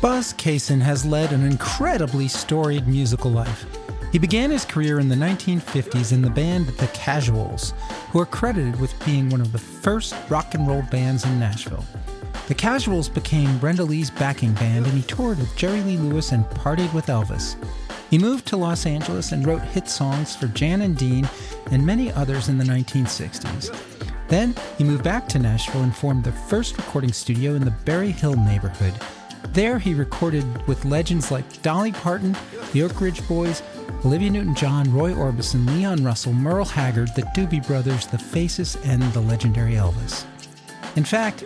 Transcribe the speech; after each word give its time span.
Buzz 0.00 0.32
Cason 0.34 0.80
has 0.80 1.04
led 1.04 1.32
an 1.32 1.44
incredibly 1.44 2.28
storied 2.28 2.86
musical 2.86 3.32
life. 3.32 3.66
He 4.12 4.18
began 4.20 4.48
his 4.48 4.64
career 4.64 5.00
in 5.00 5.08
the 5.08 5.16
1950s 5.16 6.12
in 6.12 6.22
the 6.22 6.30
band 6.30 6.68
The 6.68 6.86
Casuals, 6.88 7.74
who 8.12 8.20
are 8.20 8.26
credited 8.26 8.78
with 8.78 8.94
being 9.04 9.28
one 9.28 9.40
of 9.40 9.50
the 9.50 9.58
first 9.58 10.14
rock 10.28 10.54
and 10.54 10.68
roll 10.68 10.82
bands 10.92 11.24
in 11.24 11.40
Nashville. 11.40 11.84
The 12.46 12.54
Casuals 12.54 13.08
became 13.08 13.58
Brenda 13.58 13.82
Lee's 13.82 14.08
backing 14.08 14.52
band 14.52 14.86
and 14.86 14.94
he 14.94 15.02
toured 15.02 15.40
with 15.40 15.56
Jerry 15.56 15.80
Lee 15.80 15.96
Lewis 15.96 16.30
and 16.30 16.44
partied 16.44 16.94
with 16.94 17.06
Elvis. 17.06 17.56
He 18.08 18.18
moved 18.18 18.46
to 18.46 18.56
Los 18.56 18.86
Angeles 18.86 19.32
and 19.32 19.44
wrote 19.44 19.62
hit 19.62 19.88
songs 19.88 20.36
for 20.36 20.46
Jan 20.46 20.82
and 20.82 20.96
Dean 20.96 21.28
and 21.72 21.84
many 21.84 22.12
others 22.12 22.48
in 22.48 22.56
the 22.56 22.64
1960s. 22.64 23.76
Then 24.28 24.54
he 24.76 24.84
moved 24.84 25.02
back 25.02 25.26
to 25.30 25.40
Nashville 25.40 25.82
and 25.82 25.94
formed 25.94 26.22
the 26.22 26.32
first 26.32 26.76
recording 26.76 27.12
studio 27.12 27.56
in 27.56 27.64
the 27.64 27.72
Berry 27.84 28.12
Hill 28.12 28.36
neighborhood. 28.36 28.94
There, 29.52 29.78
he 29.78 29.94
recorded 29.94 30.44
with 30.66 30.84
legends 30.84 31.30
like 31.30 31.62
Dolly 31.62 31.92
Parton, 31.92 32.36
the 32.72 32.82
Oak 32.82 33.00
Ridge 33.00 33.26
Boys, 33.26 33.62
Olivia 34.04 34.30
Newton 34.30 34.54
John, 34.54 34.92
Roy 34.92 35.12
Orbison, 35.12 35.66
Leon 35.66 36.04
Russell, 36.04 36.32
Merle 36.32 36.64
Haggard, 36.64 37.14
the 37.16 37.22
Doobie 37.34 37.66
Brothers, 37.66 38.06
the 38.06 38.18
Faces, 38.18 38.76
and 38.84 39.02
the 39.12 39.20
legendary 39.20 39.72
Elvis. 39.72 40.24
In 40.96 41.04
fact, 41.04 41.44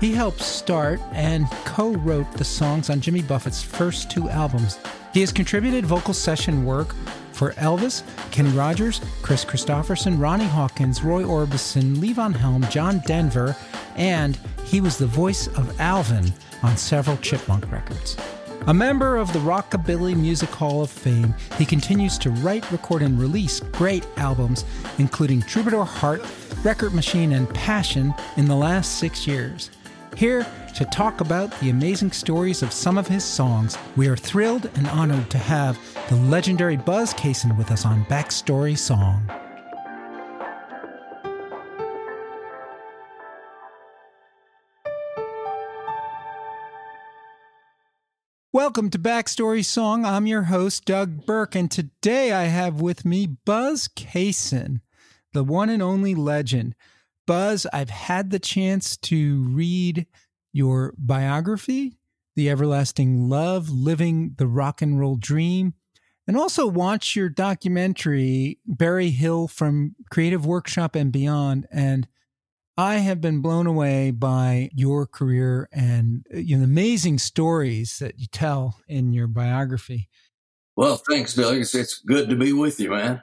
he 0.00 0.12
helped 0.12 0.40
start 0.40 1.00
and 1.12 1.46
co 1.64 1.92
wrote 1.94 2.30
the 2.32 2.44
songs 2.44 2.90
on 2.90 3.00
Jimmy 3.00 3.22
Buffett's 3.22 3.62
first 3.62 4.10
two 4.10 4.28
albums. 4.28 4.78
He 5.12 5.20
has 5.20 5.32
contributed 5.32 5.86
vocal 5.86 6.14
session 6.14 6.64
work 6.64 6.94
for 7.34 7.52
Elvis, 7.52 8.02
Kenny 8.30 8.50
Rogers, 8.50 9.00
Kris 9.22 9.44
Kristofferson, 9.44 10.20
Ronnie 10.20 10.46
Hawkins, 10.46 11.02
Roy 11.02 11.24
Orbison, 11.24 11.96
Levon 11.96 12.34
Helm, 12.34 12.62
John 12.70 13.02
Denver, 13.06 13.56
and 13.96 14.38
he 14.64 14.80
was 14.80 14.96
the 14.96 15.06
voice 15.06 15.48
of 15.48 15.80
Alvin 15.80 16.32
on 16.62 16.76
several 16.76 17.16
Chipmunk 17.18 17.70
records. 17.70 18.16
A 18.66 18.72
member 18.72 19.18
of 19.18 19.30
the 19.34 19.40
Rockabilly 19.40 20.16
Music 20.16 20.48
Hall 20.48 20.82
of 20.82 20.90
Fame, 20.90 21.34
he 21.58 21.66
continues 21.66 22.16
to 22.18 22.30
write, 22.30 22.70
record, 22.72 23.02
and 23.02 23.20
release 23.20 23.60
great 23.60 24.06
albums, 24.16 24.64
including 24.98 25.42
Troubadour 25.42 25.84
Heart, 25.84 26.24
Record 26.62 26.94
Machine, 26.94 27.32
and 27.32 27.52
Passion 27.52 28.14
in 28.38 28.46
the 28.46 28.56
last 28.56 28.98
six 28.98 29.26
years. 29.26 29.70
Here 30.16 30.46
to 30.76 30.84
talk 30.84 31.20
about 31.20 31.50
the 31.58 31.70
amazing 31.70 32.12
stories 32.12 32.62
of 32.62 32.72
some 32.72 32.98
of 32.98 33.08
his 33.08 33.24
songs, 33.24 33.76
we 33.96 34.06
are 34.06 34.16
thrilled 34.16 34.70
and 34.76 34.86
honored 34.86 35.28
to 35.30 35.38
have 35.38 35.76
the 36.08 36.14
legendary 36.14 36.76
Buzz 36.76 37.12
Cason 37.14 37.58
with 37.58 37.72
us 37.72 37.84
on 37.84 38.04
Backstory 38.04 38.78
Song. 38.78 39.28
Welcome 48.52 48.90
to 48.90 49.00
Backstory 49.00 49.64
Song. 49.64 50.04
I'm 50.04 50.28
your 50.28 50.42
host, 50.42 50.84
Doug 50.84 51.26
Burke, 51.26 51.56
and 51.56 51.68
today 51.68 52.30
I 52.30 52.44
have 52.44 52.80
with 52.80 53.04
me 53.04 53.26
Buzz 53.26 53.88
Cason, 53.88 54.80
the 55.32 55.42
one 55.42 55.68
and 55.68 55.82
only 55.82 56.14
legend. 56.14 56.76
Buzz, 57.26 57.66
I've 57.72 57.90
had 57.90 58.30
the 58.30 58.38
chance 58.38 58.96
to 58.98 59.42
read 59.44 60.06
your 60.52 60.94
biography, 60.98 61.98
The 62.36 62.50
Everlasting 62.50 63.28
Love, 63.28 63.70
Living 63.70 64.34
the 64.38 64.46
Rock 64.46 64.82
and 64.82 64.98
Roll 64.98 65.16
Dream, 65.16 65.74
and 66.26 66.36
also 66.36 66.66
watch 66.66 67.16
your 67.16 67.28
documentary, 67.28 68.58
Berry 68.66 69.10
Hill 69.10 69.48
from 69.48 69.94
Creative 70.10 70.44
Workshop 70.46 70.94
and 70.94 71.12
Beyond. 71.12 71.66
And 71.70 72.08
I 72.76 72.96
have 72.96 73.20
been 73.20 73.40
blown 73.40 73.66
away 73.66 74.10
by 74.10 74.70
your 74.74 75.06
career 75.06 75.68
and 75.72 76.26
uh, 76.34 76.38
you 76.38 76.56
know, 76.56 76.60
the 76.60 76.70
amazing 76.70 77.18
stories 77.18 77.98
that 77.98 78.18
you 78.18 78.26
tell 78.26 78.80
in 78.88 79.12
your 79.12 79.26
biography. 79.26 80.08
Well, 80.76 81.00
thanks, 81.08 81.34
Doug. 81.34 81.58
It's, 81.58 81.74
it's 81.74 81.98
good 81.98 82.28
to 82.30 82.36
be 82.36 82.52
with 82.52 82.80
you, 82.80 82.90
man. 82.90 83.22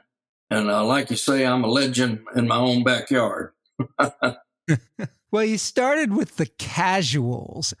And 0.50 0.70
uh, 0.70 0.84
like 0.84 1.10
you 1.10 1.16
say, 1.16 1.44
I'm 1.44 1.64
a 1.64 1.68
legend 1.68 2.20
in 2.36 2.46
my 2.46 2.56
own 2.56 2.84
backyard. 2.84 3.52
well, 5.32 5.44
you 5.44 5.58
started 5.58 6.14
with 6.14 6.36
the 6.36 6.46
casuals. 6.46 7.74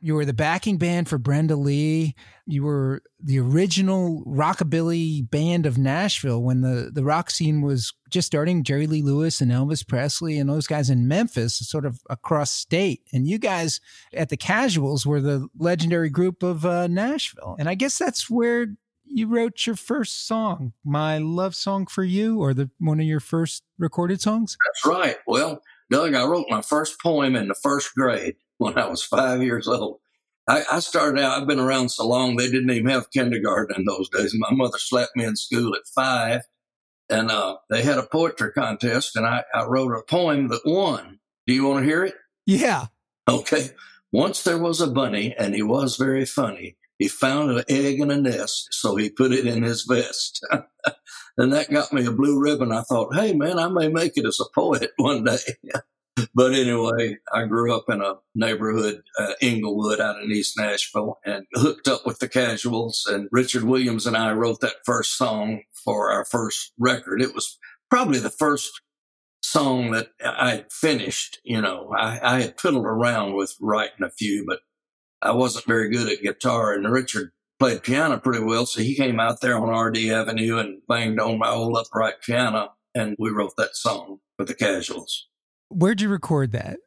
You 0.00 0.14
were 0.14 0.24
the 0.24 0.32
backing 0.32 0.78
band 0.78 1.08
for 1.08 1.18
Brenda 1.18 1.56
Lee. 1.56 2.14
You 2.46 2.62
were 2.62 3.02
the 3.20 3.40
original 3.40 4.22
rockabilly 4.26 5.28
band 5.28 5.66
of 5.66 5.76
Nashville 5.76 6.40
when 6.40 6.60
the, 6.60 6.90
the 6.92 7.02
rock 7.02 7.30
scene 7.30 7.62
was 7.62 7.92
just 8.08 8.26
starting. 8.26 8.62
Jerry 8.62 8.86
Lee 8.86 9.02
Lewis 9.02 9.40
and 9.40 9.50
Elvis 9.50 9.86
Presley 9.86 10.38
and 10.38 10.48
those 10.48 10.68
guys 10.68 10.88
in 10.88 11.08
Memphis, 11.08 11.58
sort 11.68 11.84
of 11.84 12.00
across 12.08 12.52
state. 12.52 13.02
And 13.12 13.26
you 13.26 13.38
guys 13.38 13.80
at 14.14 14.28
the 14.28 14.36
Casuals 14.36 15.04
were 15.04 15.20
the 15.20 15.48
legendary 15.58 16.10
group 16.10 16.44
of 16.44 16.64
uh, 16.64 16.86
Nashville. 16.86 17.56
And 17.58 17.68
I 17.68 17.74
guess 17.74 17.98
that's 17.98 18.30
where 18.30 18.68
you 19.10 19.26
wrote 19.26 19.66
your 19.66 19.76
first 19.76 20.26
song, 20.26 20.72
"My 20.84 21.18
Love 21.18 21.54
Song 21.54 21.86
for 21.86 22.04
You," 22.04 22.40
or 22.40 22.54
the 22.54 22.70
one 22.78 23.00
of 23.00 23.06
your 23.06 23.20
first 23.20 23.64
recorded 23.78 24.20
songs. 24.20 24.56
That's 24.66 24.86
right. 24.86 25.16
Well, 25.26 25.62
Doug, 25.90 26.14
I 26.14 26.24
wrote 26.24 26.46
my 26.48 26.62
first 26.62 27.00
poem 27.00 27.36
in 27.36 27.48
the 27.48 27.54
first 27.54 27.94
grade 27.94 28.36
when 28.58 28.78
I 28.78 28.86
was 28.88 29.02
five 29.02 29.42
years 29.42 29.66
old. 29.68 30.00
I, 30.46 30.64
I, 30.72 30.80
started 30.80 31.22
out, 31.22 31.40
I've 31.40 31.46
been 31.46 31.60
around 31.60 31.90
so 31.90 32.06
long, 32.08 32.36
they 32.36 32.50
didn't 32.50 32.70
even 32.70 32.88
have 32.88 33.10
kindergarten 33.10 33.76
in 33.76 33.84
those 33.84 34.08
days. 34.08 34.34
My 34.34 34.50
mother 34.50 34.78
slapped 34.78 35.14
me 35.14 35.24
in 35.24 35.36
school 35.36 35.74
at 35.74 35.86
five, 35.94 36.42
and 37.10 37.30
uh, 37.30 37.58
they 37.68 37.82
had 37.82 37.98
a 37.98 38.06
poetry 38.06 38.52
contest, 38.52 39.14
and 39.14 39.26
I, 39.26 39.44
I 39.52 39.64
wrote 39.64 39.92
a 39.92 40.02
poem 40.02 40.48
that 40.48 40.62
won. 40.64 41.18
Do 41.46 41.52
you 41.52 41.66
want 41.66 41.80
to 41.80 41.88
hear 41.88 42.04
it? 42.04 42.14
Yeah. 42.46 42.86
Okay. 43.28 43.70
Once 44.10 44.42
there 44.42 44.58
was 44.58 44.80
a 44.80 44.86
bunny, 44.86 45.34
and 45.38 45.54
he 45.54 45.62
was 45.62 45.96
very 45.96 46.24
funny. 46.24 46.76
He 46.98 47.08
found 47.08 47.50
an 47.52 47.64
egg 47.68 48.00
in 48.00 48.10
a 48.10 48.16
nest, 48.16 48.68
so 48.72 48.96
he 48.96 49.08
put 49.08 49.32
it 49.32 49.46
in 49.46 49.62
his 49.62 49.84
vest. 49.84 50.44
and 51.38 51.52
that 51.52 51.70
got 51.70 51.92
me 51.92 52.04
a 52.04 52.12
blue 52.12 52.40
ribbon. 52.40 52.72
I 52.72 52.82
thought, 52.82 53.14
hey, 53.14 53.34
man, 53.34 53.58
I 53.58 53.68
may 53.68 53.88
make 53.88 54.16
it 54.16 54.26
as 54.26 54.40
a 54.40 54.52
poet 54.52 54.90
one 54.96 55.24
day. 55.24 55.38
but 56.34 56.52
anyway, 56.52 57.16
I 57.32 57.44
grew 57.44 57.74
up 57.74 57.84
in 57.88 58.02
a 58.02 58.16
neighborhood, 58.34 59.02
uh, 59.18 59.34
Inglewood, 59.40 60.00
out 60.00 60.20
in 60.20 60.32
East 60.32 60.58
Nashville, 60.58 61.18
and 61.24 61.44
hooked 61.54 61.86
up 61.86 62.04
with 62.04 62.18
the 62.18 62.28
Casuals. 62.28 63.06
And 63.08 63.28
Richard 63.30 63.62
Williams 63.62 64.06
and 64.06 64.16
I 64.16 64.32
wrote 64.32 64.60
that 64.60 64.84
first 64.84 65.16
song 65.16 65.62
for 65.84 66.10
our 66.10 66.24
first 66.24 66.72
record. 66.78 67.22
It 67.22 67.34
was 67.34 67.58
probably 67.90 68.18
the 68.18 68.30
first 68.30 68.80
song 69.40 69.92
that 69.92 70.08
I 70.24 70.50
had 70.50 70.72
finished. 70.72 71.38
You 71.44 71.60
know, 71.60 71.92
I, 71.96 72.18
I 72.36 72.40
had 72.40 72.60
fiddled 72.60 72.86
around 72.86 73.34
with 73.34 73.54
writing 73.60 74.02
a 74.02 74.10
few, 74.10 74.44
but 74.46 74.58
I 75.20 75.32
wasn't 75.32 75.66
very 75.66 75.88
good 75.90 76.10
at 76.10 76.22
guitar. 76.22 76.72
And 76.72 76.90
Richard 76.90 77.32
played 77.58 77.82
piano 77.82 78.18
pretty 78.18 78.44
well, 78.44 78.66
so 78.66 78.80
he 78.80 78.94
came 78.94 79.18
out 79.18 79.40
there 79.40 79.58
on 79.58 79.68
RD 79.68 79.98
Avenue 80.10 80.58
and 80.58 80.80
banged 80.88 81.20
on 81.20 81.38
my 81.38 81.50
old 81.50 81.76
upright 81.76 82.20
piano, 82.22 82.72
and 82.94 83.16
we 83.18 83.30
wrote 83.30 83.54
that 83.56 83.74
song 83.74 84.20
for 84.36 84.44
the 84.44 84.54
Casuals. 84.54 85.28
Where'd 85.68 86.00
you 86.00 86.08
record 86.08 86.52
that? 86.52 86.78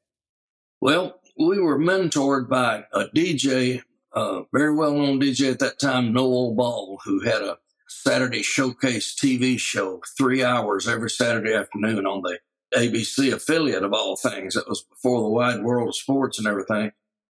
Well, 0.79 1.19
we 1.37 1.59
were 1.59 1.77
mentored 1.77 2.49
by 2.49 2.85
a 2.93 3.05
DJ, 3.05 3.81
a 4.13 4.41
very 4.53 4.73
well 4.73 4.93
known 4.93 5.19
DJ 5.19 5.51
at 5.51 5.59
that 5.59 5.79
time, 5.79 6.13
Noel 6.13 6.55
Ball, 6.55 6.99
who 7.03 7.21
had 7.21 7.41
a 7.41 7.57
Saturday 7.87 8.41
Showcase 8.41 9.13
TV 9.13 9.59
show, 9.59 10.01
three 10.17 10.43
hours 10.43 10.87
every 10.87 11.09
Saturday 11.09 11.53
afternoon 11.53 12.05
on 12.05 12.21
the 12.21 12.39
ABC 12.73 13.33
affiliate 13.33 13.83
of 13.83 13.93
all 13.93 14.15
things. 14.15 14.55
That 14.55 14.69
was 14.69 14.81
before 14.81 15.21
the 15.21 15.27
wide 15.27 15.61
world 15.61 15.89
of 15.89 15.95
sports 15.95 16.39
and 16.39 16.47
everything. 16.47 16.91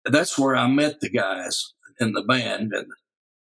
That's 0.06 0.38
where 0.38 0.56
I 0.56 0.68
met 0.68 1.00
the 1.00 1.10
guys 1.10 1.74
in 2.00 2.14
the 2.14 2.24
band, 2.24 2.74
and, 2.74 2.88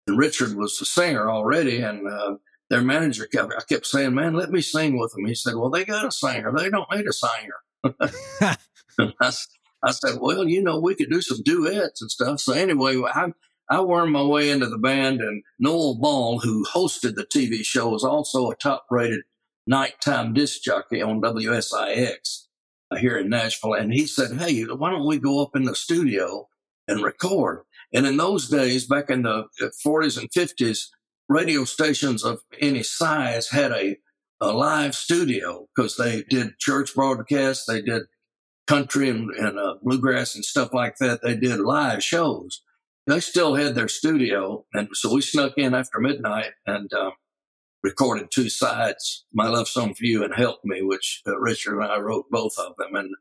and 0.07 0.17
Richard 0.17 0.55
was 0.55 0.77
the 0.77 0.85
singer 0.85 1.29
already, 1.29 1.81
and 1.81 2.07
uh, 2.07 2.35
their 2.69 2.81
manager 2.81 3.25
kept 3.25 3.53
I 3.53 3.61
kept 3.67 3.85
saying, 3.85 4.15
"Man, 4.15 4.33
let 4.33 4.51
me 4.51 4.61
sing 4.61 4.99
with 4.99 5.13
them." 5.13 5.25
He 5.25 5.35
said, 5.35 5.55
"Well, 5.55 5.69
they 5.69 5.85
got 5.85 6.05
a 6.05 6.11
singer. 6.11 6.51
They 6.55 6.69
don't 6.69 6.89
need 6.91 7.05
a 7.07 7.13
singer." 7.13 7.55
I, 9.21 9.31
I 9.83 9.91
said, 9.91 10.19
"Well, 10.19 10.47
you 10.47 10.61
know, 10.61 10.79
we 10.79 10.95
could 10.95 11.09
do 11.09 11.21
some 11.21 11.41
duets 11.43 12.01
and 12.01 12.11
stuff." 12.11 12.39
So 12.41 12.53
anyway, 12.53 13.01
I 13.01 13.31
I 13.69 13.81
wormed 13.81 14.11
my 14.11 14.23
way 14.23 14.49
into 14.49 14.67
the 14.67 14.77
band, 14.77 15.21
and 15.21 15.43
Noel 15.59 15.95
Ball, 15.99 16.39
who 16.39 16.65
hosted 16.65 17.15
the 17.15 17.25
TV 17.25 17.63
show, 17.63 17.89
was 17.89 18.03
also 18.03 18.51
a 18.51 18.55
top-rated 18.55 19.21
nighttime 19.65 20.33
disc 20.33 20.61
jockey 20.61 21.01
on 21.01 21.21
WSIX 21.21 22.47
here 22.99 23.17
in 23.17 23.29
Nashville. 23.29 23.73
And 23.73 23.93
he 23.93 24.05
said, 24.05 24.39
Hey, 24.39 24.63
why 24.63 24.91
don't 24.91 25.07
we 25.07 25.19
go 25.19 25.41
up 25.41 25.55
in 25.55 25.63
the 25.63 25.75
studio 25.75 26.47
and 26.87 27.01
record? 27.01 27.63
And 27.93 28.05
in 28.05 28.17
those 28.17 28.49
days, 28.49 28.85
back 28.87 29.09
in 29.09 29.23
the 29.23 29.45
40s 29.85 30.17
uh, 30.17 30.21
and 30.21 30.31
50s, 30.31 30.87
radio 31.27 31.63
stations 31.65 32.23
of 32.23 32.41
any 32.59 32.83
size 32.83 33.49
had 33.49 33.71
a, 33.71 33.97
a 34.39 34.51
live 34.51 34.95
studio 34.95 35.67
because 35.75 35.95
they 35.97 36.23
did 36.23 36.59
church 36.59 36.93
broadcasts, 36.95 37.65
they 37.65 37.81
did 37.81 38.03
country 38.67 39.09
and, 39.09 39.29
and 39.31 39.59
uh, 39.59 39.75
bluegrass 39.81 40.35
and 40.35 40.45
stuff 40.45 40.73
like 40.73 40.97
that. 40.97 41.21
They 41.21 41.35
did 41.35 41.59
live 41.59 42.03
shows. 42.03 42.61
They 43.07 43.19
still 43.19 43.55
had 43.55 43.75
their 43.75 43.87
studio. 43.87 44.65
And 44.73 44.89
so 44.93 45.13
we 45.13 45.21
snuck 45.21 45.53
in 45.57 45.73
after 45.73 45.99
midnight 45.99 46.51
and 46.65 46.91
uh, 46.93 47.11
recorded 47.83 48.29
two 48.29 48.49
sides, 48.49 49.25
My 49.33 49.47
Love 49.47 49.67
Song 49.67 49.93
for 49.93 50.05
You 50.05 50.23
and 50.23 50.33
Help 50.33 50.59
Me, 50.63 50.81
which 50.81 51.21
uh, 51.27 51.37
Richard 51.39 51.79
and 51.79 51.91
I 51.91 51.99
wrote 51.99 52.25
both 52.29 52.57
of 52.57 52.75
them 52.77 52.95
and 52.95 53.15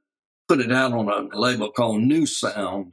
put 0.49 0.61
it 0.61 0.73
out 0.73 0.93
on 0.93 1.09
a 1.09 1.39
label 1.39 1.71
called 1.71 2.03
New 2.03 2.27
Sound, 2.27 2.93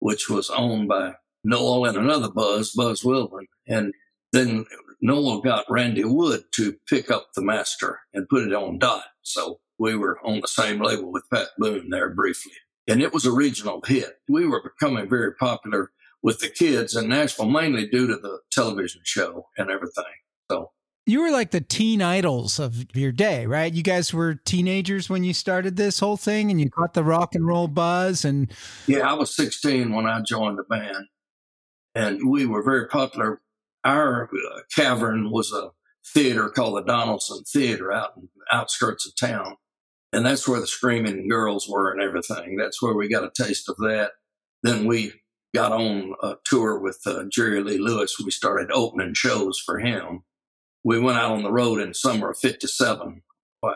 which 0.00 0.28
was 0.28 0.50
owned 0.50 0.88
by 0.88 1.14
Noel 1.44 1.86
and 1.86 1.96
another 1.96 2.30
Buzz, 2.30 2.72
Buzz 2.72 3.04
Wilburn. 3.04 3.46
And 3.68 3.92
then 4.32 4.64
Noel 5.00 5.40
got 5.40 5.70
Randy 5.70 6.04
Wood 6.04 6.44
to 6.56 6.76
pick 6.88 7.10
up 7.10 7.28
the 7.34 7.42
master 7.42 8.00
and 8.12 8.28
put 8.28 8.46
it 8.46 8.54
on 8.54 8.78
Dot. 8.78 9.04
So 9.22 9.60
we 9.78 9.94
were 9.96 10.18
on 10.24 10.40
the 10.40 10.48
same 10.48 10.82
label 10.82 11.12
with 11.12 11.28
Pat 11.32 11.48
Boone 11.58 11.90
there 11.90 12.10
briefly. 12.10 12.52
And 12.88 13.00
it 13.00 13.12
was 13.12 13.24
a 13.24 13.32
regional 13.32 13.82
hit. 13.86 14.18
We 14.28 14.46
were 14.46 14.62
becoming 14.62 15.08
very 15.08 15.34
popular 15.34 15.90
with 16.22 16.40
the 16.40 16.48
kids 16.48 16.96
in 16.96 17.08
Nashville, 17.08 17.50
mainly 17.50 17.86
due 17.86 18.06
to 18.06 18.16
the 18.16 18.40
television 18.50 19.02
show 19.04 19.48
and 19.58 19.70
everything. 19.70 20.04
So 20.50 20.70
you 21.06 21.20
were 21.20 21.30
like 21.30 21.50
the 21.50 21.60
teen 21.60 22.00
idols 22.00 22.58
of 22.58 22.86
your 22.96 23.12
day, 23.12 23.46
right? 23.46 23.72
You 23.72 23.82
guys 23.82 24.14
were 24.14 24.34
teenagers 24.34 25.10
when 25.10 25.22
you 25.22 25.34
started 25.34 25.76
this 25.76 25.98
whole 25.98 26.16
thing 26.16 26.50
and 26.50 26.60
you 26.60 26.70
caught 26.70 26.94
the 26.94 27.04
rock 27.04 27.34
and 27.34 27.46
roll 27.46 27.68
buzz 27.68 28.24
and 28.24 28.50
Yeah, 28.86 29.10
I 29.10 29.12
was 29.12 29.34
16 29.36 29.92
when 29.92 30.06
I 30.06 30.20
joined 30.22 30.58
the 30.58 30.64
band. 30.64 31.06
And 31.94 32.28
we 32.28 32.46
were 32.46 32.62
very 32.62 32.88
popular. 32.88 33.42
Our 33.84 34.24
uh, 34.24 34.60
cavern 34.74 35.30
was 35.30 35.52
a 35.52 35.70
theater 36.06 36.48
called 36.48 36.78
the 36.78 36.90
Donelson 36.90 37.48
Theater 37.48 37.92
out 37.92 38.12
in 38.16 38.28
the 38.34 38.56
outskirts 38.56 39.06
of 39.06 39.14
town. 39.14 39.56
And 40.12 40.24
that's 40.24 40.48
where 40.48 40.60
the 40.60 40.66
screaming 40.66 41.28
girls 41.28 41.68
were 41.68 41.92
and 41.92 42.00
everything. 42.00 42.56
That's 42.56 42.80
where 42.80 42.94
we 42.94 43.08
got 43.08 43.24
a 43.24 43.30
taste 43.42 43.68
of 43.68 43.76
that. 43.78 44.12
Then 44.62 44.86
we 44.86 45.12
got 45.54 45.72
on 45.72 46.14
a 46.22 46.36
tour 46.44 46.78
with 46.78 47.00
uh, 47.04 47.24
Jerry 47.30 47.62
Lee 47.62 47.78
Lewis. 47.78 48.16
We 48.18 48.30
started 48.30 48.70
opening 48.72 49.14
shows 49.14 49.60
for 49.64 49.78
him 49.78 50.22
we 50.84 51.00
went 51.00 51.18
out 51.18 51.32
on 51.32 51.42
the 51.42 51.52
road 51.52 51.80
in 51.80 51.94
summer 51.94 52.30
of 52.30 52.38
57. 52.38 53.22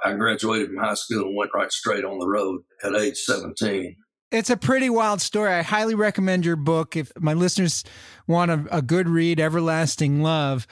I 0.04 0.12
graduated 0.12 0.68
from 0.68 0.76
high 0.76 0.94
school 0.94 1.28
and 1.28 1.36
went 1.36 1.50
right 1.54 1.72
straight 1.72 2.04
on 2.04 2.18
the 2.18 2.28
road 2.28 2.60
at 2.84 2.94
age 2.94 3.16
17. 3.16 3.96
It's 4.30 4.50
a 4.50 4.56
pretty 4.58 4.90
wild 4.90 5.22
story. 5.22 5.50
I 5.50 5.62
highly 5.62 5.94
recommend 5.94 6.44
your 6.44 6.56
book. 6.56 6.94
If 6.96 7.10
my 7.18 7.32
listeners 7.32 7.82
want 8.26 8.50
a, 8.50 8.66
a 8.70 8.82
good 8.82 9.08
read, 9.08 9.40
Everlasting 9.40 10.22
Love. 10.22 10.66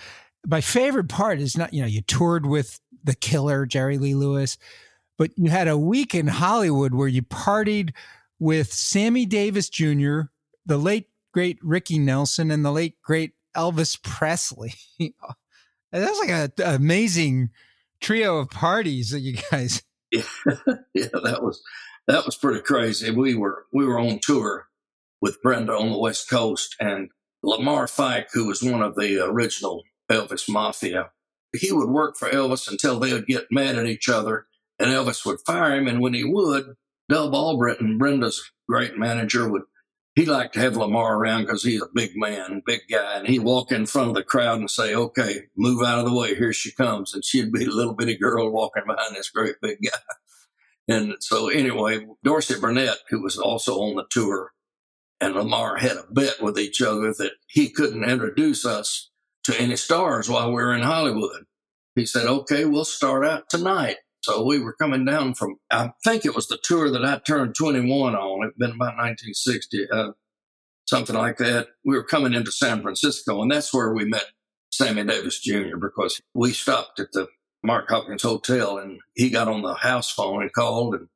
My 0.46 0.60
favorite 0.60 1.08
part 1.08 1.40
is 1.40 1.56
not, 1.56 1.72
you 1.72 1.80
know, 1.80 1.88
you 1.88 2.02
toured 2.02 2.44
with 2.44 2.78
the 3.02 3.14
killer, 3.14 3.64
Jerry 3.64 3.96
Lee 3.96 4.14
Lewis, 4.14 4.58
but 5.16 5.30
you 5.36 5.50
had 5.50 5.68
a 5.68 5.78
week 5.78 6.14
in 6.14 6.26
Hollywood 6.26 6.94
where 6.94 7.08
you 7.08 7.22
partied 7.22 7.94
with 8.38 8.70
Sammy 8.72 9.24
Davis 9.24 9.70
Jr., 9.70 10.22
the 10.66 10.76
late, 10.76 11.08
great 11.32 11.58
Ricky 11.62 11.98
Nelson, 11.98 12.50
and 12.50 12.62
the 12.62 12.72
late, 12.72 13.00
great 13.02 13.32
Elvis 13.56 14.00
Presley. 14.02 14.74
That's 16.00 16.18
like 16.18 16.30
an 16.30 16.52
amazing 16.64 17.50
trio 18.00 18.38
of 18.38 18.50
parties 18.50 19.10
that 19.10 19.20
you 19.20 19.38
guys. 19.50 19.82
Yeah, 20.10 20.22
yeah, 20.94 21.08
that 21.24 21.42
was 21.42 21.62
that 22.06 22.24
was 22.24 22.36
pretty 22.36 22.60
crazy. 22.60 23.10
We 23.10 23.34
were 23.34 23.64
we 23.72 23.84
were 23.84 23.98
on 23.98 24.20
tour 24.22 24.66
with 25.20 25.42
Brenda 25.42 25.72
on 25.72 25.90
the 25.90 25.98
West 25.98 26.28
Coast, 26.30 26.76
and 26.80 27.10
Lamar 27.42 27.86
Fike, 27.86 28.28
who 28.32 28.46
was 28.46 28.62
one 28.62 28.82
of 28.82 28.94
the 28.94 29.24
original 29.24 29.82
Elvis 30.10 30.48
Mafia, 30.48 31.10
he 31.54 31.72
would 31.72 31.88
work 31.88 32.16
for 32.16 32.28
Elvis 32.28 32.70
until 32.70 32.98
they 32.98 33.12
would 33.12 33.26
get 33.26 33.46
mad 33.50 33.76
at 33.76 33.86
each 33.86 34.08
other, 34.08 34.46
and 34.78 34.90
Elvis 34.90 35.24
would 35.24 35.40
fire 35.46 35.74
him. 35.74 35.88
And 35.88 36.00
when 36.00 36.14
he 36.14 36.24
would, 36.24 36.74
Dub 37.08 37.34
Albritton, 37.34 37.98
Brenda's 37.98 38.52
great 38.68 38.98
manager, 38.98 39.48
would 39.48 39.62
he 40.16 40.24
liked 40.24 40.54
to 40.54 40.60
have 40.60 40.78
Lamar 40.78 41.16
around 41.16 41.42
because 41.42 41.62
he's 41.62 41.82
a 41.82 41.88
big 41.94 42.16
man, 42.16 42.62
big 42.64 42.80
guy, 42.90 43.18
and 43.18 43.28
he'd 43.28 43.40
walk 43.40 43.70
in 43.70 43.84
front 43.84 44.08
of 44.08 44.14
the 44.14 44.24
crowd 44.24 44.58
and 44.58 44.70
say, 44.70 44.94
"Okay, 44.94 45.44
move 45.56 45.84
out 45.84 45.98
of 45.98 46.06
the 46.06 46.14
way. 46.14 46.34
Here 46.34 46.54
she 46.54 46.72
comes," 46.72 47.14
and 47.14 47.22
she'd 47.24 47.52
be 47.52 47.66
a 47.66 47.70
little 47.70 47.94
bitty 47.94 48.16
girl 48.16 48.50
walking 48.50 48.84
behind 48.86 49.14
this 49.14 49.30
great 49.30 49.56
big 49.62 49.78
guy. 49.84 49.98
And 50.88 51.16
so, 51.18 51.48
anyway, 51.48 52.06
Dorsey 52.22 52.54
Burnette, 52.54 52.98
who 53.10 53.20
was 53.20 53.36
also 53.36 53.80
on 53.80 53.96
the 53.96 54.06
tour, 54.08 54.52
and 55.20 55.34
Lamar 55.34 55.78
had 55.78 55.96
a 55.96 56.04
bet 56.08 56.40
with 56.40 56.60
each 56.60 56.80
other 56.80 57.12
that 57.12 57.32
he 57.48 57.70
couldn't 57.70 58.08
introduce 58.08 58.64
us 58.64 59.10
to 59.42 59.60
any 59.60 59.74
stars 59.74 60.30
while 60.30 60.46
we 60.46 60.54
were 60.54 60.72
in 60.72 60.82
Hollywood. 60.82 61.46
He 61.96 62.06
said, 62.06 62.26
"Okay, 62.26 62.66
we'll 62.66 62.84
start 62.84 63.26
out 63.26 63.50
tonight." 63.50 63.96
So 64.26 64.42
we 64.42 64.58
were 64.58 64.72
coming 64.72 65.04
down 65.04 65.34
from, 65.34 65.54
I 65.70 65.92
think 66.02 66.24
it 66.24 66.34
was 66.34 66.48
the 66.48 66.58
tour 66.60 66.90
that 66.90 67.04
I 67.04 67.18
turned 67.18 67.54
21 67.54 68.16
on. 68.16 68.42
It'd 68.42 68.58
been 68.58 68.70
about 68.72 68.96
1960, 68.96 69.88
uh, 69.88 70.10
something 70.88 71.14
like 71.14 71.36
that. 71.36 71.68
We 71.84 71.94
were 71.94 72.02
coming 72.02 72.34
into 72.34 72.50
San 72.50 72.82
Francisco, 72.82 73.40
and 73.40 73.52
that's 73.52 73.72
where 73.72 73.94
we 73.94 74.04
met 74.04 74.24
Sammy 74.72 75.04
Davis 75.04 75.38
Jr. 75.38 75.76
because 75.80 76.20
we 76.34 76.50
stopped 76.50 76.98
at 76.98 77.12
the 77.12 77.28
Mark 77.62 77.88
Hopkins 77.88 78.24
Hotel, 78.24 78.78
and 78.78 78.98
he 79.14 79.30
got 79.30 79.46
on 79.46 79.62
the 79.62 79.74
house 79.74 80.10
phone 80.10 80.42
and 80.42 80.52
called 80.52 80.96
and 80.96 81.06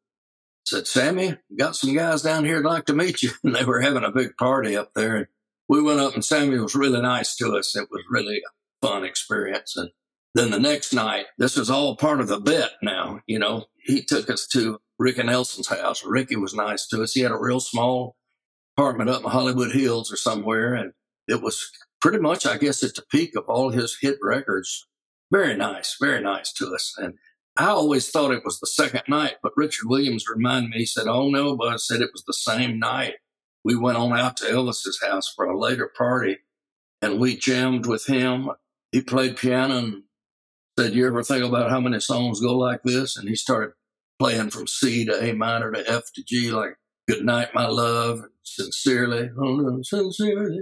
said, 0.64 0.86
Sammy, 0.86 1.36
got 1.58 1.74
some 1.74 1.92
guys 1.92 2.22
down 2.22 2.44
here 2.44 2.62
would 2.62 2.70
like 2.70 2.84
to 2.86 2.94
meet 2.94 3.24
you. 3.24 3.32
And 3.42 3.56
they 3.56 3.64
were 3.64 3.80
having 3.80 4.04
a 4.04 4.12
big 4.12 4.36
party 4.36 4.76
up 4.76 4.92
there. 4.94 5.16
And 5.16 5.26
we 5.68 5.82
went 5.82 5.98
up, 5.98 6.14
and 6.14 6.24
Sammy 6.24 6.60
was 6.60 6.76
really 6.76 7.02
nice 7.02 7.34
to 7.38 7.56
us. 7.56 7.74
It 7.74 7.88
was 7.90 8.04
really 8.08 8.38
a 8.38 8.86
fun 8.86 9.02
experience. 9.02 9.76
And 9.76 9.90
then 10.34 10.50
the 10.50 10.60
next 10.60 10.92
night, 10.92 11.26
this 11.38 11.56
is 11.56 11.70
all 11.70 11.96
part 11.96 12.20
of 12.20 12.28
the 12.28 12.40
bet 12.40 12.70
now. 12.82 13.20
You 13.26 13.38
know, 13.38 13.66
he 13.76 14.02
took 14.02 14.30
us 14.30 14.46
to 14.48 14.78
Ricky 14.98 15.22
Nelson's 15.22 15.68
house. 15.68 16.04
Ricky 16.04 16.36
was 16.36 16.54
nice 16.54 16.86
to 16.88 17.02
us. 17.02 17.12
He 17.12 17.20
had 17.20 17.32
a 17.32 17.38
real 17.38 17.60
small 17.60 18.16
apartment 18.76 19.10
up 19.10 19.24
in 19.24 19.30
Hollywood 19.30 19.72
Hills 19.72 20.12
or 20.12 20.16
somewhere. 20.16 20.74
And 20.74 20.92
it 21.26 21.42
was 21.42 21.70
pretty 22.00 22.18
much, 22.18 22.46
I 22.46 22.58
guess, 22.58 22.82
at 22.82 22.94
the 22.94 23.02
peak 23.10 23.34
of 23.36 23.44
all 23.48 23.70
his 23.70 23.96
hit 24.00 24.18
records. 24.22 24.86
Very 25.32 25.56
nice, 25.56 25.96
very 26.00 26.20
nice 26.20 26.52
to 26.54 26.74
us. 26.74 26.94
And 26.96 27.14
I 27.56 27.66
always 27.66 28.08
thought 28.10 28.32
it 28.32 28.44
was 28.44 28.60
the 28.60 28.66
second 28.66 29.02
night, 29.08 29.36
but 29.42 29.52
Richard 29.56 29.88
Williams 29.88 30.24
reminded 30.32 30.70
me, 30.70 30.78
he 30.78 30.86
said, 30.86 31.08
Oh 31.08 31.28
no, 31.28 31.56
but 31.56 31.68
I 31.68 31.76
said 31.76 32.00
it 32.00 32.10
was 32.12 32.24
the 32.24 32.32
same 32.32 32.78
night. 32.78 33.14
We 33.64 33.76
went 33.76 33.98
on 33.98 34.18
out 34.18 34.36
to 34.38 34.46
Elvis's 34.46 35.00
house 35.02 35.32
for 35.34 35.44
a 35.44 35.58
later 35.58 35.90
party 35.96 36.38
and 37.02 37.18
we 37.18 37.36
jammed 37.36 37.86
with 37.86 38.06
him. 38.06 38.50
He 38.92 39.02
played 39.02 39.36
piano 39.36 39.78
and 39.78 40.02
said, 40.80 40.94
You 40.94 41.06
ever 41.06 41.22
think 41.22 41.44
about 41.44 41.70
how 41.70 41.80
many 41.80 42.00
songs 42.00 42.40
go 42.40 42.56
like 42.56 42.82
this? 42.82 43.16
And 43.16 43.28
he 43.28 43.36
started 43.36 43.72
playing 44.18 44.50
from 44.50 44.66
C 44.66 45.04
to 45.04 45.22
A 45.22 45.32
minor 45.32 45.70
to 45.72 45.88
F 45.88 46.12
to 46.14 46.22
G, 46.24 46.50
like 46.50 46.76
Good 47.08 47.24
Night, 47.24 47.54
My 47.54 47.66
Love, 47.66 48.22
Sincerely, 48.42 49.30
oh 49.38 49.82
Sincerely. 49.82 50.60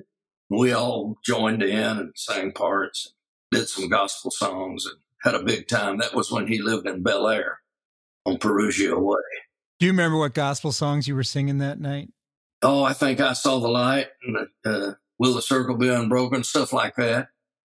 We 0.50 0.72
all 0.72 1.16
joined 1.24 1.62
in 1.62 1.98
and 1.98 2.12
sang 2.16 2.52
parts, 2.52 3.14
and 3.52 3.60
did 3.60 3.68
some 3.68 3.88
gospel 3.88 4.30
songs, 4.30 4.86
and 4.86 4.96
had 5.22 5.34
a 5.34 5.44
big 5.44 5.68
time. 5.68 5.98
That 5.98 6.14
was 6.14 6.32
when 6.32 6.46
he 6.46 6.60
lived 6.60 6.86
in 6.86 7.02
Bel 7.02 7.28
Air 7.28 7.60
on 8.24 8.38
Perugia 8.38 8.98
Way. 8.98 9.18
Do 9.78 9.86
you 9.86 9.92
remember 9.92 10.18
what 10.18 10.34
gospel 10.34 10.72
songs 10.72 11.06
you 11.06 11.14
were 11.14 11.22
singing 11.22 11.58
that 11.58 11.80
night? 11.80 12.08
Oh, 12.62 12.82
I 12.82 12.92
think 12.92 13.20
I 13.20 13.34
saw 13.34 13.60
the 13.60 13.68
light 13.68 14.08
and 14.22 14.48
uh, 14.64 14.94
Will 15.18 15.34
the 15.34 15.42
Circle 15.42 15.76
Be 15.76 15.88
Unbroken, 15.88 16.42
stuff 16.42 16.72
like 16.72 16.96
that. 16.96 17.28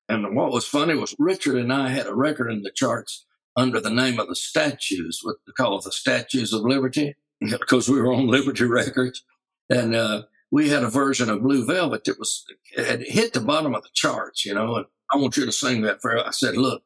And 0.08 0.34
what 0.34 0.52
was 0.52 0.66
funny 0.66 0.94
was 0.94 1.14
Richard 1.18 1.56
and 1.56 1.72
I 1.72 1.90
had 1.90 2.06
a 2.06 2.14
record 2.14 2.50
in 2.50 2.62
the 2.62 2.70
charts 2.70 3.26
under 3.56 3.80
the 3.80 3.90
name 3.90 4.18
of 4.18 4.28
the 4.28 4.36
Statues, 4.36 5.20
what 5.22 5.36
they 5.46 5.52
call 5.52 5.80
the 5.80 5.92
Statues 5.92 6.52
of 6.52 6.62
Liberty, 6.62 7.16
because 7.40 7.88
we 7.88 8.00
were 8.00 8.12
on 8.12 8.26
Liberty 8.26 8.64
Records. 8.64 9.24
And 9.68 9.94
uh, 9.94 10.22
we 10.50 10.70
had 10.70 10.82
a 10.82 10.88
version 10.88 11.28
of 11.28 11.42
Blue 11.42 11.66
Velvet 11.66 12.04
that 12.04 12.18
was 12.18 12.46
had 12.76 13.02
hit 13.02 13.34
the 13.34 13.40
bottom 13.40 13.74
of 13.74 13.82
the 13.82 13.90
charts, 13.92 14.46
you 14.46 14.54
know. 14.54 14.76
And 14.76 14.86
I 15.12 15.18
want 15.18 15.36
you 15.36 15.44
to 15.44 15.52
sing 15.52 15.82
that 15.82 16.00
for. 16.00 16.18
I 16.18 16.30
said, 16.30 16.56
look, 16.56 16.82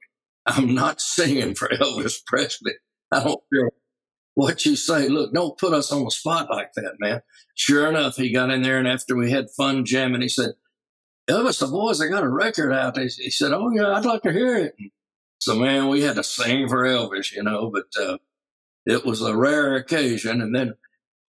I'm 0.46 0.74
not 0.74 1.00
singing 1.00 1.54
for 1.54 1.68
Elvis 1.68 2.24
Presley. 2.26 2.72
I 3.12 3.22
don't 3.22 3.40
care 3.52 3.70
what 4.34 4.64
you 4.64 4.74
say. 4.76 5.08
Look, 5.08 5.32
don't 5.32 5.58
put 5.58 5.74
us 5.74 5.92
on 5.92 6.04
the 6.04 6.10
spot 6.10 6.50
like 6.50 6.72
that, 6.74 6.94
man. 6.98 7.20
Sure 7.54 7.88
enough, 7.88 8.16
he 8.16 8.32
got 8.32 8.50
in 8.50 8.62
there, 8.62 8.78
and 8.78 8.88
after 8.88 9.14
we 9.14 9.30
had 9.30 9.50
fun 9.50 9.84
jamming, 9.84 10.22
he 10.22 10.28
said, 10.28 10.52
Elvis, 11.28 11.60
the 11.60 11.66
boys, 11.66 11.98
they 11.98 12.08
got 12.08 12.24
a 12.24 12.28
record 12.28 12.72
out. 12.72 12.98
He 12.98 13.30
said, 13.30 13.52
Oh, 13.52 13.70
yeah, 13.70 13.92
I'd 13.92 14.04
like 14.04 14.22
to 14.22 14.32
hear 14.32 14.56
it. 14.56 14.74
So, 15.38 15.56
man, 15.56 15.88
we 15.88 16.02
had 16.02 16.16
to 16.16 16.24
sing 16.24 16.68
for 16.68 16.84
Elvis, 16.84 17.32
you 17.32 17.42
know, 17.42 17.70
but 17.72 18.02
uh, 18.02 18.18
it 18.86 19.04
was 19.04 19.22
a 19.22 19.36
rare 19.36 19.76
occasion. 19.76 20.40
And 20.40 20.54
then 20.54 20.68
it 20.68 20.76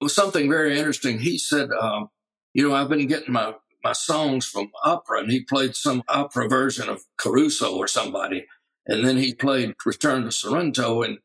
was 0.02 0.16
something 0.16 0.50
very 0.50 0.78
interesting. 0.78 1.20
He 1.20 1.38
said, 1.38 1.70
um, 1.72 2.10
You 2.54 2.68
know, 2.70 2.76
I've 2.76 2.90
been 2.90 3.08
getting 3.08 3.34
my, 3.34 3.54
my 3.84 3.94
songs 3.94 4.46
from 4.46 4.72
opera, 4.84 5.20
and 5.20 5.32
he 5.32 5.44
played 5.44 5.76
some 5.76 6.04
opera 6.08 6.48
version 6.48 6.90
of 6.90 7.04
Caruso 7.18 7.76
or 7.78 7.88
somebody. 7.88 8.46
And 8.88 9.06
then 9.06 9.18
he 9.18 9.34
played 9.34 9.76
Return 9.86 10.24
to 10.24 10.32
Sorrento, 10.32 11.04
and 11.04 11.20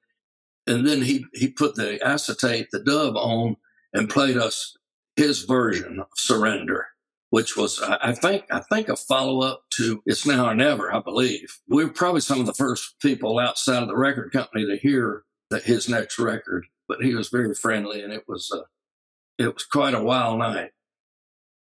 and 0.66 0.86
then 0.86 1.00
he, 1.00 1.24
he 1.32 1.48
put 1.48 1.76
the 1.76 1.98
acetate, 2.06 2.68
the 2.70 2.78
dub 2.78 3.16
on, 3.16 3.56
and 3.94 4.10
played 4.10 4.36
us 4.36 4.76
his 5.16 5.44
version 5.44 5.98
of 5.98 6.08
Surrender 6.14 6.87
which 7.30 7.56
was, 7.56 7.80
I 7.82 8.12
think, 8.12 8.44
I 8.50 8.60
think 8.60 8.88
a 8.88 8.96
follow 8.96 9.42
up 9.42 9.64
to 9.74 10.02
It's 10.06 10.26
Now 10.26 10.48
or 10.48 10.54
Never, 10.54 10.94
I 10.94 11.00
believe. 11.00 11.58
We 11.68 11.84
were 11.84 11.90
probably 11.90 12.20
some 12.20 12.40
of 12.40 12.46
the 12.46 12.54
first 12.54 12.98
people 13.00 13.38
outside 13.38 13.82
of 13.82 13.88
the 13.88 13.96
record 13.96 14.32
company 14.32 14.66
to 14.66 14.76
hear 14.76 15.24
that 15.50 15.64
his 15.64 15.88
next 15.88 16.18
record, 16.18 16.66
but 16.88 17.02
he 17.02 17.14
was 17.14 17.28
very 17.28 17.54
friendly 17.54 18.02
and 18.02 18.12
it 18.12 18.24
was, 18.26 18.50
uh, 18.52 18.62
it 19.38 19.52
was 19.52 19.64
quite 19.64 19.94
a 19.94 20.02
wild 20.02 20.38
night. 20.38 20.70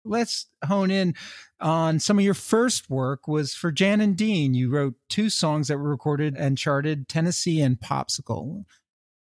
Let's 0.04 0.48
hone 0.66 0.90
in 0.90 1.14
on 1.60 2.00
some 2.00 2.18
of 2.18 2.26
your 2.26 2.34
first 2.34 2.90
work 2.90 3.28
was 3.28 3.54
for 3.54 3.72
Jan 3.72 4.02
and 4.02 4.18
Dean. 4.18 4.56
You 4.56 4.72
wrote 4.72 4.96
two 5.10 5.30
songs 5.30 5.68
that 5.68 5.78
were 5.78 5.90
recorded 5.90 6.36
and 6.36 6.58
charted 6.58 7.08
Tennessee 7.08 7.62
and 7.62 7.80
Popsicle. 7.80 8.66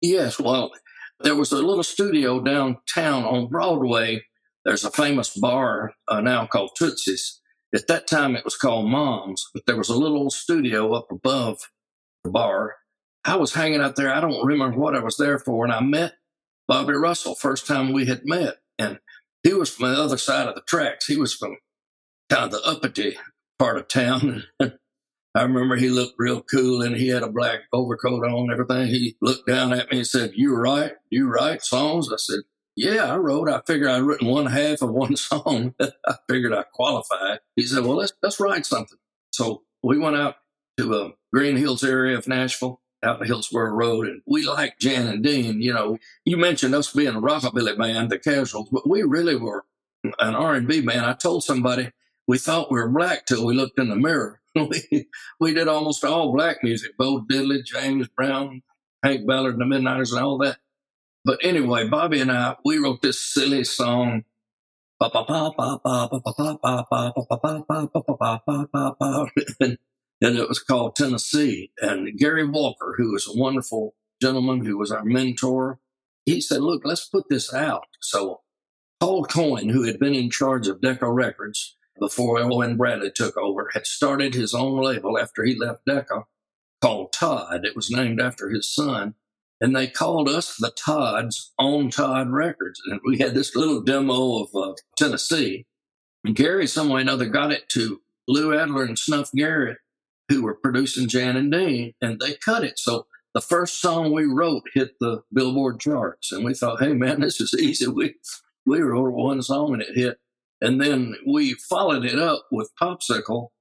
Yes. 0.01 0.39
Well, 0.39 0.71
there 1.19 1.35
was 1.35 1.51
a 1.51 1.61
little 1.61 1.83
studio 1.83 2.39
downtown 2.41 3.23
on 3.23 3.47
Broadway 3.47 4.23
there's 4.65 4.83
a 4.83 4.91
famous 4.91 5.35
bar 5.35 5.93
uh, 6.07 6.21
now 6.21 6.45
called 6.45 6.71
Tootsie's. 6.77 7.41
At 7.73 7.87
that 7.87 8.07
time, 8.07 8.35
it 8.35 8.45
was 8.45 8.55
called 8.55 8.89
Mom's, 8.89 9.49
but 9.53 9.65
there 9.65 9.77
was 9.77 9.89
a 9.89 9.97
little 9.97 10.29
studio 10.29 10.93
up 10.93 11.07
above 11.11 11.71
the 12.23 12.29
bar. 12.29 12.75
I 13.25 13.35
was 13.35 13.53
hanging 13.53 13.81
out 13.81 13.95
there. 13.95 14.13
I 14.13 14.21
don't 14.21 14.45
remember 14.45 14.77
what 14.77 14.95
I 14.95 14.99
was 14.99 15.17
there 15.17 15.39
for. 15.39 15.65
And 15.65 15.73
I 15.73 15.81
met 15.81 16.13
Bobby 16.67 16.93
Russell, 16.93 17.35
first 17.35 17.65
time 17.65 17.91
we 17.91 18.05
had 18.05 18.25
met. 18.25 18.57
And 18.77 18.99
he 19.43 19.53
was 19.53 19.69
from 19.69 19.91
the 19.91 20.01
other 20.01 20.17
side 20.17 20.47
of 20.47 20.55
the 20.55 20.61
tracks. 20.61 21.07
He 21.07 21.17
was 21.17 21.33
from 21.33 21.57
kind 22.29 22.45
of 22.45 22.51
the 22.51 22.61
uppity 22.63 23.17
part 23.57 23.77
of 23.77 23.87
town. 23.87 24.43
I 25.35 25.41
remember 25.41 25.75
he 25.75 25.89
looked 25.89 26.15
real 26.19 26.43
cool 26.43 26.83
and 26.83 26.95
he 26.95 27.07
had 27.07 27.23
a 27.23 27.29
black 27.29 27.61
overcoat 27.73 28.23
on 28.23 28.51
everything. 28.51 28.87
He 28.87 29.15
looked 29.19 29.47
down 29.47 29.73
at 29.73 29.91
me 29.91 29.99
and 29.99 30.07
said, 30.07 30.31
You 30.35 30.55
write? 30.55 30.93
You 31.09 31.27
write 31.27 31.63
songs? 31.63 32.09
I 32.11 32.17
said, 32.17 32.41
yeah, 32.75 33.11
I 33.13 33.17
wrote. 33.17 33.49
I 33.49 33.61
figured 33.65 33.89
I'd 33.89 34.03
written 34.03 34.27
one 34.27 34.47
half 34.47 34.81
of 34.81 34.89
one 34.89 35.15
song. 35.17 35.75
I 35.79 36.15
figured 36.29 36.53
I 36.53 36.63
qualified. 36.63 37.39
He 37.55 37.63
said, 37.63 37.83
well, 37.83 37.97
let's, 37.97 38.13
let's 38.21 38.39
write 38.39 38.65
something. 38.65 38.97
So 39.31 39.63
we 39.83 39.97
went 39.97 40.15
out 40.15 40.35
to 40.77 40.85
the 40.85 41.13
Green 41.33 41.57
Hills 41.57 41.83
area 41.83 42.17
of 42.17 42.27
Nashville, 42.27 42.81
out 43.03 43.19
the 43.19 43.25
Hillsboro 43.25 43.71
Road, 43.71 44.07
and 44.07 44.21
we 44.25 44.45
liked 44.45 44.81
Jan 44.81 45.07
and 45.07 45.23
Dean. 45.23 45.61
You 45.61 45.73
know, 45.73 45.97
you 46.25 46.37
mentioned 46.37 46.75
us 46.75 46.91
being 46.91 47.15
a 47.15 47.21
rockabilly 47.21 47.77
band, 47.77 48.09
the 48.09 48.19
Casuals, 48.19 48.69
but 48.71 48.89
we 48.89 49.03
really 49.03 49.35
were 49.35 49.65
an 50.03 50.35
R&B 50.35 50.81
band. 50.81 51.05
I 51.05 51.13
told 51.13 51.43
somebody 51.43 51.91
we 52.27 52.37
thought 52.37 52.71
we 52.71 52.79
were 52.79 52.89
black 52.89 53.25
till 53.25 53.45
we 53.45 53.53
looked 53.53 53.79
in 53.79 53.89
the 53.89 53.95
mirror. 53.95 54.39
we, 54.55 55.07
we 55.39 55.53
did 55.53 55.67
almost 55.67 56.03
all 56.03 56.31
black 56.31 56.63
music, 56.63 56.97
Bo 56.97 57.21
Diddley, 57.21 57.63
James 57.63 58.07
Brown, 58.07 58.61
Hank 59.03 59.27
Ballard, 59.27 59.57
the 59.57 59.65
Midnighters, 59.65 60.13
and 60.13 60.23
all 60.23 60.37
that. 60.39 60.57
But 61.25 61.39
anyway, 61.41 61.87
Bobby 61.87 62.21
and 62.21 62.31
I, 62.31 62.55
we 62.65 62.77
wrote 62.77 63.01
this 63.01 63.21
silly 63.21 63.63
song. 63.63 64.23
And 70.21 70.37
it 70.39 70.47
was 70.47 70.59
called 70.59 70.95
Tennessee. 70.95 71.71
And 71.81 72.17
Gary 72.17 72.47
Walker, 72.47 72.95
who 72.97 73.11
was 73.11 73.27
a 73.27 73.37
wonderful 73.37 73.95
gentleman 74.21 74.65
who 74.65 74.77
was 74.77 74.91
our 74.91 75.03
mentor, 75.03 75.79
he 76.25 76.39
said, 76.41 76.61
Look, 76.61 76.83
let's 76.85 77.07
put 77.07 77.25
this 77.29 77.53
out. 77.53 77.87
So 78.01 78.41
Paul 78.99 79.25
Cohen, 79.25 79.69
who 79.69 79.83
had 79.83 79.99
been 79.99 80.15
in 80.15 80.29
charge 80.29 80.67
of 80.67 80.81
Decca 80.81 81.11
Records 81.11 81.75
before 81.99 82.39
Owen 82.39 82.77
Bradley 82.77 83.11
took 83.13 83.35
over, 83.37 83.69
had 83.73 83.85
started 83.85 84.33
his 84.33 84.53
own 84.53 84.81
label 84.81 85.19
after 85.19 85.43
he 85.43 85.59
left 85.59 85.85
Decca 85.85 86.23
called 86.81 87.11
Todd. 87.13 87.65
It 87.65 87.75
was 87.75 87.91
named 87.91 88.21
after 88.21 88.49
his 88.49 88.73
son. 88.73 89.15
And 89.63 89.73
they 89.73 89.87
called 89.87 90.27
us 90.27 90.57
the 90.57 90.71
Todds 90.71 91.53
on 91.57 91.89
Todd 91.89 92.29
Records. 92.29 92.81
And 92.85 92.99
we 93.05 93.19
had 93.19 93.33
this 93.33 93.55
little 93.55 93.81
demo 93.81 94.43
of 94.43 94.49
uh, 94.53 94.73
Tennessee. 94.97 95.67
And 96.25 96.35
Gary, 96.35 96.67
some 96.67 96.89
way 96.89 96.99
or 96.99 97.01
another, 97.01 97.27
got 97.27 97.53
it 97.53 97.69
to 97.69 98.01
Lou 98.27 98.53
Adler 98.53 98.83
and 98.83 98.99
Snuff 98.99 99.31
Garrett, 99.33 99.77
who 100.27 100.43
were 100.43 100.59
producing 100.61 101.07
Jan 101.07 101.37
and 101.37 101.49
Dean, 101.49 101.93
and 102.01 102.19
they 102.19 102.35
cut 102.43 102.65
it. 102.65 102.77
So 102.77 103.07
the 103.33 103.39
first 103.39 103.79
song 103.79 104.11
we 104.11 104.25
wrote 104.25 104.63
hit 104.73 104.95
the 104.99 105.21
Billboard 105.31 105.79
charts. 105.79 106.33
And 106.33 106.43
we 106.43 106.53
thought, 106.53 106.83
hey, 106.83 106.91
man, 106.91 107.21
this 107.21 107.39
is 107.39 107.53
easy. 107.53 107.87
We, 107.87 108.15
we 108.65 108.81
wrote 108.81 109.13
one 109.13 109.41
song 109.41 109.75
and 109.75 109.81
it 109.81 109.95
hit. 109.95 110.17
And 110.59 110.81
then 110.81 111.15
we 111.25 111.53
followed 111.53 112.03
it 112.03 112.19
up 112.19 112.47
with 112.51 112.69
Popsicle. 112.81 113.51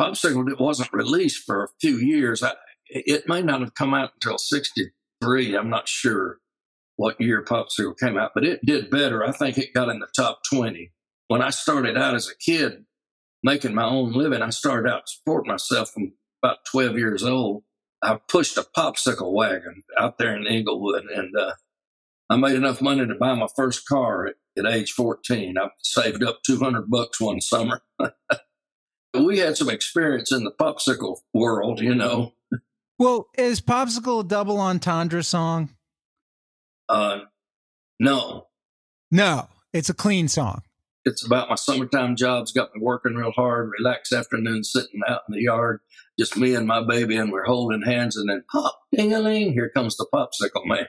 Popsicle 0.00 0.50
it 0.50 0.58
wasn't 0.58 0.92
released 0.92 1.44
for 1.44 1.62
a 1.62 1.68
few 1.80 1.98
years. 1.98 2.42
I, 2.42 2.54
it 2.88 3.28
may 3.28 3.42
not 3.42 3.60
have 3.60 3.74
come 3.74 3.94
out 3.94 4.10
until 4.14 4.38
60, 4.38 4.90
three. 5.24 5.56
I'm 5.56 5.70
not 5.70 5.88
sure 5.88 6.38
what 6.96 7.20
year 7.20 7.42
Popsicle 7.42 7.98
came 7.98 8.16
out, 8.16 8.32
but 8.34 8.44
it 8.44 8.64
did 8.64 8.90
better. 8.90 9.24
I 9.24 9.32
think 9.32 9.58
it 9.58 9.74
got 9.74 9.88
in 9.88 9.98
the 9.98 10.08
top 10.14 10.40
20. 10.52 10.92
When 11.28 11.42
I 11.42 11.50
started 11.50 11.96
out 11.96 12.14
as 12.14 12.28
a 12.28 12.36
kid 12.36 12.84
making 13.42 13.74
my 13.74 13.84
own 13.84 14.12
living, 14.12 14.42
I 14.42 14.50
started 14.50 14.90
out 14.90 15.08
supporting 15.08 15.50
myself 15.50 15.90
from 15.90 16.12
about 16.42 16.58
12 16.70 16.98
years 16.98 17.24
old. 17.24 17.64
I 18.02 18.18
pushed 18.28 18.58
a 18.58 18.66
popsicle 18.76 19.32
wagon 19.32 19.82
out 19.98 20.18
there 20.18 20.36
in 20.36 20.46
Inglewood 20.46 21.04
and 21.06 21.34
uh, 21.36 21.52
I 22.28 22.36
made 22.36 22.54
enough 22.54 22.82
money 22.82 23.06
to 23.06 23.14
buy 23.14 23.34
my 23.34 23.48
first 23.56 23.88
car 23.88 24.26
at, 24.26 24.34
at 24.58 24.66
age 24.66 24.92
14. 24.92 25.56
I 25.58 25.68
saved 25.82 26.22
up 26.22 26.40
200 26.44 26.90
bucks 26.90 27.20
one 27.20 27.40
summer. 27.40 27.80
we 29.14 29.38
had 29.38 29.56
some 29.56 29.70
experience 29.70 30.32
in 30.32 30.44
the 30.44 30.52
popsicle 30.52 31.18
world, 31.32 31.80
you 31.80 31.94
know. 31.94 32.32
Well, 33.04 33.28
is 33.36 33.60
Popsicle 33.60 34.20
a 34.20 34.24
double 34.24 34.58
entendre 34.58 35.22
song? 35.22 35.68
Uh, 36.88 37.18
no. 38.00 38.46
No, 39.10 39.48
it's 39.74 39.90
a 39.90 39.94
clean 39.94 40.26
song. 40.26 40.62
It's 41.04 41.22
about 41.22 41.50
my 41.50 41.56
summertime 41.56 42.16
jobs, 42.16 42.50
got 42.52 42.74
me 42.74 42.80
working 42.80 43.14
real 43.14 43.32
hard, 43.32 43.70
relaxed 43.78 44.14
afternoon, 44.14 44.64
sitting 44.64 45.02
out 45.06 45.20
in 45.28 45.34
the 45.34 45.42
yard, 45.42 45.80
just 46.18 46.38
me 46.38 46.54
and 46.54 46.66
my 46.66 46.82
baby, 46.82 47.18
and 47.18 47.30
we're 47.30 47.44
holding 47.44 47.82
hands, 47.82 48.16
and 48.16 48.26
then 48.26 48.42
pop, 48.50 48.74
ding-a-ling, 48.96 49.52
here 49.52 49.68
comes 49.68 49.98
the 49.98 50.06
popsicle 50.10 50.64
man. 50.64 50.86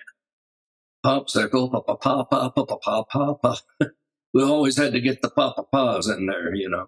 Popsicle, 1.05 1.69
pa 1.69 1.81
pa 1.81 1.95
pa 1.97 2.23
pa 2.23 2.49
pa 2.49 2.63
pa 2.63 3.03
pa 3.03 3.33
pa. 3.33 3.57
we 4.33 4.41
always 4.41 4.77
had 4.77 4.93
to 4.93 5.01
get 5.01 5.21
the 5.21 5.29
pa 5.29 5.51
pa 5.51 5.63
pa's 5.63 6.07
in 6.07 6.27
there, 6.27 6.55
you 6.55 6.69
know. 6.69 6.87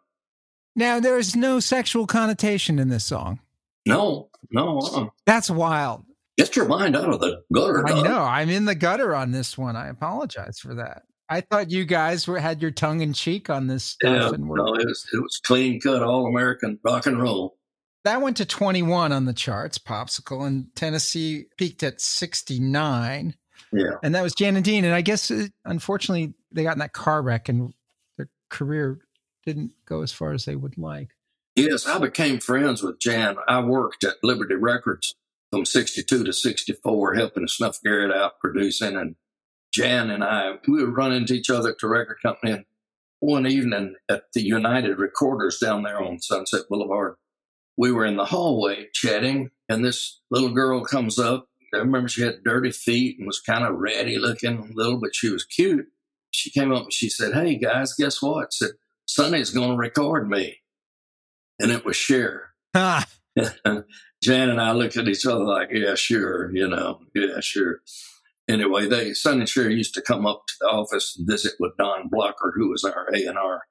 Now, 0.73 1.01
there 1.01 1.17
is 1.17 1.35
no 1.35 1.59
sexual 1.59 2.07
connotation 2.07 2.79
in 2.79 2.87
this 2.87 3.03
song. 3.03 3.41
No, 3.87 4.29
no. 4.51 4.79
Uh-uh. 4.79 5.05
That's 5.25 5.49
wild. 5.49 6.03
Get 6.37 6.55
your 6.55 6.65
mind 6.65 6.95
out 6.95 7.11
of 7.11 7.19
the 7.19 7.41
gutter. 7.51 7.87
I 7.87 8.01
know. 8.01 8.21
I'm 8.21 8.49
in 8.49 8.65
the 8.65 8.75
gutter 8.75 9.15
on 9.15 9.31
this 9.31 9.57
one. 9.57 9.75
I 9.75 9.87
apologize 9.87 10.59
for 10.59 10.75
that. 10.75 11.03
I 11.29 11.41
thought 11.41 11.71
you 11.71 11.83
guys 11.83 12.27
were 12.27 12.39
had 12.39 12.61
your 12.61 12.71
tongue 12.71 13.01
in 13.01 13.13
cheek 13.13 13.49
on 13.49 13.67
this 13.67 13.83
stuff. 13.83 14.31
Yeah, 14.31 14.37
no, 14.37 14.75
it 14.75 14.85
was 14.85 15.05
it 15.11 15.21
was 15.21 15.41
clean 15.43 15.79
cut, 15.81 16.03
all 16.03 16.27
American 16.27 16.79
rock 16.83 17.05
and 17.05 17.21
roll. 17.21 17.57
That 18.03 18.21
went 18.21 18.37
to 18.37 18.45
21 18.45 19.11
on 19.11 19.25
the 19.25 19.33
charts, 19.33 19.77
Popsicle, 19.77 20.47
and 20.47 20.67
Tennessee 20.75 21.45
peaked 21.57 21.83
at 21.83 21.99
69. 21.99 23.35
Yeah, 23.73 23.83
and 24.03 24.15
that 24.15 24.21
was 24.21 24.33
Jan 24.35 24.55
and 24.55 24.63
Dean. 24.63 24.85
And 24.85 24.93
I 24.93 25.01
guess 25.01 25.29
uh, 25.29 25.47
unfortunately 25.65 26.33
they 26.51 26.63
got 26.63 26.73
in 26.73 26.79
that 26.79 26.93
car 26.93 27.21
wreck, 27.21 27.49
and 27.49 27.73
their 28.17 28.29
career 28.49 28.99
didn't 29.45 29.73
go 29.85 30.03
as 30.03 30.13
far 30.13 30.31
as 30.31 30.45
they 30.45 30.55
would 30.55 30.77
like. 30.77 31.09
Yes, 31.57 31.87
I 31.87 31.97
became 31.97 32.39
friends 32.39 32.83
with 32.83 32.99
Jan. 32.99 33.37
I 33.47 33.61
worked 33.61 34.03
at 34.03 34.17
Liberty 34.21 34.53
Records 34.53 35.15
from 35.49 35.65
62 35.65 36.23
to 36.23 36.31
64, 36.31 37.15
helping 37.15 37.47
Snuff 37.47 37.79
Garrett 37.83 38.15
out 38.15 38.39
producing. 38.39 38.95
And 38.95 39.15
Jan 39.73 40.11
and 40.11 40.23
I, 40.23 40.59
we 40.67 40.83
would 40.83 40.95
run 40.95 41.13
into 41.13 41.33
each 41.33 41.49
other 41.49 41.69
at 41.69 41.79
the 41.81 41.87
record 41.87 42.17
company. 42.21 42.51
And 42.51 42.65
one 43.21 43.47
evening 43.47 43.95
at 44.07 44.25
the 44.35 44.43
United 44.43 44.99
Recorders 44.99 45.57
down 45.57 45.81
there 45.81 45.99
on 45.99 46.19
Sunset 46.19 46.65
Boulevard, 46.69 47.15
we 47.75 47.91
were 47.91 48.05
in 48.05 48.17
the 48.17 48.25
hallway 48.25 48.89
chatting, 48.93 49.49
and 49.67 49.83
this 49.83 50.21
little 50.29 50.51
girl 50.51 50.85
comes 50.85 51.17
up. 51.17 51.47
I 51.73 51.77
remember 51.77 52.07
she 52.07 52.21
had 52.21 52.43
dirty 52.43 52.71
feet 52.71 53.17
and 53.17 53.25
was 53.25 53.41
kind 53.41 53.65
of 53.65 53.77
ratty 53.77 54.19
looking 54.19 54.59
a 54.59 54.75
little, 54.75 54.99
but 54.99 55.15
she 55.15 55.31
was 55.31 55.43
cute. 55.43 55.87
She 56.29 56.51
came 56.51 56.71
up 56.71 56.83
and 56.83 56.93
she 56.93 57.09
said, 57.09 57.33
Hey 57.33 57.57
guys, 57.57 57.95
guess 57.95 58.21
what? 58.21 58.53
Said, 58.53 58.73
Sonny's 59.07 59.49
going 59.49 59.71
to 59.71 59.75
record 59.77 60.29
me. 60.29 60.59
And 61.59 61.71
it 61.71 61.85
was 61.85 61.95
Cher. 61.95 62.51
Ah, 62.75 63.05
Jan 64.23 64.49
and 64.49 64.59
I 64.59 64.71
looked 64.71 64.97
at 64.97 65.07
each 65.07 65.25
other 65.25 65.43
like, 65.43 65.69
yeah, 65.71 65.95
sure, 65.95 66.51
you 66.55 66.67
know, 66.67 67.01
yeah, 67.13 67.39
sure. 67.39 67.81
Anyway, 68.47 68.87
they 68.87 69.13
Sonny 69.13 69.41
and 69.41 69.49
Cher 69.49 69.69
used 69.69 69.93
to 69.95 70.01
come 70.01 70.25
up 70.25 70.43
to 70.47 70.53
the 70.61 70.67
office 70.67 71.15
and 71.17 71.27
visit 71.27 71.53
with 71.59 71.77
Don 71.77 72.07
Blocker, 72.09 72.53
who 72.55 72.69
was 72.69 72.83
our 72.83 73.07
A 73.13 73.25
and 73.25 73.37
R 73.37 73.61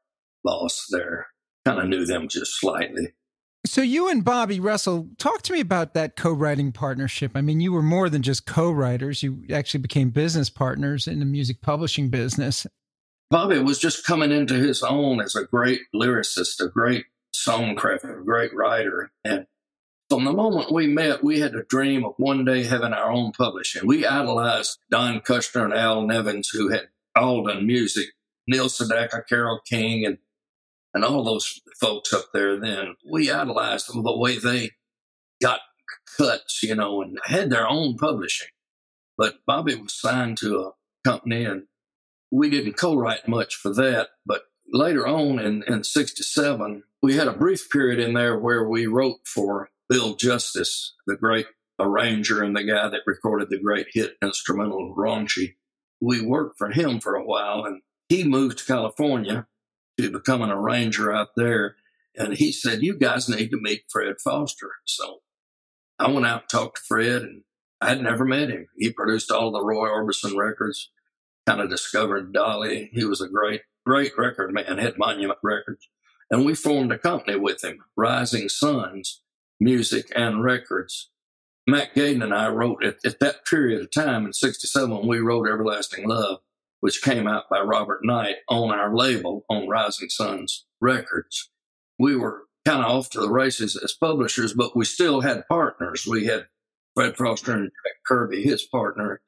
boss 0.45 0.87
there. 0.91 1.29
Kind 1.65 1.81
of 1.81 1.89
knew 1.89 2.05
them 2.05 2.29
just 2.29 2.61
slightly. 2.61 3.15
So 3.65 3.83
you 3.83 4.09
and 4.09 4.25
Bobby 4.25 4.61
Russell, 4.61 5.09
talk 5.19 5.43
to 5.43 5.53
me 5.53 5.61
about 5.61 5.95
that 5.95 6.15
co-writing 6.15 6.71
partnership. 6.71 7.33
I 7.35 7.41
mean, 7.41 7.61
you 7.61 7.73
were 7.73 7.83
more 7.83 8.09
than 8.09 8.23
just 8.23 8.47
co-writers; 8.47 9.23
you 9.23 9.45
actually 9.53 9.81
became 9.81 10.11
business 10.11 10.51
partners 10.51 11.09
in 11.09 11.19
the 11.19 11.25
music 11.25 11.63
publishing 11.63 12.09
business. 12.09 12.67
Bobby 13.31 13.59
was 13.59 13.81
just 13.81 14.07
coming 14.07 14.31
into 14.31 14.55
his 14.55 14.83
own 14.83 15.21
as 15.21 15.35
a 15.35 15.45
great 15.45 15.81
lyricist, 15.95 16.65
a 16.65 16.69
great 16.69 17.07
songcrafter, 17.45 18.21
a 18.21 18.25
great 18.25 18.55
writer, 18.55 19.13
and 19.25 19.47
from 20.09 20.25
the 20.25 20.33
moment 20.33 20.73
we 20.73 20.87
met, 20.87 21.25
we 21.25 21.41
had 21.41 21.55
a 21.55 21.65
dream 21.65 22.05
of 22.05 22.15
one 22.17 22.45
day 22.45 22.63
having 22.63 22.93
our 22.93 23.11
own 23.11 23.33
publishing. 23.33 23.87
We 23.87 24.07
idolized 24.07 24.79
Don 24.89 25.21
Kirshner 25.21 25.65
and 25.65 25.75
Al 25.75 26.07
Nevins, 26.07 26.51
who 26.51 26.69
had 26.69 26.89
all 27.17 27.45
done 27.45 27.67
music, 27.67 28.07
Neil 28.47 28.67
Sedaka, 28.67 29.27
Carole 29.29 29.61
King, 29.69 30.07
and 30.07 30.19
and 30.95 31.05
all 31.05 31.25
those 31.25 31.61
folks 31.79 32.15
up 32.15 32.27
there 32.33 32.59
then. 32.59 32.97
We 33.11 33.31
idolized 33.31 33.93
them 33.93 34.03
the 34.03 34.17
way 34.17 34.39
they 34.39 34.71
got 35.43 35.61
cuts, 36.17 36.63
you 36.63 36.75
know, 36.75 37.03
and 37.03 37.19
had 37.25 37.51
their 37.51 37.69
own 37.69 37.99
publishing. 37.99 38.49
But 39.19 39.41
Bobby 39.47 39.75
was 39.75 39.93
signed 39.93 40.39
to 40.39 40.59
a 40.59 40.71
company 41.07 41.45
and 41.45 41.65
we 42.31 42.49
didn't 42.49 42.79
co-write 42.79 43.29
much 43.29 43.57
for 43.57 43.75
that. 43.75 44.09
But 44.25 44.45
later 44.73 45.07
on 45.07 45.39
in, 45.39 45.65
in 45.65 45.85
67, 45.85 46.83
we 47.07 47.15
had 47.15 47.29
a 47.29 47.33
brief 47.33 47.71
period 47.71 48.01
in 48.01 48.15
there 48.15 48.37
where 48.37 48.69
we 48.69 48.89
wrote 48.89 49.21
for 49.25 49.69
Bill 49.89 50.17
Justis, 50.17 50.89
the 51.07 51.15
great 51.15 51.47
arranger 51.79 52.43
and 52.43 52.57
the 52.57 52.65
guy 52.65 52.89
that 52.89 53.03
recorded 53.07 53.49
the 53.49 53.61
great 53.61 53.87
hit 53.93 54.15
instrumental 54.21 54.93
Raunchy. 54.99 55.55
We 56.01 56.21
worked 56.21 56.59
for 56.59 56.73
him 56.73 56.99
for 56.99 57.15
a 57.15 57.25
while 57.25 57.65
and 57.65 57.83
he 58.09 58.25
moved 58.25 58.59
to 58.59 58.65
California 58.65 59.47
to 60.01 60.11
become 60.11 60.43
an 60.43 60.51
arranger 60.51 61.13
out 61.13 61.29
there. 61.37 61.77
And 62.17 62.35
he 62.35 62.51
said, 62.51 62.83
You 62.83 62.99
guys 62.99 63.29
need 63.29 63.53
to 63.53 63.61
meet 63.61 63.85
Fred 63.89 64.17
Foster. 64.19 64.73
So 64.85 65.19
I 66.01 66.11
went 66.11 66.27
out 66.27 66.41
and 66.41 66.51
talked 66.51 66.79
to 66.79 66.83
Fred 66.89 67.23
and 67.23 67.43
I 67.81 67.91
had 67.91 68.03
never 68.03 68.25
met 68.25 68.51
him. 68.51 68.67
He 68.77 68.91
produced 68.91 69.31
all 69.31 69.53
the 69.53 69.65
Roy 69.65 69.87
Orbison 69.87 70.37
records, 70.37 70.91
kind 71.47 71.61
of 71.61 71.71
discovered 71.71 72.33
Dolly. 72.33 72.91
He 72.93 73.05
was 73.05 73.21
a 73.21 73.29
great, 73.29 73.61
great 73.87 74.19
record 74.19 74.53
man, 74.53 74.79
had 74.79 74.99
Monument 74.99 75.39
Records. 75.45 75.89
And 76.31 76.45
we 76.45 76.55
formed 76.55 76.93
a 76.93 76.99
company 76.99 77.39
with 77.39 77.63
him, 77.63 77.79
Rising 77.97 78.49
Sons 78.49 79.23
music 79.61 80.13
and 80.15 80.43
records. 80.43 81.11
Mac 81.67 81.95
Gayden 81.95 82.23
and 82.23 82.35
I 82.35 82.49
wrote 82.49 82.85
at, 82.85 82.99
at 83.05 83.19
that 83.21 83.45
period 83.45 83.81
of 83.81 83.91
time 83.91 84.27
in 84.27 84.33
67, 84.33 85.07
we 85.07 85.19
wrote 85.19 85.49
Everlasting 85.49 86.09
Love, 86.09 86.39
which 86.81 87.03
came 87.03 87.27
out 87.27 87.49
by 87.51 87.61
Robert 87.61 88.01
Knight 88.05 88.37
on 88.49 88.71
our 88.71 88.95
label 88.95 89.45
on 89.51 89.69
Rising 89.69 90.09
Sons 90.09 90.67
Records. 90.81 91.51
We 91.99 92.17
were 92.17 92.45
kind 92.65 92.85
of 92.85 92.91
off 92.91 93.11
to 93.11 93.21
the 93.21 93.31
races 93.31 93.77
as 93.77 93.95
publishers, 93.95 94.53
but 94.53 94.77
we 94.77 94.85
still 94.85 95.23
had 95.23 95.49
partners. 95.49 96.07
We 96.07 96.27
had 96.27 96.47
Fred 96.95 97.17
Foster 97.17 97.53
and 97.53 97.65
Jack 97.65 97.97
Kirby, 98.07 98.43
his 98.43 98.63
partner. 98.63 99.21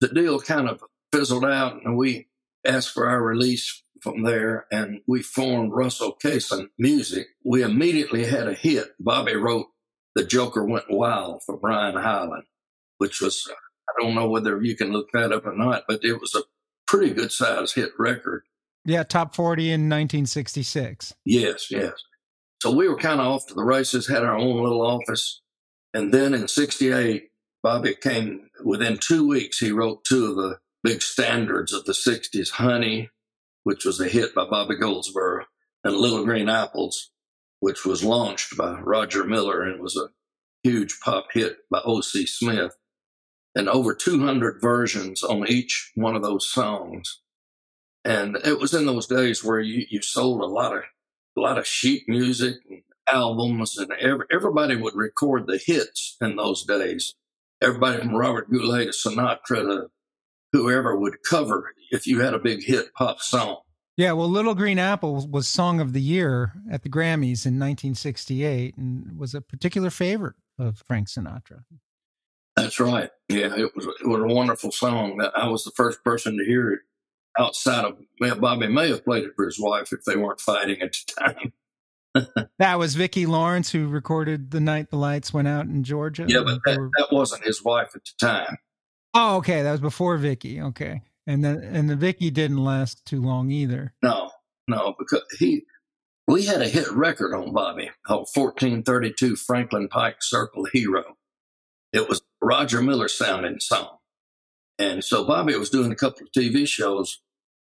The 0.00 0.08
deal 0.08 0.40
kind 0.40 0.68
of 0.68 0.82
fizzled 1.12 1.44
out 1.44 1.84
and 1.84 1.96
we 1.96 2.26
asked 2.64 2.90
for 2.90 3.08
our 3.08 3.22
release 3.22 3.82
from 4.00 4.22
there 4.22 4.66
and 4.70 5.00
we 5.06 5.22
formed 5.22 5.72
Russell 5.72 6.16
Cason 6.22 6.68
Music. 6.78 7.26
We 7.44 7.62
immediately 7.62 8.26
had 8.26 8.48
a 8.48 8.54
hit. 8.54 8.88
Bobby 9.00 9.34
wrote 9.34 9.66
the 10.14 10.24
Joker 10.24 10.64
Went 10.64 10.90
Wild 10.90 11.42
for 11.44 11.56
Brian 11.56 11.96
Hyland, 11.96 12.44
which 12.98 13.20
was, 13.20 13.50
I 13.88 14.02
don't 14.02 14.14
know 14.14 14.28
whether 14.28 14.62
you 14.62 14.76
can 14.76 14.92
look 14.92 15.08
that 15.12 15.32
up 15.32 15.46
or 15.46 15.56
not, 15.56 15.84
but 15.88 16.04
it 16.04 16.20
was 16.20 16.34
a 16.34 16.42
pretty 16.86 17.14
good 17.14 17.32
size 17.32 17.72
hit 17.72 17.90
record. 17.98 18.42
Yeah, 18.84 19.02
top 19.02 19.34
40 19.34 19.64
in 19.68 19.80
1966. 19.88 21.14
Yes, 21.24 21.70
yes. 21.70 21.94
So 22.62 22.70
we 22.70 22.88
were 22.88 22.96
kind 22.96 23.20
of 23.20 23.26
off 23.26 23.46
to 23.46 23.54
the 23.54 23.64
races, 23.64 24.06
had 24.06 24.22
our 24.22 24.36
own 24.36 24.62
little 24.62 24.82
office. 24.82 25.40
And 25.94 26.12
then 26.12 26.34
in 26.34 26.48
68, 26.48 27.30
Bobby 27.62 27.94
came 27.94 28.50
within 28.62 28.98
two 28.98 29.26
weeks, 29.26 29.58
he 29.58 29.72
wrote 29.72 30.04
two 30.04 30.26
of 30.26 30.36
the 30.36 30.58
big 30.84 31.00
standards 31.02 31.72
of 31.72 31.86
the 31.86 31.92
60s 31.92 32.50
Honey, 32.50 33.10
which 33.64 33.86
was 33.86 33.98
a 33.98 34.06
hit 34.06 34.34
by 34.34 34.44
Bobby 34.48 34.76
Goldsboro, 34.76 35.46
and 35.82 35.96
Little 35.96 36.24
Green 36.24 36.50
Apples, 36.50 37.10
which 37.60 37.86
was 37.86 38.04
launched 38.04 38.56
by 38.56 38.78
Roger 38.80 39.24
Miller 39.24 39.62
and 39.62 39.80
was 39.80 39.96
a 39.96 40.10
huge 40.62 41.00
pop 41.00 41.28
hit 41.32 41.56
by 41.70 41.80
O.C. 41.84 42.26
Smith, 42.26 42.76
and 43.56 43.68
over 43.68 43.94
200 43.94 44.60
versions 44.60 45.22
on 45.22 45.48
each 45.48 45.90
one 45.94 46.14
of 46.14 46.22
those 46.22 46.50
songs. 46.50 47.22
And 48.04 48.36
it 48.44 48.58
was 48.60 48.74
in 48.74 48.84
those 48.84 49.06
days 49.06 49.42
where 49.42 49.60
you, 49.60 49.86
you 49.88 50.02
sold 50.02 50.42
a 50.42 50.46
lot 50.46 50.76
of 50.76 50.82
a 51.36 51.40
lot 51.40 51.58
of 51.58 51.66
sheet 51.66 52.04
music 52.06 52.56
and 52.70 52.82
albums, 53.08 53.76
and 53.76 53.90
every, 53.92 54.26
everybody 54.30 54.76
would 54.76 54.94
record 54.94 55.46
the 55.46 55.58
hits 55.58 56.16
in 56.20 56.36
those 56.36 56.64
days. 56.64 57.14
Everybody 57.60 57.98
from 57.98 58.14
Robert 58.14 58.50
Goulet 58.50 58.92
to 58.92 59.08
Sinatra 59.08 59.62
to 59.62 59.86
whoever 60.54 60.96
would 60.96 61.22
cover 61.28 61.74
if 61.90 62.06
you 62.06 62.20
had 62.20 62.32
a 62.32 62.38
big 62.38 62.62
hit 62.62 62.94
pop 62.94 63.20
song. 63.20 63.58
Yeah, 63.96 64.12
well, 64.12 64.28
Little 64.28 64.54
Green 64.54 64.78
Apple 64.78 65.26
was 65.28 65.48
Song 65.48 65.80
of 65.80 65.92
the 65.92 66.00
Year 66.00 66.52
at 66.70 66.82
the 66.82 66.88
Grammys 66.88 67.46
in 67.46 67.58
1968 67.58 68.76
and 68.76 69.18
was 69.18 69.34
a 69.34 69.40
particular 69.40 69.90
favorite 69.90 70.36
of 70.58 70.82
Frank 70.86 71.08
Sinatra. 71.08 71.64
That's 72.56 72.78
right. 72.78 73.10
Yeah, 73.28 73.54
it 73.56 73.74
was, 73.74 73.86
it 73.86 74.06
was 74.06 74.20
a 74.20 74.34
wonderful 74.34 74.70
song. 74.70 75.20
I 75.36 75.48
was 75.48 75.64
the 75.64 75.72
first 75.76 76.02
person 76.04 76.38
to 76.38 76.44
hear 76.44 76.72
it 76.72 76.80
outside 77.38 77.84
of 77.84 78.40
Bobby 78.40 78.68
may 78.68 78.90
have 78.90 79.04
played 79.04 79.24
it 79.24 79.32
for 79.34 79.44
his 79.44 79.58
wife 79.58 79.92
if 79.92 80.04
they 80.04 80.16
weren't 80.16 80.40
fighting 80.40 80.80
at 80.80 80.92
the 80.92 81.12
time. 81.20 81.52
that 82.58 82.78
was 82.78 82.94
Vicki 82.94 83.26
Lawrence 83.26 83.72
who 83.72 83.88
recorded 83.88 84.52
The 84.52 84.60
Night 84.60 84.90
the 84.90 84.96
Lights 84.96 85.32
Went 85.32 85.48
Out 85.48 85.66
in 85.66 85.82
Georgia. 85.82 86.26
Yeah, 86.28 86.42
but 86.44 86.60
that, 86.64 86.90
that 86.98 87.08
wasn't 87.10 87.44
his 87.44 87.62
wife 87.64 87.90
at 87.96 88.02
the 88.04 88.26
time. 88.26 88.58
Oh, 89.14 89.36
okay. 89.36 89.62
That 89.62 89.72
was 89.72 89.80
before 89.80 90.16
Vicki. 90.18 90.60
Okay 90.60 91.02
and 91.26 91.44
then 91.44 91.62
and 91.62 91.88
the 91.88 91.96
Vicki 91.96 92.30
didn't 92.30 92.62
last 92.62 93.04
too 93.04 93.20
long 93.20 93.50
either. 93.50 93.94
No, 94.02 94.30
no, 94.68 94.94
because 94.98 95.22
he 95.38 95.64
we 96.26 96.46
had 96.46 96.62
a 96.62 96.68
hit 96.68 96.90
record 96.90 97.34
on 97.34 97.52
Bobby 97.52 97.90
called 98.06 98.28
1432 98.32 99.36
Franklin 99.36 99.88
Pike 99.88 100.16
Circle 100.20 100.66
Hero. 100.72 101.16
It 101.92 102.08
was 102.08 102.22
Roger 102.40 102.82
Miller 102.82 103.08
sounding 103.08 103.60
song. 103.60 103.98
And 104.78 105.04
so 105.04 105.24
Bobby 105.24 105.56
was 105.56 105.70
doing 105.70 105.92
a 105.92 105.96
couple 105.96 106.22
of 106.22 106.32
TV 106.36 106.66
shows 106.66 107.20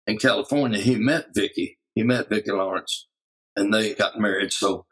in 0.07 0.19
California. 0.19 0.79
He 0.79 0.95
met 0.95 1.35
Vicki. 1.35 1.79
He 1.95 2.03
met 2.03 2.29
Vicki 2.29 2.53
Lawrence 2.53 3.09
and 3.57 3.75
they 3.75 3.95
got 3.95 4.21
married. 4.21 4.53
So 4.53 4.87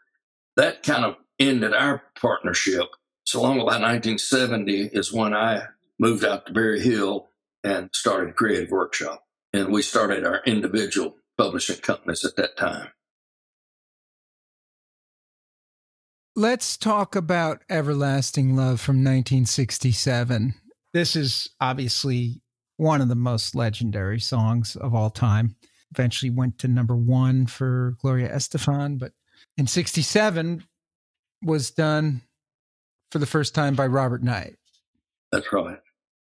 that 0.57 0.83
kind 0.83 1.05
of 1.05 1.16
ended 1.38 1.75
our 1.75 2.03
partnership. 2.21 2.87
So 3.25 3.42
long 3.42 3.57
about 3.57 3.83
1970 3.83 4.90
is 4.92 5.12
when 5.12 5.35
I 5.35 5.64
moved 5.98 6.24
out 6.24 6.46
to 6.46 6.52
Berry 6.52 6.80
Hill 6.80 7.28
and 7.64 7.90
started 7.92 8.37
Creative 8.37 8.70
Workshop. 8.70 9.24
And 9.52 9.72
we 9.72 9.82
started 9.82 10.24
our 10.24 10.42
individual 10.46 11.16
publishing 11.37 11.78
companies 11.78 12.24
at 12.24 12.37
that 12.37 12.56
time. 12.56 12.88
Let's 16.37 16.76
talk 16.76 17.16
about 17.16 17.62
Everlasting 17.68 18.54
Love 18.54 18.80
from 18.80 18.96
1967. 18.96 20.54
This 20.92 21.16
is 21.16 21.50
obviously 21.61 22.40
one 22.76 23.00
of 23.00 23.08
the 23.08 23.16
most 23.16 23.56
legendary 23.56 24.20
songs 24.20 24.76
of 24.76 24.94
all 24.94 25.11
time. 25.11 25.56
Eventually 25.90 26.30
went 26.30 26.58
to 26.61 26.68
number 26.68 26.94
one 26.94 27.46
for 27.46 27.96
Gloria 28.00 28.32
Estefan, 28.32 28.98
but 28.98 29.12
in 29.56 29.66
67 29.66 30.64
was 31.42 31.70
done 31.70 32.22
for 33.11 33.18
the 33.18 33.26
first 33.26 33.54
time 33.54 33.74
by 33.74 33.87
Robert 33.87 34.22
Knight. 34.22 34.56
That's 35.32 35.52
right. 35.52 35.78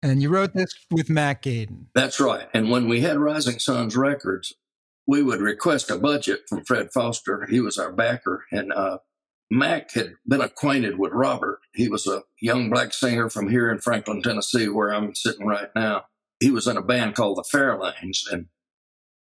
And 0.03 0.21
you 0.21 0.31
wrote 0.31 0.55
this 0.55 0.75
with 0.91 1.09
Mac 1.09 1.43
Gayden. 1.43 1.87
That's 1.95 2.19
right. 2.19 2.49
And 2.53 2.71
when 2.71 2.89
we 2.89 3.01
had 3.01 3.19
Rising 3.19 3.59
Sons 3.61 3.97
Records, 3.97 4.53
we 5.07 5.23
would 5.23 5.41
request 5.41 5.91
a 5.91 5.99
budget 5.99 6.41
from 6.49 6.65
Fred 6.65 6.93
Foster. 6.93 7.47
He 7.49 7.61
was 7.61 7.79
our 7.79 7.93
backer. 7.93 8.45
And 8.51 8.73
uh, 8.73 8.99
Mac 9.51 9.93
had 9.93 10.15
been 10.27 10.41
acquainted 10.41 10.99
with 10.99 11.13
Robert. 11.13 11.61
He 11.75 11.89
was 11.89 12.07
a 12.07 12.23
young 12.41 12.69
black 12.69 12.93
singer 12.93 13.31
from 13.31 13.49
here 13.49 13.71
in 13.71 13.79
Franklin, 13.79 14.23
Tennessee, 14.23 14.69
where 14.69 14.93
I'm 14.93 15.15
sitting 15.15 15.47
right 15.47 15.69
now. 15.75 16.07
He 16.41 16.51
was 16.51 16.67
in 16.67 16.77
a 16.77 16.83
band 16.83 17.15
called 17.15 17.37
the 17.37 17.45
Fairlanes. 17.57 18.23
And 18.31 18.47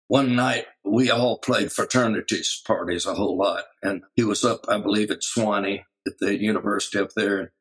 one 0.08 0.34
night 0.34 0.66
we 0.82 1.10
all 1.10 1.38
played 1.38 1.72
fraternities 1.72 2.62
parties 2.66 3.04
a 3.04 3.14
whole 3.14 3.36
lot. 3.36 3.64
And 3.82 4.02
he 4.16 4.24
was 4.24 4.44
up, 4.44 4.64
I 4.68 4.78
believe, 4.78 5.10
at 5.10 5.20
Sewanee 5.20 5.84
at 6.06 6.14
the 6.20 6.40
university 6.40 6.98
up 6.98 7.10
there 7.14 7.52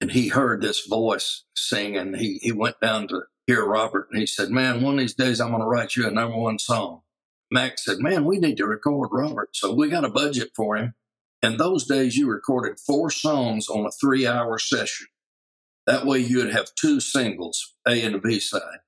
and 0.00 0.12
he 0.12 0.28
heard 0.28 0.62
this 0.62 0.86
voice 0.86 1.44
sing 1.56 1.96
and 1.96 2.16
he, 2.16 2.38
he 2.42 2.52
went 2.52 2.80
down 2.80 3.08
to 3.08 3.22
hear 3.46 3.64
Robert 3.64 4.08
and 4.10 4.20
he 4.20 4.26
said, 4.26 4.50
man, 4.50 4.82
one 4.82 4.94
of 4.94 5.00
these 5.00 5.14
days 5.14 5.40
I'm 5.40 5.50
going 5.50 5.62
to 5.62 5.66
write 5.66 5.96
you 5.96 6.06
a 6.06 6.10
number 6.10 6.36
one 6.36 6.58
song. 6.58 7.02
Max 7.50 7.84
said, 7.84 7.98
man, 8.00 8.24
we 8.24 8.38
need 8.38 8.56
to 8.58 8.66
record 8.66 9.10
Robert. 9.12 9.50
So 9.54 9.74
we 9.74 9.88
got 9.88 10.04
a 10.04 10.10
budget 10.10 10.50
for 10.56 10.76
him 10.76 10.94
In 11.42 11.56
those 11.58 11.86
days, 11.86 12.16
you 12.16 12.28
recorded 12.28 12.80
four 12.80 13.10
songs 13.10 13.68
on 13.68 13.86
a 13.86 13.90
three 13.92 14.26
hour 14.26 14.58
session. 14.58 15.06
That 15.86 16.06
way 16.06 16.18
you 16.18 16.38
would 16.38 16.52
have 16.52 16.74
two 16.74 17.00
singles, 17.00 17.74
A 17.88 18.02
and 18.02 18.14
a 18.16 18.20
B 18.20 18.40
side. 18.40 18.80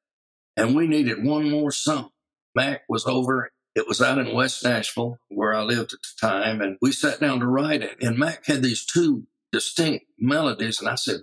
And 0.57 0.77
we 0.77 0.87
needed 0.89 1.25
one 1.25 1.51
more 1.51 1.71
song. 1.73 2.11
Mac 2.55 2.83
was 2.89 3.07
over. 3.07 3.51
It 3.77 3.89
was 3.89 4.03
out 4.03 4.19
in 4.19 4.35
West 4.35 4.65
Nashville 4.65 5.19
where 5.29 5.55
I 5.55 5.63
lived 5.63 5.93
at 5.95 6.01
the 6.03 6.29
time. 6.29 6.61
And 6.61 6.79
we 6.83 6.93
sat 6.93 7.21
down 7.21 7.41
to 7.41 7.47
write 7.47 7.83
it. 7.83 7.97
And 8.03 8.19
Mac 8.19 8.47
had 8.47 8.63
these 8.63 8.85
two 8.85 9.27
distinct 9.53 10.07
melodies. 10.19 10.81
And 10.81 10.89
I 10.89 10.95
said, 10.95 11.21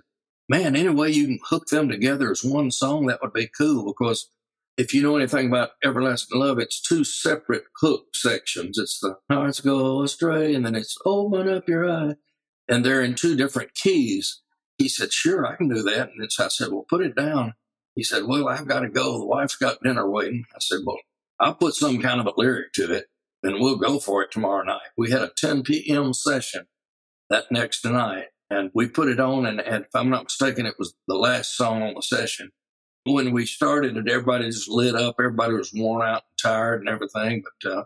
man, 0.48 0.76
any 0.76 0.88
way 0.88 1.10
you 1.10 1.26
can 1.26 1.38
hook 1.44 1.66
them 1.66 1.88
together 1.88 2.30
as 2.30 2.44
one 2.44 2.70
song, 2.70 3.06
that 3.06 3.20
would 3.22 3.32
be 3.32 3.48
cool 3.48 3.84
because 3.84 4.30
if 4.76 4.92
you 4.92 5.02
know 5.02 5.16
anything 5.16 5.46
about 5.46 5.70
Everlasting 5.82 6.38
Love, 6.38 6.58
it's 6.58 6.80
two 6.80 7.02
separate 7.02 7.64
hook 7.80 8.08
sections. 8.14 8.78
It's 8.78 9.00
the 9.00 9.16
hearts 9.30 9.60
go 9.60 10.02
astray, 10.02 10.54
and 10.54 10.66
then 10.66 10.74
it's 10.74 10.98
open 11.06 11.48
up 11.48 11.68
your 11.68 11.90
eye. 11.90 12.16
And 12.68 12.84
they're 12.84 13.02
in 13.02 13.14
two 13.14 13.36
different 13.36 13.74
keys. 13.74 14.42
He 14.76 14.88
said, 14.88 15.12
Sure, 15.12 15.46
I 15.46 15.56
can 15.56 15.68
do 15.68 15.82
that. 15.82 16.10
And 16.10 16.28
I 16.38 16.48
said, 16.48 16.68
Well, 16.70 16.84
put 16.88 17.00
it 17.00 17.16
down. 17.16 17.54
He 17.94 18.02
said, 18.02 18.24
Well, 18.26 18.48
I've 18.48 18.68
got 18.68 18.80
to 18.80 18.90
go. 18.90 19.18
The 19.18 19.26
wife's 19.26 19.56
got 19.56 19.82
dinner 19.82 20.08
waiting. 20.08 20.44
I 20.54 20.58
said, 20.60 20.80
Well, 20.84 20.98
I'll 21.40 21.54
put 21.54 21.74
some 21.74 22.02
kind 22.02 22.20
of 22.20 22.26
a 22.26 22.34
lyric 22.36 22.72
to 22.74 22.92
it, 22.92 23.06
and 23.42 23.60
we'll 23.60 23.78
go 23.78 23.98
for 23.98 24.22
it 24.22 24.30
tomorrow 24.30 24.62
night. 24.64 24.90
We 24.98 25.10
had 25.10 25.22
a 25.22 25.30
10 25.34 25.62
p.m. 25.62 26.12
session 26.12 26.66
that 27.30 27.50
next 27.50 27.84
night, 27.84 28.26
and 28.50 28.70
we 28.74 28.88
put 28.88 29.08
it 29.08 29.20
on. 29.20 29.46
And, 29.46 29.60
and 29.60 29.84
if 29.84 29.90
I'm 29.94 30.10
not 30.10 30.24
mistaken, 30.24 30.66
it 30.66 30.76
was 30.78 30.94
the 31.08 31.16
last 31.16 31.56
song 31.56 31.82
on 31.82 31.94
the 31.94 32.02
session 32.02 32.50
when 33.06 33.32
we 33.32 33.46
started 33.46 33.96
it, 33.96 34.08
everybody 34.08 34.46
just 34.46 34.68
lit 34.68 34.94
up. 34.94 35.16
Everybody 35.18 35.54
was 35.54 35.72
worn 35.72 36.02
out 36.02 36.24
and 36.28 36.38
tired 36.42 36.80
and 36.80 36.88
everything. 36.88 37.42
But 37.62 37.70
uh, 37.70 37.84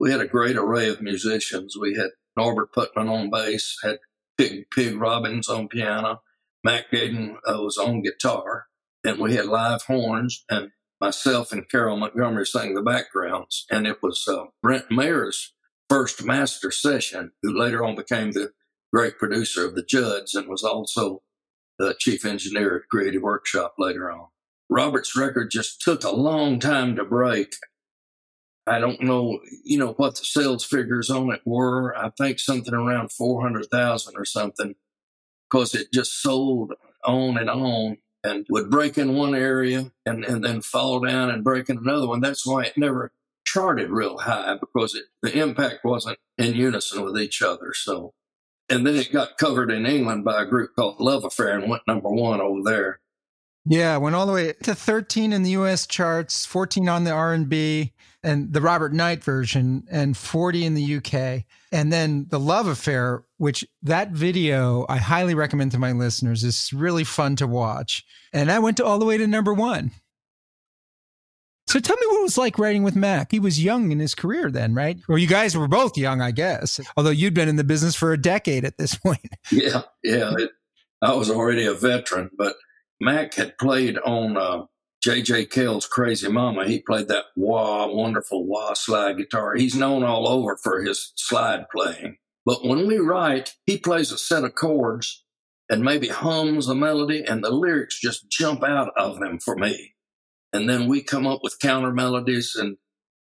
we 0.00 0.10
had 0.10 0.20
a 0.20 0.26
great 0.26 0.56
array 0.56 0.88
of 0.88 1.00
musicians. 1.00 1.76
We 1.80 1.94
had 1.94 2.10
Norbert 2.36 2.72
Putnam 2.72 3.08
on 3.08 3.30
bass, 3.30 3.76
had 3.82 3.98
Pig, 4.36 4.66
Pig 4.74 4.96
Robbins 4.96 5.48
on 5.48 5.68
piano, 5.68 6.22
Mac 6.64 6.90
Gayden 6.90 7.36
uh, 7.46 7.62
was 7.62 7.78
on 7.78 8.02
guitar, 8.02 8.66
and 9.04 9.18
we 9.18 9.34
had 9.34 9.46
live 9.46 9.82
horns, 9.82 10.44
and 10.50 10.72
myself 11.00 11.52
and 11.52 11.68
Carol 11.70 11.96
Montgomery 11.96 12.44
sang 12.44 12.74
the 12.74 12.82
backgrounds. 12.82 13.64
And 13.70 13.86
it 13.86 14.02
was 14.02 14.26
uh, 14.28 14.46
Brent 14.62 14.90
Maher's 14.90 15.54
first 15.88 16.24
master 16.24 16.70
session, 16.70 17.32
who 17.42 17.56
later 17.56 17.84
on 17.84 17.94
became 17.94 18.32
the 18.32 18.50
great 18.92 19.18
producer 19.18 19.66
of 19.66 19.74
the 19.74 19.82
Judds 19.82 20.34
and 20.34 20.48
was 20.48 20.62
also 20.62 21.22
the 21.78 21.94
chief 21.98 22.24
engineer 22.24 22.76
at 22.76 22.88
Creative 22.90 23.22
Workshop 23.22 23.74
later 23.78 24.10
on. 24.10 24.28
Robert's 24.68 25.16
record 25.16 25.50
just 25.50 25.80
took 25.80 26.04
a 26.04 26.10
long 26.10 26.58
time 26.58 26.96
to 26.96 27.04
break. 27.04 27.54
I 28.66 28.80
don't 28.80 29.00
know, 29.02 29.38
you 29.64 29.78
know, 29.78 29.92
what 29.92 30.16
the 30.16 30.24
sales 30.24 30.64
figures 30.64 31.08
on 31.08 31.32
it 31.32 31.42
were. 31.44 31.96
I 31.96 32.10
think 32.10 32.40
something 32.40 32.74
around 32.74 33.12
400,000 33.12 34.14
or 34.16 34.24
something, 34.24 34.74
because 35.48 35.74
it 35.74 35.92
just 35.92 36.20
sold 36.20 36.72
on 37.04 37.38
and 37.38 37.48
on 37.48 37.98
and 38.24 38.44
would 38.50 38.70
break 38.70 38.98
in 38.98 39.14
one 39.14 39.36
area 39.36 39.92
and, 40.04 40.24
and 40.24 40.44
then 40.44 40.60
fall 40.60 41.00
down 41.00 41.30
and 41.30 41.44
break 41.44 41.68
in 41.68 41.78
another 41.78 42.08
one. 42.08 42.20
That's 42.20 42.44
why 42.44 42.64
it 42.64 42.76
never 42.76 43.12
charted 43.44 43.90
real 43.90 44.18
high 44.18 44.56
because 44.58 44.96
it, 44.96 45.04
the 45.22 45.38
impact 45.38 45.84
wasn't 45.84 46.18
in 46.36 46.54
unison 46.54 47.04
with 47.04 47.16
each 47.18 47.40
other. 47.42 47.72
So, 47.72 48.14
and 48.68 48.86
then 48.86 48.96
it 48.96 49.12
got 49.12 49.38
covered 49.38 49.70
in 49.70 49.86
England 49.86 50.24
by 50.24 50.42
a 50.42 50.46
group 50.46 50.74
called 50.74 51.00
Love 51.00 51.24
Affair 51.24 51.58
and 51.58 51.70
went 51.70 51.82
number 51.86 52.08
one 52.08 52.40
over 52.40 52.62
there. 52.62 53.00
Yeah, 53.68 53.96
went 53.96 54.14
all 54.14 54.26
the 54.26 54.32
way 54.32 54.52
to 54.62 54.74
13 54.76 55.32
in 55.32 55.42
the 55.42 55.50
US 55.50 55.86
charts, 55.86 56.46
14 56.46 56.88
on 56.88 57.04
the 57.04 57.10
R&B 57.10 57.92
and 58.22 58.52
the 58.52 58.60
Robert 58.60 58.92
Knight 58.92 59.24
version 59.24 59.84
and 59.90 60.16
40 60.16 60.66
in 60.66 60.74
the 60.74 60.96
UK. 60.96 61.44
And 61.72 61.92
then 61.92 62.26
The 62.28 62.38
Love 62.38 62.68
Affair, 62.68 63.24
which 63.38 63.64
that 63.82 64.10
video 64.10 64.86
I 64.88 64.98
highly 64.98 65.34
recommend 65.34 65.72
to 65.72 65.78
my 65.78 65.92
listeners 65.92 66.44
is 66.44 66.72
really 66.72 67.04
fun 67.04 67.34
to 67.36 67.46
watch. 67.46 68.04
And 68.32 68.48
that 68.48 68.62
went 68.62 68.76
to 68.76 68.84
all 68.84 69.00
the 69.00 69.04
way 69.04 69.18
to 69.18 69.26
number 69.26 69.52
1. 69.52 69.90
So 71.68 71.80
tell 71.80 71.96
me 71.96 72.06
what 72.06 72.20
it 72.20 72.22
was 72.22 72.38
like 72.38 72.58
writing 72.58 72.84
with 72.84 72.94
Mac. 72.94 73.32
He 73.32 73.40
was 73.40 73.62
young 73.62 73.90
in 73.90 73.98
his 73.98 74.14
career 74.14 74.50
then, 74.50 74.72
right? 74.74 74.98
Well, 75.08 75.18
you 75.18 75.26
guys 75.26 75.56
were 75.56 75.66
both 75.66 75.98
young, 75.98 76.20
I 76.20 76.30
guess. 76.30 76.80
Although 76.96 77.10
you'd 77.10 77.34
been 77.34 77.48
in 77.48 77.56
the 77.56 77.64
business 77.64 77.96
for 77.96 78.12
a 78.12 78.20
decade 78.20 78.64
at 78.64 78.78
this 78.78 78.94
point. 78.98 79.34
Yeah, 79.50 79.82
yeah. 80.04 80.34
It, 80.38 80.50
I 81.02 81.14
was 81.14 81.30
already 81.30 81.66
a 81.66 81.74
veteran, 81.74 82.30
but 82.38 82.56
Mac 83.00 83.34
had 83.34 83.58
played 83.58 83.98
on 83.98 84.36
uh, 84.36 84.66
J.J. 85.02 85.46
Cale's 85.46 85.86
Crazy 85.86 86.28
Mama. 86.28 86.66
He 86.66 86.80
played 86.80 87.08
that 87.08 87.26
wah, 87.34 87.88
wonderful 87.88 88.46
wah 88.46 88.74
slide 88.74 89.18
guitar. 89.18 89.54
He's 89.54 89.74
known 89.74 90.04
all 90.04 90.28
over 90.28 90.56
for 90.56 90.82
his 90.82 91.12
slide 91.16 91.66
playing. 91.74 92.16
But 92.44 92.64
when 92.64 92.86
we 92.86 92.98
write, 92.98 93.54
he 93.66 93.76
plays 93.76 94.12
a 94.12 94.18
set 94.18 94.44
of 94.44 94.54
chords 94.54 95.24
and 95.68 95.82
maybe 95.82 96.06
hums 96.06 96.68
a 96.68 96.76
melody, 96.76 97.24
and 97.24 97.42
the 97.42 97.50
lyrics 97.50 98.00
just 98.00 98.30
jump 98.30 98.62
out 98.62 98.92
of 98.96 99.20
him 99.20 99.40
for 99.40 99.56
me. 99.56 99.95
And 100.52 100.68
then 100.68 100.86
we 100.88 101.02
come 101.02 101.26
up 101.26 101.40
with 101.42 101.58
counter 101.60 101.92
melodies, 101.92 102.54
and 102.56 102.76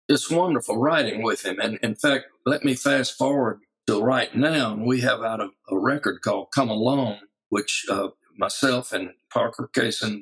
it's 0.07 0.29
wonderful 0.29 0.77
writing 0.77 1.23
with 1.23 1.45
him. 1.45 1.59
And 1.59 1.79
in 1.81 1.95
fact, 1.95 2.25
let 2.45 2.65
me 2.65 2.73
fast 2.73 3.17
forward 3.17 3.61
to 3.87 4.01
right 4.01 4.35
now. 4.35 4.75
We 4.75 5.01
have 5.01 5.21
out 5.21 5.39
a, 5.39 5.49
a 5.69 5.77
record 5.77 6.21
called 6.21 6.47
Come 6.53 6.69
Along, 6.69 7.19
which 7.49 7.85
uh, 7.89 8.09
myself 8.37 8.91
and 8.91 9.11
Parker 9.31 9.69
Cason 9.73 10.21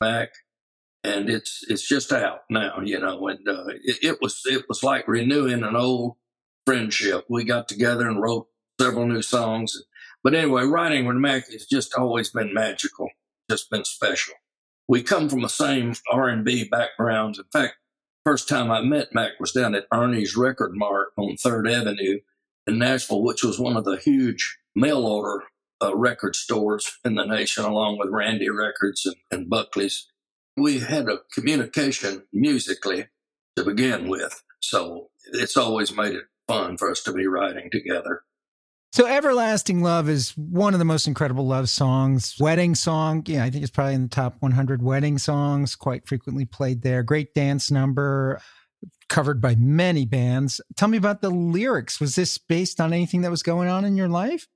back 0.00 0.30
and 1.06 1.30
it's 1.30 1.64
it's 1.68 1.86
just 1.86 2.12
out 2.12 2.40
now 2.50 2.80
you 2.82 2.98
know 2.98 3.28
and 3.28 3.48
uh, 3.48 3.64
it, 3.84 3.98
it, 4.02 4.18
was 4.20 4.42
it 4.46 4.64
was 4.68 4.82
like 4.82 5.06
renewing 5.06 5.62
an 5.62 5.76
old 5.76 6.16
friendship. 6.64 7.24
We 7.28 7.44
got 7.44 7.68
together 7.68 8.08
and 8.08 8.20
wrote 8.20 8.48
several 8.80 9.06
new 9.06 9.22
songs. 9.22 9.80
But 10.24 10.34
anyway 10.34 10.64
writing 10.64 11.06
with 11.06 11.16
mac 11.16 11.50
has 11.50 11.66
just 11.66 11.94
always 11.94 12.30
been 12.30 12.52
magical 12.52 13.08
just 13.48 13.70
been 13.70 13.84
special. 13.84 14.34
We 14.88 15.02
come 15.02 15.28
from 15.28 15.42
the 15.42 15.48
same 15.48 15.94
r&b 16.10 16.68
backgrounds. 16.68 17.38
In 17.38 17.44
fact 17.52 17.76
first 18.24 18.48
time 18.48 18.72
i 18.72 18.80
met 18.80 19.14
mac 19.14 19.38
was 19.38 19.52
down 19.52 19.76
at 19.76 19.86
ernie's 19.92 20.36
record 20.36 20.72
mart 20.74 21.08
on 21.16 21.36
third 21.36 21.68
avenue 21.68 22.18
in 22.66 22.76
nashville 22.76 23.22
which 23.22 23.44
was 23.44 23.60
one 23.60 23.76
of 23.76 23.84
the 23.84 23.96
huge 23.98 24.58
mail 24.74 25.06
order 25.06 25.44
uh, 25.82 25.96
record 25.96 26.36
stores 26.36 26.98
in 27.04 27.14
the 27.14 27.24
nation, 27.24 27.64
along 27.64 27.98
with 27.98 28.10
Randy 28.10 28.48
Records 28.50 29.06
and, 29.06 29.16
and 29.30 29.50
Buckley's. 29.50 30.06
We 30.56 30.80
had 30.80 31.08
a 31.08 31.18
communication 31.34 32.24
musically 32.32 33.08
to 33.56 33.64
begin 33.64 34.08
with. 34.08 34.42
So 34.60 35.10
it's 35.32 35.56
always 35.56 35.94
made 35.94 36.14
it 36.14 36.24
fun 36.48 36.76
for 36.76 36.90
us 36.90 37.02
to 37.04 37.12
be 37.12 37.26
writing 37.26 37.68
together. 37.70 38.22
So 38.92 39.06
Everlasting 39.06 39.82
Love 39.82 40.08
is 40.08 40.30
one 40.38 40.72
of 40.72 40.78
the 40.78 40.84
most 40.86 41.06
incredible 41.06 41.46
love 41.46 41.68
songs. 41.68 42.36
Wedding 42.40 42.74
song, 42.74 43.22
yeah, 43.26 43.44
I 43.44 43.50
think 43.50 43.62
it's 43.62 43.70
probably 43.70 43.94
in 43.94 44.04
the 44.04 44.08
top 44.08 44.36
100 44.40 44.82
wedding 44.82 45.18
songs, 45.18 45.76
quite 45.76 46.08
frequently 46.08 46.46
played 46.46 46.80
there. 46.80 47.02
Great 47.02 47.34
dance 47.34 47.70
number, 47.70 48.40
covered 49.10 49.40
by 49.40 49.54
many 49.56 50.06
bands. 50.06 50.62
Tell 50.76 50.88
me 50.88 50.96
about 50.96 51.20
the 51.20 51.28
lyrics. 51.28 52.00
Was 52.00 52.14
this 52.14 52.38
based 52.38 52.80
on 52.80 52.94
anything 52.94 53.20
that 53.20 53.30
was 53.30 53.42
going 53.42 53.68
on 53.68 53.84
in 53.84 53.96
your 53.96 54.08
life? 54.08 54.46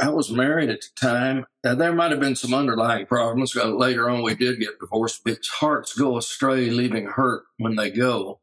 I 0.00 0.10
was 0.10 0.30
married 0.30 0.70
at 0.70 0.80
the 0.82 0.88
time. 0.94 1.46
Now, 1.64 1.74
there 1.74 1.92
might 1.92 2.12
have 2.12 2.20
been 2.20 2.36
some 2.36 2.54
underlying 2.54 3.06
problems. 3.06 3.52
But 3.52 3.76
later 3.76 4.08
on, 4.08 4.22
we 4.22 4.34
did 4.34 4.60
get 4.60 4.78
divorced. 4.78 5.22
But 5.24 5.38
hearts 5.50 5.94
go 5.94 6.16
astray, 6.16 6.70
leaving 6.70 7.06
hurt 7.06 7.44
when 7.56 7.76
they 7.76 7.90
go. 7.90 8.40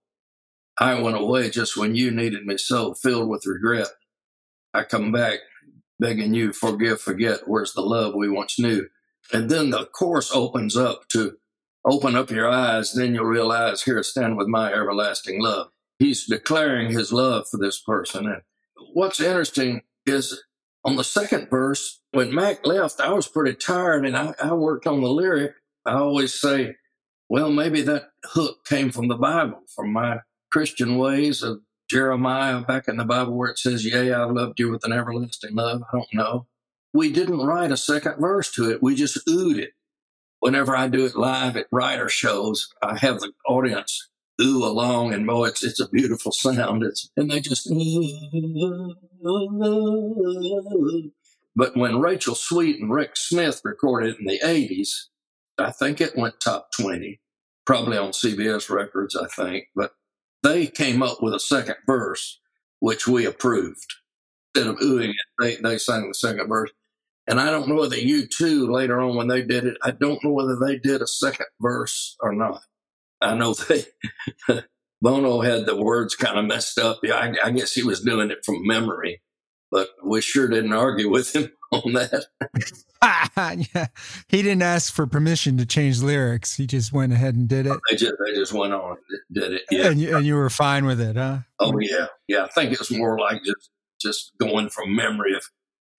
I 0.77 0.99
went 0.99 1.15
away 1.15 1.49
just 1.49 1.77
when 1.77 1.95
you 1.95 2.11
needed 2.11 2.45
me 2.45 2.57
so, 2.57 2.93
filled 2.93 3.29
with 3.29 3.45
regret. 3.45 3.87
I 4.73 4.83
come 4.83 5.13
back 5.13 5.39
begging 5.99 6.33
you, 6.33 6.51
forgive, 6.51 6.99
forget, 6.99 7.41
where's 7.47 7.73
the 7.73 7.81
love 7.81 8.13
we 8.13 8.29
once 8.29 8.59
knew? 8.59 8.87
And 9.31 9.49
then 9.49 9.69
the 9.69 9.85
course 9.85 10.31
opens 10.33 10.75
up 10.75 11.07
to 11.09 11.37
open 11.85 12.15
up 12.15 12.31
your 12.31 12.49
eyes, 12.49 12.93
then 12.93 13.13
you'll 13.13 13.25
realize, 13.25 13.83
here, 13.83 14.01
stand 14.03 14.37
with 14.37 14.47
my 14.47 14.73
everlasting 14.73 15.41
love. 15.41 15.67
He's 15.99 16.25
declaring 16.25 16.91
his 16.91 17.13
love 17.13 17.45
for 17.49 17.57
this 17.57 17.79
person. 17.79 18.25
And 18.25 18.41
what's 18.93 19.19
interesting 19.19 19.83
is 20.05 20.43
on 20.85 20.95
the 20.95 21.03
second 21.03 21.49
verse, 21.49 21.99
when 22.11 22.33
Mac 22.33 22.65
left, 22.65 23.01
I 23.01 23.11
was 23.11 23.27
pretty 23.27 23.55
tired 23.55 24.05
and 24.05 24.15
I, 24.15 24.35
I 24.41 24.53
worked 24.53 24.85
on 24.85 25.01
the 25.01 25.09
lyric. 25.09 25.53
I 25.83 25.93
always 25.93 26.39
say, 26.39 26.75
well, 27.27 27.51
maybe 27.51 27.81
that 27.81 28.09
hook 28.23 28.63
came 28.65 28.91
from 28.91 29.07
the 29.07 29.17
Bible, 29.17 29.63
from 29.75 29.91
my 29.91 30.19
Christian 30.51 30.97
ways 30.97 31.41
of 31.41 31.61
Jeremiah 31.89 32.61
back 32.61 32.87
in 32.87 32.97
the 32.97 33.03
Bible 33.03 33.35
where 33.35 33.49
it 33.49 33.57
says, 33.57 33.83
Yea, 33.83 34.13
I've 34.13 34.31
loved 34.31 34.59
you 34.59 34.71
with 34.71 34.85
an 34.85 34.93
everlasting 34.93 35.55
love. 35.55 35.81
I 35.91 35.97
don't 35.97 36.13
know. 36.13 36.47
We 36.93 37.11
didn't 37.11 37.45
write 37.45 37.71
a 37.71 37.77
second 37.77 38.19
verse 38.19 38.51
to 38.53 38.69
it. 38.69 38.81
We 38.81 38.95
just 38.95 39.25
oohed 39.27 39.57
it. 39.57 39.71
Whenever 40.39 40.77
I 40.77 40.87
do 40.87 41.05
it 41.05 41.15
live 41.15 41.57
at 41.57 41.67
writer 41.71 42.09
shows, 42.09 42.69
I 42.83 42.97
have 42.99 43.19
the 43.19 43.31
audience 43.47 44.09
ooh 44.41 44.65
along 44.65 45.13
and 45.13 45.25
boy, 45.25 45.47
it's, 45.47 45.63
it's 45.63 45.79
a 45.79 45.89
beautiful 45.89 46.31
sound. 46.31 46.83
It's, 46.83 47.09
and 47.15 47.31
they 47.31 47.39
just, 47.39 47.69
but 51.55 51.77
when 51.77 51.99
Rachel 51.99 52.35
Sweet 52.35 52.79
and 52.79 52.93
Rex 52.93 53.29
Smith 53.29 53.61
recorded 53.63 54.15
it 54.15 54.19
in 54.19 54.25
the 54.25 54.39
80s, 54.43 55.05
I 55.57 55.71
think 55.71 56.01
it 56.01 56.17
went 56.17 56.39
top 56.39 56.69
20, 56.79 57.19
probably 57.65 57.97
on 57.97 58.11
CBS 58.11 58.69
records, 58.69 59.15
I 59.15 59.27
think, 59.27 59.67
but 59.75 59.91
they 60.43 60.67
came 60.67 61.01
up 61.01 61.21
with 61.21 61.33
a 61.33 61.39
second 61.39 61.77
verse, 61.87 62.39
which 62.79 63.07
we 63.07 63.25
approved. 63.25 63.95
Instead 64.53 64.71
of 64.71 64.79
oohing 64.79 65.09
it, 65.09 65.15
they, 65.39 65.55
they 65.55 65.77
sang 65.77 66.07
the 66.07 66.13
second 66.13 66.47
verse. 66.47 66.71
And 67.27 67.39
I 67.39 67.49
don't 67.49 67.67
know 67.67 67.75
whether 67.75 67.95
U2 67.95 68.69
later 68.69 69.01
on 69.01 69.15
when 69.15 69.27
they 69.27 69.41
did 69.41 69.65
it, 69.65 69.77
I 69.81 69.91
don't 69.91 70.23
know 70.23 70.31
whether 70.31 70.57
they 70.57 70.77
did 70.77 71.01
a 71.01 71.07
second 71.07 71.47
verse 71.59 72.15
or 72.19 72.33
not. 72.33 72.61
I 73.21 73.35
know 73.35 73.53
they, 73.53 73.85
Bono 75.01 75.41
had 75.41 75.65
the 75.65 75.75
words 75.75 76.15
kind 76.15 76.39
of 76.39 76.45
messed 76.45 76.79
up. 76.79 76.99
Yeah, 77.03 77.15
I, 77.15 77.33
I 77.47 77.51
guess 77.51 77.73
he 77.73 77.83
was 77.83 78.01
doing 78.01 78.31
it 78.31 78.43
from 78.45 78.65
memory, 78.65 79.21
but 79.71 79.89
we 80.03 80.21
sure 80.21 80.47
didn't 80.47 80.73
argue 80.73 81.09
with 81.09 81.35
him 81.35 81.51
on 81.71 81.93
that. 81.93 82.25
yeah. 83.73 83.87
He 84.29 84.41
didn't 84.41 84.63
ask 84.63 84.93
for 84.93 85.05
permission 85.05 85.57
to 85.57 85.65
change 85.65 86.01
lyrics. 86.01 86.55
He 86.55 86.65
just 86.65 86.93
went 86.93 87.13
ahead 87.13 87.35
and 87.35 87.47
did 87.47 87.67
it. 87.67 87.77
They 87.89 87.97
just, 87.97 88.13
they 88.25 88.33
just 88.33 88.53
went 88.53 88.73
on 88.73 88.97
and 89.09 89.19
did 89.43 89.53
it. 89.53 89.61
Yeah. 89.69 89.87
And 89.87 89.99
you, 89.99 90.17
and 90.17 90.25
you 90.25 90.35
were 90.35 90.49
fine 90.49 90.85
with 90.85 91.01
it, 91.01 91.15
huh? 91.15 91.39
Oh 91.59 91.77
yeah. 91.79 92.07
Yeah. 92.27 92.45
I 92.45 92.47
think 92.47 92.71
it 92.71 92.79
was 92.79 92.91
more 92.91 93.19
like 93.19 93.43
just, 93.43 93.69
just 94.01 94.31
going 94.39 94.69
from 94.69 94.95
memory 94.95 95.35
of 95.35 95.43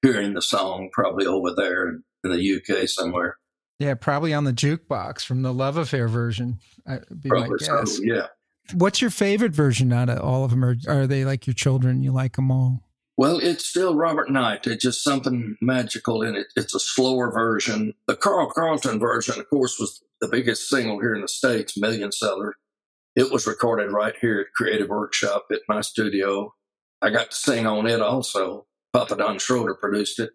hearing 0.02 0.34
the 0.34 0.42
song 0.42 0.90
probably 0.92 1.26
over 1.26 1.54
there 1.54 1.88
in 1.88 2.02
the 2.24 2.56
UK 2.56 2.88
somewhere. 2.88 3.38
Yeah, 3.78 3.94
probably 3.94 4.32
on 4.32 4.44
the 4.44 4.52
jukebox 4.52 5.24
from 5.24 5.42
the 5.42 5.52
Love 5.52 5.76
Affair 5.76 6.08
version. 6.08 6.58
Be 6.86 7.28
probably 7.28 7.50
my 7.50 7.56
guess. 7.58 7.96
So, 7.96 8.02
yeah. 8.02 8.26
What's 8.74 9.00
your 9.00 9.10
favorite 9.10 9.52
version 9.52 9.92
out 9.92 10.08
of 10.08 10.18
all 10.20 10.44
of 10.44 10.50
them? 10.50 10.64
Or 10.64 10.76
are 10.88 11.06
they 11.06 11.24
like 11.24 11.46
your 11.46 11.54
children? 11.54 12.02
You 12.02 12.12
like 12.12 12.36
them 12.36 12.50
all? 12.50 12.82
Well, 13.18 13.38
it's 13.38 13.64
still 13.64 13.94
Robert 13.94 14.30
Knight. 14.30 14.66
It's 14.66 14.82
just 14.82 15.02
something 15.02 15.56
magical 15.62 16.22
in 16.22 16.34
it. 16.34 16.48
It's 16.56 16.74
a 16.74 16.80
slower 16.80 17.30
version. 17.30 17.94
The 18.06 18.16
Carl 18.16 18.50
Carlton 18.50 18.98
version, 18.98 19.38
of 19.38 19.48
course, 19.48 19.78
was 19.78 20.02
the 20.20 20.28
biggest 20.28 20.68
single 20.68 21.00
here 21.00 21.14
in 21.14 21.22
the 21.22 21.28
States, 21.28 21.78
million 21.78 22.12
seller. 22.12 22.54
It 23.14 23.32
was 23.32 23.46
recorded 23.46 23.92
right 23.92 24.14
here 24.20 24.40
at 24.40 24.52
Creative 24.54 24.88
Workshop 24.88 25.46
at 25.50 25.60
my 25.68 25.80
studio. 25.80 26.52
I 27.00 27.10
got 27.10 27.30
to 27.30 27.36
sing 27.36 27.66
on 27.66 27.86
it 27.86 28.02
also. 28.02 28.66
Papa 28.92 29.16
Don 29.16 29.38
Schroeder 29.38 29.74
produced 29.74 30.18
it. 30.18 30.30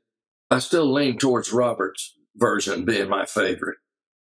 I 0.49 0.59
still 0.59 0.91
lean 0.91 1.17
towards 1.17 1.53
Robert's 1.53 2.15
version 2.35 2.85
being 2.85 3.09
my 3.09 3.25
favorite. 3.25 3.77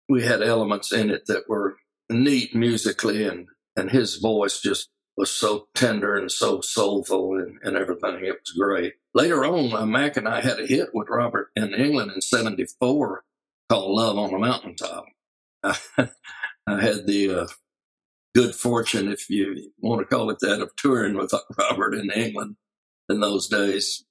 We 0.08 0.24
had 0.24 0.42
elements 0.42 0.92
in 0.92 1.10
it 1.10 1.26
that 1.26 1.48
were 1.48 1.76
neat 2.10 2.54
musically 2.54 3.26
and, 3.26 3.46
and 3.76 3.90
his 3.90 4.16
voice 4.16 4.60
just 4.60 4.88
was 5.16 5.30
so 5.30 5.66
tender 5.74 6.14
and 6.14 6.30
so 6.30 6.60
soulful 6.60 7.36
and, 7.36 7.58
and 7.62 7.76
everything. 7.76 8.24
It 8.24 8.38
was 8.40 8.52
great. 8.56 8.94
Later 9.14 9.44
on, 9.44 9.74
uh, 9.74 9.84
Mac 9.84 10.16
and 10.16 10.28
I 10.28 10.40
had 10.40 10.60
a 10.60 10.66
hit 10.66 10.90
with 10.94 11.08
Robert 11.10 11.48
in 11.56 11.74
England 11.74 12.12
in 12.14 12.20
74 12.20 13.24
called 13.68 13.90
Love 13.90 14.16
on 14.16 14.30
the 14.30 14.38
Mountaintop. 14.38 15.06
I, 15.62 15.76
I 16.66 16.80
had 16.80 17.06
the 17.06 17.30
uh, 17.30 17.46
good 18.34 18.54
fortune, 18.54 19.08
if 19.08 19.28
you 19.28 19.72
want 19.80 20.00
to 20.00 20.06
call 20.06 20.30
it 20.30 20.38
that, 20.40 20.62
of 20.62 20.74
touring 20.76 21.16
with 21.16 21.34
Robert 21.58 21.94
in 21.94 22.10
England 22.10 22.56
in 23.08 23.20
those 23.20 23.48
days. 23.48 24.04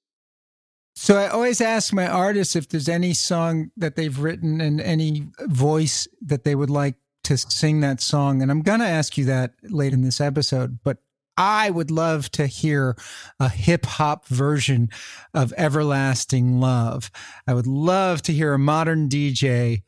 So 1.00 1.16
I 1.16 1.28
always 1.28 1.60
ask 1.60 1.92
my 1.92 2.08
artists 2.08 2.56
if 2.56 2.68
there's 2.68 2.88
any 2.88 3.14
song 3.14 3.70
that 3.76 3.94
they've 3.94 4.18
written 4.18 4.60
and 4.60 4.80
any 4.80 5.28
voice 5.42 6.08
that 6.22 6.42
they 6.42 6.56
would 6.56 6.70
like 6.70 6.96
to 7.22 7.38
sing 7.38 7.80
that 7.80 8.00
song. 8.00 8.42
And 8.42 8.50
I'm 8.50 8.62
going 8.62 8.80
to 8.80 8.86
ask 8.86 9.16
you 9.16 9.24
that 9.26 9.52
late 9.62 9.92
in 9.92 10.02
this 10.02 10.20
episode, 10.20 10.80
but 10.82 10.98
I 11.36 11.70
would 11.70 11.92
love 11.92 12.32
to 12.32 12.48
hear 12.48 12.96
a 13.38 13.48
hip 13.48 13.86
hop 13.86 14.26
version 14.26 14.88
of 15.32 15.54
Everlasting 15.56 16.58
Love. 16.58 17.12
I 17.46 17.54
would 17.54 17.68
love 17.68 18.20
to 18.22 18.32
hear 18.32 18.52
a 18.52 18.58
modern 18.58 19.08
DJ 19.08 19.82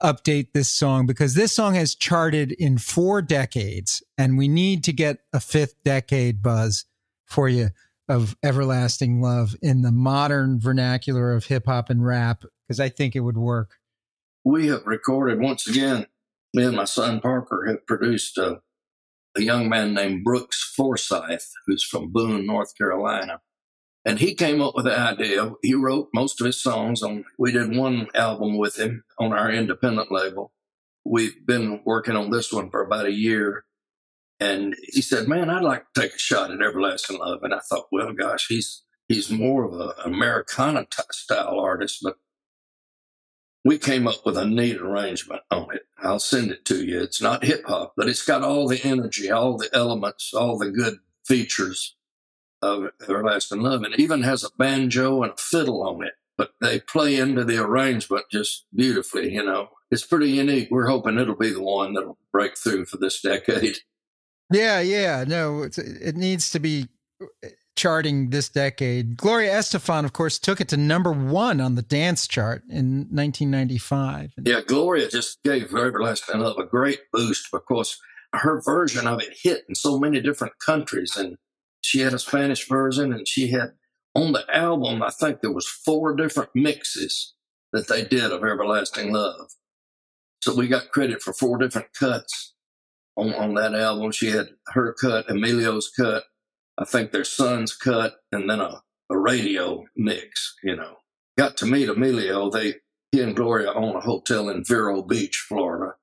update 0.00 0.52
this 0.54 0.70
song 0.70 1.06
because 1.06 1.34
this 1.34 1.52
song 1.52 1.74
has 1.74 1.96
charted 1.96 2.52
in 2.52 2.78
four 2.78 3.20
decades 3.20 4.00
and 4.16 4.38
we 4.38 4.46
need 4.46 4.84
to 4.84 4.92
get 4.92 5.18
a 5.32 5.40
fifth 5.40 5.74
decade 5.84 6.40
buzz 6.40 6.84
for 7.26 7.48
you 7.48 7.70
of 8.08 8.36
everlasting 8.42 9.20
love 9.20 9.54
in 9.62 9.82
the 9.82 9.92
modern 9.92 10.60
vernacular 10.60 11.32
of 11.32 11.46
hip 11.46 11.66
hop 11.66 11.90
and 11.90 12.04
rap 12.04 12.44
because 12.66 12.80
I 12.80 12.88
think 12.88 13.14
it 13.14 13.20
would 13.20 13.36
work. 13.36 13.76
We 14.44 14.68
have 14.68 14.86
recorded 14.86 15.40
once 15.40 15.68
again 15.68 16.06
me 16.54 16.64
and 16.64 16.76
my 16.76 16.84
son 16.84 17.20
Parker 17.20 17.66
have 17.66 17.86
produced 17.86 18.36
a, 18.38 18.60
a 19.36 19.42
young 19.42 19.68
man 19.68 19.94
named 19.94 20.24
Brooks 20.24 20.62
Forsyth, 20.76 21.50
who's 21.66 21.82
from 21.82 22.12
Boone, 22.12 22.46
North 22.46 22.76
Carolina. 22.76 23.40
And 24.04 24.18
he 24.18 24.34
came 24.34 24.60
up 24.60 24.74
with 24.74 24.84
the 24.84 24.98
idea. 24.98 25.52
He 25.62 25.74
wrote 25.74 26.08
most 26.12 26.40
of 26.40 26.46
his 26.46 26.60
songs 26.60 27.02
on, 27.02 27.24
we 27.38 27.52
did 27.52 27.74
one 27.74 28.08
album 28.14 28.58
with 28.58 28.78
him 28.78 29.04
on 29.18 29.32
our 29.32 29.50
independent 29.50 30.10
label. 30.10 30.52
We've 31.04 31.46
been 31.46 31.80
working 31.84 32.16
on 32.16 32.30
this 32.30 32.52
one 32.52 32.70
for 32.70 32.82
about 32.82 33.06
a 33.06 33.12
year. 33.12 33.64
And 34.42 34.74
he 34.82 35.02
said, 35.02 35.28
man, 35.28 35.50
I'd 35.50 35.62
like 35.62 35.84
to 35.94 36.00
take 36.00 36.14
a 36.14 36.18
shot 36.18 36.50
at 36.50 36.60
Everlasting 36.60 37.20
Love. 37.20 37.44
And 37.44 37.54
I 37.54 37.60
thought, 37.60 37.86
well, 37.92 38.12
gosh, 38.12 38.48
he's, 38.48 38.82
he's 39.06 39.30
more 39.30 39.64
of 39.64 39.72
an 39.72 39.92
Americana 40.04 40.84
t- 40.90 41.02
style 41.12 41.60
artist, 41.60 42.00
but 42.02 42.16
we 43.64 43.78
came 43.78 44.08
up 44.08 44.26
with 44.26 44.36
a 44.36 44.44
neat 44.44 44.78
arrangement 44.78 45.42
on 45.52 45.72
it. 45.72 45.82
I'll 46.02 46.18
send 46.18 46.50
it 46.50 46.64
to 46.64 46.84
you. 46.84 47.00
It's 47.00 47.22
not 47.22 47.44
hip 47.44 47.62
hop, 47.66 47.92
but 47.96 48.08
it's 48.08 48.24
got 48.24 48.42
all 48.42 48.66
the 48.66 48.82
energy, 48.82 49.30
all 49.30 49.56
the 49.56 49.70
elements, 49.72 50.34
all 50.34 50.58
the 50.58 50.72
good 50.72 50.96
features 51.24 51.94
of 52.60 52.88
Everlasting 53.08 53.60
Love. 53.60 53.84
And 53.84 53.94
it 53.94 54.00
even 54.00 54.24
has 54.24 54.42
a 54.42 54.50
banjo 54.58 55.22
and 55.22 55.34
a 55.34 55.36
fiddle 55.36 55.84
on 55.86 56.02
it, 56.04 56.14
but 56.36 56.54
they 56.60 56.80
play 56.80 57.14
into 57.14 57.44
the 57.44 57.62
arrangement 57.62 58.24
just 58.32 58.66
beautifully, 58.74 59.32
you 59.32 59.44
know. 59.44 59.68
It's 59.92 60.04
pretty 60.04 60.30
unique. 60.30 60.66
We're 60.68 60.88
hoping 60.88 61.18
it'll 61.18 61.36
be 61.36 61.52
the 61.52 61.62
one 61.62 61.94
that'll 61.94 62.18
break 62.32 62.58
through 62.58 62.86
for 62.86 62.96
this 62.96 63.20
decade. 63.20 63.76
Yeah, 64.52 64.80
yeah. 64.80 65.24
No, 65.26 65.62
it 65.62 66.16
needs 66.16 66.50
to 66.50 66.60
be 66.60 66.88
uh, 67.20 67.48
charting 67.76 68.30
this 68.30 68.48
decade. 68.48 69.16
Gloria 69.16 69.52
Estefan, 69.52 70.04
of 70.04 70.12
course, 70.12 70.38
took 70.38 70.60
it 70.60 70.68
to 70.68 70.76
number 70.76 71.12
one 71.12 71.60
on 71.60 71.74
the 71.74 71.82
dance 71.82 72.26
chart 72.26 72.62
in 72.68 73.08
1995. 73.10 74.32
Yeah, 74.44 74.60
Gloria 74.60 75.08
just 75.08 75.42
gave 75.42 75.74
Everlasting 75.74 76.40
Love 76.40 76.58
a 76.58 76.66
great 76.66 77.00
boost 77.12 77.48
because 77.52 77.98
her 78.34 78.60
version 78.62 79.06
of 79.06 79.20
it 79.20 79.36
hit 79.42 79.64
in 79.68 79.74
so 79.74 79.98
many 79.98 80.20
different 80.20 80.54
countries. 80.64 81.16
And 81.16 81.38
she 81.80 82.00
had 82.00 82.14
a 82.14 82.18
Spanish 82.18 82.68
version 82.68 83.12
and 83.12 83.26
she 83.26 83.48
had 83.48 83.72
on 84.14 84.32
the 84.32 84.44
album, 84.54 85.02
I 85.02 85.10
think 85.10 85.40
there 85.40 85.52
was 85.52 85.66
four 85.66 86.14
different 86.14 86.50
mixes 86.54 87.34
that 87.72 87.88
they 87.88 88.04
did 88.04 88.30
of 88.30 88.44
Everlasting 88.44 89.12
Love. 89.12 89.50
So 90.42 90.54
we 90.54 90.68
got 90.68 90.90
credit 90.90 91.22
for 91.22 91.32
four 91.32 91.56
different 91.56 91.94
cuts 91.94 92.51
on, 93.16 93.34
on 93.34 93.54
that 93.54 93.74
album. 93.74 94.12
She 94.12 94.28
had 94.28 94.48
her 94.68 94.94
cut, 95.00 95.30
Emilio's 95.30 95.90
cut, 95.90 96.24
I 96.78 96.84
think 96.84 97.12
their 97.12 97.24
son's 97.24 97.74
cut 97.74 98.16
and 98.30 98.48
then 98.48 98.60
a, 98.60 98.82
a 99.10 99.18
radio 99.18 99.84
mix, 99.96 100.56
you 100.62 100.76
know. 100.76 100.96
Got 101.38 101.56
to 101.58 101.66
meet 101.66 101.88
Emilio. 101.88 102.50
They 102.50 102.74
he 103.10 103.20
and 103.20 103.36
Gloria 103.36 103.72
own 103.72 103.96
a 103.96 104.00
hotel 104.00 104.48
in 104.48 104.64
Vero 104.64 105.02
Beach, 105.02 105.44
Florida. 105.48 105.94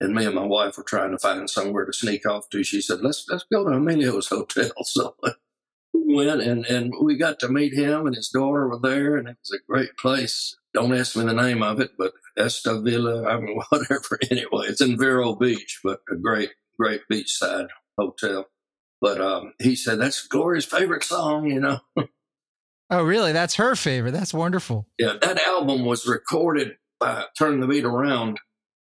And 0.00 0.14
me 0.14 0.24
and 0.26 0.34
my 0.34 0.44
wife 0.44 0.76
were 0.76 0.84
trying 0.84 1.12
to 1.12 1.18
find 1.18 1.48
somewhere 1.48 1.84
to 1.84 1.92
sneak 1.92 2.26
off 2.28 2.48
to. 2.50 2.62
She 2.62 2.80
said, 2.80 3.00
Let's 3.00 3.24
let's 3.28 3.44
go 3.52 3.64
to 3.64 3.76
Emilio's 3.76 4.28
hotel. 4.28 4.70
So 4.84 5.14
we 5.94 6.26
went 6.26 6.42
and, 6.42 6.64
and 6.66 6.92
we 7.02 7.16
got 7.16 7.38
to 7.40 7.48
meet 7.48 7.74
him 7.74 8.06
and 8.06 8.14
his 8.14 8.28
daughter 8.28 8.68
were 8.68 8.78
there 8.78 9.16
and 9.16 9.28
it 9.28 9.36
was 9.40 9.58
a 9.58 9.64
great 9.70 9.96
place. 9.96 10.56
Don't 10.78 10.94
ask 10.94 11.16
me 11.16 11.24
the 11.24 11.32
name 11.32 11.60
of 11.60 11.80
it, 11.80 11.90
but 11.98 12.12
Esta 12.36 12.80
Villa, 12.80 13.26
I 13.28 13.40
mean 13.40 13.60
whatever. 13.68 14.16
Anyway, 14.30 14.66
it's 14.68 14.80
in 14.80 14.96
Vero 14.96 15.34
Beach, 15.34 15.80
but 15.82 15.98
a 16.08 16.14
great, 16.14 16.50
great 16.78 17.00
beachside 17.10 17.66
hotel. 17.98 18.46
But 19.00 19.20
um, 19.20 19.54
he 19.60 19.74
said 19.74 19.98
that's 19.98 20.24
Gloria's 20.28 20.64
favorite 20.64 21.02
song, 21.02 21.50
you 21.50 21.60
know. 21.60 21.80
Oh, 22.90 23.02
really? 23.02 23.32
That's 23.32 23.56
her 23.56 23.76
favorite. 23.76 24.12
That's 24.12 24.32
wonderful. 24.32 24.86
Yeah, 24.98 25.12
that 25.20 25.38
album 25.42 25.84
was 25.84 26.06
recorded 26.06 26.76
by 26.98 27.24
Turn 27.38 27.60
the 27.60 27.66
Beat 27.66 27.84
Around, 27.84 28.40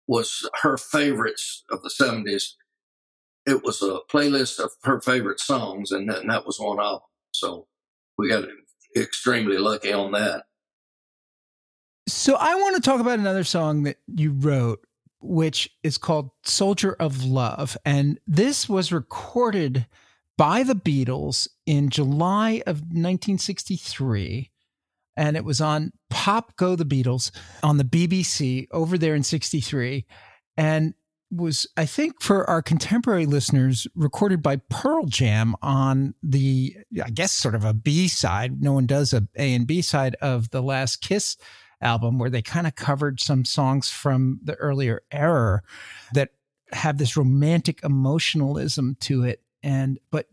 was 0.09 0.51
her 0.62 0.77
favorites 0.77 1.62
of 1.70 1.81
the 1.83 1.90
70s. 1.90 2.55
It 3.47 3.62
was 3.62 3.83
a 3.83 4.01
playlist 4.12 4.59
of 4.59 4.73
her 4.83 5.01
favorite 5.01 5.38
songs, 5.38 5.92
and 5.92 6.11
that, 6.11 6.23
and 6.23 6.31
that 6.31 6.44
was 6.44 6.59
one 6.59 6.81
of 6.81 6.92
them. 6.94 7.01
So 7.35 7.68
we 8.18 8.29
got 8.31 8.49
extremely 8.97 9.59
lucky 9.59 9.92
on 9.92 10.11
that. 10.11 10.42
So 12.07 12.37
I 12.37 12.55
want 12.55 12.77
to 12.77 12.83
talk 12.83 13.01
about 13.01 13.19
another 13.19 13.45
song 13.45 13.85
that 13.85 13.97
you 14.07 14.33
wrote, 14.33 14.87
which 15.21 15.71
is 15.83 15.97
called 15.97 16.31
Soldier 16.45 16.95
of 17.01 17.25
Love. 17.25 17.79
And 17.85 18.21
this 18.27 18.69
was 18.69 18.93
recorded 18.93 19.87
by 20.37 20.64
the 20.64 20.75
Beatles 20.75 21.49
in 21.64 21.88
July 21.88 22.62
of 22.67 22.81
1963. 22.81 24.51
And 25.17 25.37
it 25.37 25.45
was 25.45 25.61
on 25.61 25.93
Pop 26.11 26.57
Go 26.57 26.77
the 26.77 26.85
Beatles 26.85 27.31
on 27.62 27.79
the 27.79 27.85
BBC 27.85 28.67
over 28.71 28.99
there 28.99 29.14
in 29.14 29.23
63. 29.23 30.05
And 30.59 30.93
was, 31.31 31.67
I 31.77 31.87
think, 31.87 32.21
for 32.21 32.49
our 32.51 32.61
contemporary 32.61 33.25
listeners, 33.25 33.87
recorded 33.95 34.43
by 34.43 34.57
Pearl 34.69 35.07
Jam 35.07 35.55
on 35.62 36.14
the, 36.23 36.77
I 37.03 37.11
guess, 37.11 37.33
sort 37.33 37.55
of 37.55 37.64
a 37.64 37.73
B 37.73 38.09
side. 38.09 38.61
No 38.61 38.75
one 38.75 38.87
does 38.87 39.14
a 39.14 39.27
A 39.37 39.55
and 39.55 39.67
B 39.67 39.81
side 39.81 40.17
of 40.21 40.51
the 40.51 40.62
Last 40.62 41.01
Kiss 41.01 41.37
album, 41.85 42.18
where 42.18 42.31
they 42.31 42.42
kind 42.42 42.66
of 42.66 42.75
covered 42.75 43.20
some 43.20 43.44
songs 43.44 43.90
from 43.90 44.40
the 44.42 44.55
earlier 44.57 45.03
era 45.12 45.62
that 46.12 46.31
have 46.73 46.99
this 46.99 47.16
romantic 47.16 47.81
emotionalism 47.85 48.97
to 49.01 49.25
it. 49.25 49.42
And, 49.62 49.99
but 50.11 50.27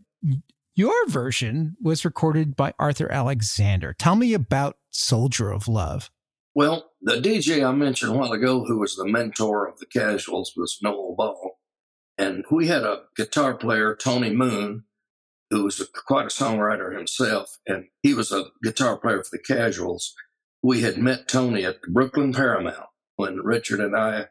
your 0.74 1.06
version 1.08 1.76
was 1.82 2.04
recorded 2.04 2.56
by 2.56 2.72
Arthur 2.78 3.10
Alexander. 3.10 3.94
Tell 3.98 4.16
me 4.16 4.34
about 4.34 4.78
Soldier 4.90 5.50
of 5.50 5.68
Love. 5.68 6.10
Well, 6.54 6.90
the 7.00 7.16
DJ 7.16 7.66
I 7.66 7.72
mentioned 7.72 8.12
a 8.12 8.16
while 8.16 8.32
ago, 8.32 8.64
who 8.64 8.78
was 8.78 8.96
the 8.96 9.06
mentor 9.06 9.66
of 9.66 9.78
the 9.78 9.86
Casuals, 9.86 10.52
was 10.56 10.78
Noel 10.82 11.14
Ball. 11.16 11.58
And 12.18 12.44
we 12.50 12.66
had 12.66 12.82
a 12.82 13.02
guitar 13.16 13.54
player, 13.54 13.96
Tony 13.96 14.30
Moon, 14.30 14.84
who 15.50 15.64
was 15.64 15.80
a, 15.80 15.86
quite 15.86 16.26
a 16.26 16.28
songwriter 16.28 16.96
himself. 16.96 17.58
And 17.66 17.86
he 18.02 18.12
was 18.12 18.32
a 18.32 18.46
guitar 18.62 18.98
player 18.98 19.22
for 19.22 19.30
the 19.36 19.42
Casuals. 19.42 20.14
We 20.62 20.82
had 20.82 20.96
met 20.96 21.26
Tony 21.26 21.64
at 21.64 21.82
the 21.82 21.90
Brooklyn 21.90 22.32
Paramount 22.32 22.86
when 23.16 23.38
Richard 23.38 23.80
and 23.80 23.96
I 23.96 24.26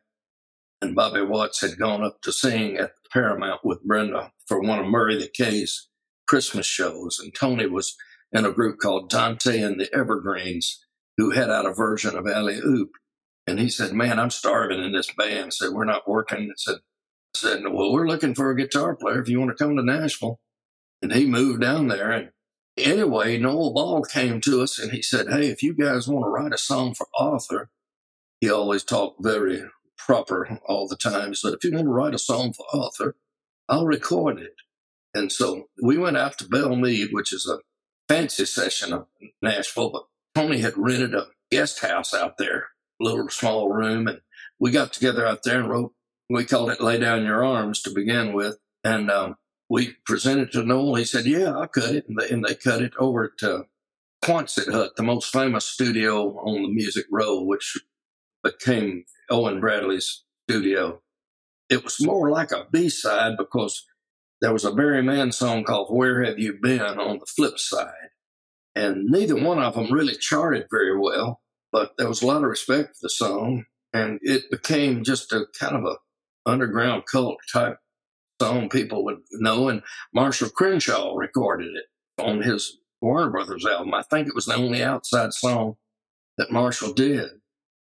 and 0.81 0.95
Bobby 0.95 1.21
Watts 1.21 1.61
had 1.61 1.77
gone 1.77 2.03
up 2.03 2.21
to 2.21 2.31
sing 2.31 2.77
at 2.77 2.93
the 2.95 3.09
Paramount 3.11 3.61
with 3.63 3.83
Brenda 3.83 4.31
for 4.47 4.61
one 4.61 4.79
of 4.79 4.87
Murray 4.87 5.17
the 5.17 5.27
K's 5.27 5.89
Christmas 6.27 6.65
shows. 6.65 7.19
And 7.19 7.35
Tony 7.35 7.67
was 7.67 7.95
in 8.31 8.45
a 8.45 8.51
group 8.51 8.79
called 8.79 9.09
Dante 9.09 9.61
and 9.61 9.79
the 9.79 9.93
Evergreens 9.93 10.83
who 11.17 11.31
had 11.31 11.49
out 11.49 11.65
a 11.65 11.73
version 11.73 12.17
of 12.17 12.27
Alley 12.27 12.59
Oop. 12.65 12.91
And 13.45 13.59
he 13.59 13.69
said, 13.69 13.93
Man, 13.93 14.19
I'm 14.19 14.29
starving 14.29 14.83
in 14.83 14.93
this 14.93 15.11
band. 15.11 15.53
Said, 15.53 15.71
We're 15.73 15.85
not 15.85 16.07
working. 16.07 16.49
I 16.49 16.53
said, 16.55 16.77
said, 17.35 17.63
Well, 17.63 17.91
we're 17.91 18.07
looking 18.07 18.35
for 18.35 18.49
a 18.49 18.55
guitar 18.55 18.95
player 18.95 19.21
if 19.21 19.29
you 19.29 19.39
want 19.39 19.55
to 19.55 19.63
come 19.63 19.75
to 19.75 19.83
Nashville. 19.83 20.39
And 21.01 21.11
he 21.11 21.25
moved 21.25 21.61
down 21.61 21.87
there. 21.87 22.11
And 22.11 22.29
anyway, 22.77 23.37
Noel 23.37 23.73
Ball 23.73 24.03
came 24.03 24.41
to 24.41 24.61
us 24.61 24.79
and 24.79 24.91
he 24.91 25.01
said, 25.01 25.27
Hey, 25.29 25.47
if 25.47 25.63
you 25.63 25.73
guys 25.73 26.07
want 26.07 26.25
to 26.25 26.29
write 26.29 26.53
a 26.53 26.57
song 26.57 26.93
for 26.93 27.07
Arthur, 27.17 27.69
he 28.39 28.49
always 28.49 28.83
talked 28.83 29.23
very 29.23 29.63
proper 29.97 30.59
all 30.65 30.87
the 30.87 30.95
time. 30.95 31.29
He 31.29 31.35
said, 31.35 31.53
If 31.53 31.63
you 31.63 31.71
want 31.71 31.85
to 31.85 31.91
write 31.91 32.15
a 32.15 32.19
song 32.19 32.53
for 32.53 32.65
Arthur, 32.73 33.15
I'll 33.69 33.85
record 33.85 34.39
it. 34.39 34.55
And 35.13 35.31
so 35.31 35.65
we 35.81 35.97
went 35.97 36.17
out 36.17 36.37
to 36.39 36.47
Belle 36.47 36.75
Meade, 36.75 37.09
which 37.11 37.33
is 37.33 37.47
a 37.47 37.59
fancy 38.11 38.45
session 38.45 38.93
of 38.93 39.07
Nashville, 39.41 39.91
but 39.91 40.05
Tony 40.35 40.59
had 40.59 40.77
rented 40.77 41.13
a 41.13 41.27
guest 41.51 41.81
house 41.81 42.13
out 42.13 42.37
there, 42.37 42.67
little 42.99 43.29
small 43.29 43.69
room, 43.69 44.07
and 44.07 44.21
we 44.59 44.71
got 44.71 44.93
together 44.93 45.25
out 45.25 45.43
there 45.43 45.59
and 45.59 45.69
wrote. 45.69 45.93
We 46.29 46.45
called 46.45 46.69
it 46.71 46.79
"Lay 46.79 46.97
Down 46.97 47.23
Your 47.23 47.43
Arms" 47.43 47.81
to 47.81 47.89
begin 47.89 48.31
with, 48.31 48.57
and 48.85 49.11
um, 49.11 49.35
we 49.71 49.95
presented 50.05 50.51
to 50.51 50.63
Noel. 50.63 50.95
He 50.95 51.05
said, 51.05 51.25
"Yeah, 51.25 51.53
I'll 51.53 51.67
cut 51.67 51.95
it," 51.95 52.05
and 52.07 52.19
they, 52.19 52.29
and 52.29 52.45
they 52.45 52.55
cut 52.55 52.81
it 52.81 52.93
over 52.99 53.33
to 53.39 53.65
Quonset 54.23 54.71
Hut, 54.71 54.93
the 54.97 55.03
most 55.03 55.31
famous 55.31 55.65
studio 55.65 56.37
on 56.39 56.63
the 56.63 56.69
Music 56.69 57.05
Row, 57.11 57.43
which 57.43 57.79
became 58.43 59.05
Owen 59.29 59.59
Bradley's 59.61 60.23
studio. 60.49 61.01
It 61.69 61.83
was 61.83 62.01
more 62.01 62.29
like 62.29 62.51
a 62.51 62.67
B 62.71 62.89
side 62.89 63.37
because 63.37 63.85
there 64.41 64.53
was 64.53 64.65
a 64.65 64.73
Barry 64.73 65.03
Mann 65.03 65.31
song 65.31 65.63
called 65.63 65.95
"Where 65.95 66.23
Have 66.23 66.39
You 66.39 66.59
Been" 66.61 66.81
on 66.81 67.19
the 67.19 67.25
flip 67.25 67.59
side 67.59 68.11
and 68.75 69.05
neither 69.05 69.35
one 69.35 69.59
of 69.59 69.75
them 69.75 69.91
really 69.91 70.15
charted 70.15 70.67
very 70.71 70.97
well, 70.97 71.41
but 71.71 71.93
there 71.97 72.07
was 72.07 72.21
a 72.21 72.27
lot 72.27 72.43
of 72.43 72.49
respect 72.49 72.95
for 72.95 73.03
the 73.03 73.09
song, 73.09 73.65
and 73.93 74.19
it 74.21 74.49
became 74.49 75.03
just 75.03 75.31
a 75.33 75.45
kind 75.59 75.75
of 75.75 75.83
a 75.85 75.97
underground 76.49 77.03
cult 77.11 77.37
type 77.51 77.77
song 78.45 78.69
people 78.69 79.03
would 79.05 79.19
know. 79.33 79.69
And 79.69 79.81
Marshall 80.13 80.49
Crenshaw 80.49 81.15
recorded 81.15 81.69
it 81.75 82.23
on 82.23 82.41
his 82.41 82.77
Warner 83.01 83.29
Brothers 83.29 83.65
album. 83.65 83.93
I 83.93 84.03
think 84.03 84.27
it 84.27 84.35
was 84.35 84.45
the 84.45 84.55
only 84.55 84.83
outside 84.83 85.33
song 85.33 85.75
that 86.37 86.51
Marshall 86.51 86.93
did. 86.93 87.29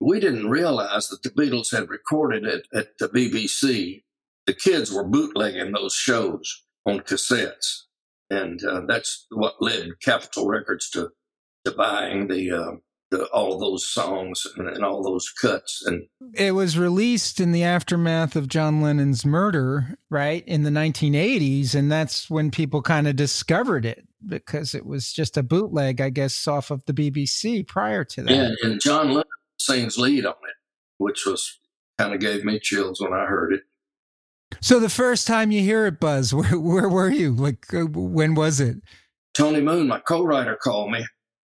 We 0.00 0.20
didn't 0.20 0.48
realize 0.48 1.08
that 1.08 1.22
the 1.22 1.30
Beatles 1.30 1.72
had 1.72 1.88
recorded 1.88 2.44
it 2.44 2.66
at 2.72 2.98
the 2.98 3.08
BBC. 3.08 4.04
The 4.46 4.54
kids 4.54 4.92
were 4.92 5.04
bootlegging 5.04 5.72
those 5.72 5.94
shows 5.94 6.64
on 6.86 7.00
cassettes 7.00 7.88
and 8.30 8.62
uh, 8.64 8.82
that's 8.86 9.26
what 9.30 9.60
led 9.60 10.00
Capitol 10.02 10.46
Records 10.46 10.90
to 10.90 11.10
to 11.64 11.72
buying 11.72 12.28
the, 12.28 12.52
uh, 12.52 12.70
the 13.10 13.24
all 13.26 13.58
those 13.58 13.88
songs 13.88 14.46
and, 14.56 14.68
and, 14.68 14.84
all 14.84 15.02
those 15.02 15.30
cuts. 15.30 15.82
And 15.86 16.06
it 16.34 16.52
was 16.52 16.78
released 16.78 17.40
in 17.40 17.52
the 17.52 17.64
aftermath 17.64 18.36
of 18.36 18.48
John 18.48 18.82
Lennon's 18.82 19.24
murder, 19.24 19.96
right 20.10 20.46
in 20.46 20.62
the 20.62 20.70
1980s, 20.70 21.74
and 21.74 21.90
that's 21.90 22.28
when 22.28 22.50
people 22.50 22.82
kind 22.82 23.08
of 23.08 23.16
discovered 23.16 23.86
it 23.86 24.06
because 24.26 24.74
it 24.74 24.84
was 24.84 25.12
just 25.12 25.36
a 25.36 25.42
bootleg, 25.42 26.00
I 26.00 26.10
guess, 26.10 26.46
off 26.46 26.70
of 26.70 26.84
the 26.86 26.92
BBC 26.92 27.66
prior 27.66 28.04
to 28.04 28.22
that. 28.22 28.30
Yeah, 28.30 28.50
and 28.62 28.80
John 28.80 29.08
Lennon 29.08 29.24
sings 29.58 29.98
lead 29.98 30.26
on 30.26 30.32
it, 30.32 30.56
which 30.98 31.24
was 31.24 31.58
kind 31.98 32.14
of 32.14 32.20
gave 32.20 32.44
me 32.44 32.58
chills 32.58 33.00
when 33.00 33.12
I 33.12 33.24
heard 33.26 33.52
it. 33.52 33.62
So 34.60 34.80
the 34.80 34.88
first 34.88 35.26
time 35.26 35.50
you 35.50 35.62
hear 35.62 35.86
it, 35.86 36.00
Buzz, 36.00 36.34
where, 36.34 36.58
where 36.58 36.88
were 36.88 37.10
you? 37.10 37.34
Like, 37.34 37.72
uh, 37.72 37.86
when 37.86 38.34
was 38.34 38.60
it? 38.60 38.78
Tony 39.34 39.60
Moon, 39.60 39.86
my 39.86 40.00
co-writer, 40.00 40.56
called 40.56 40.90
me, 40.90 41.06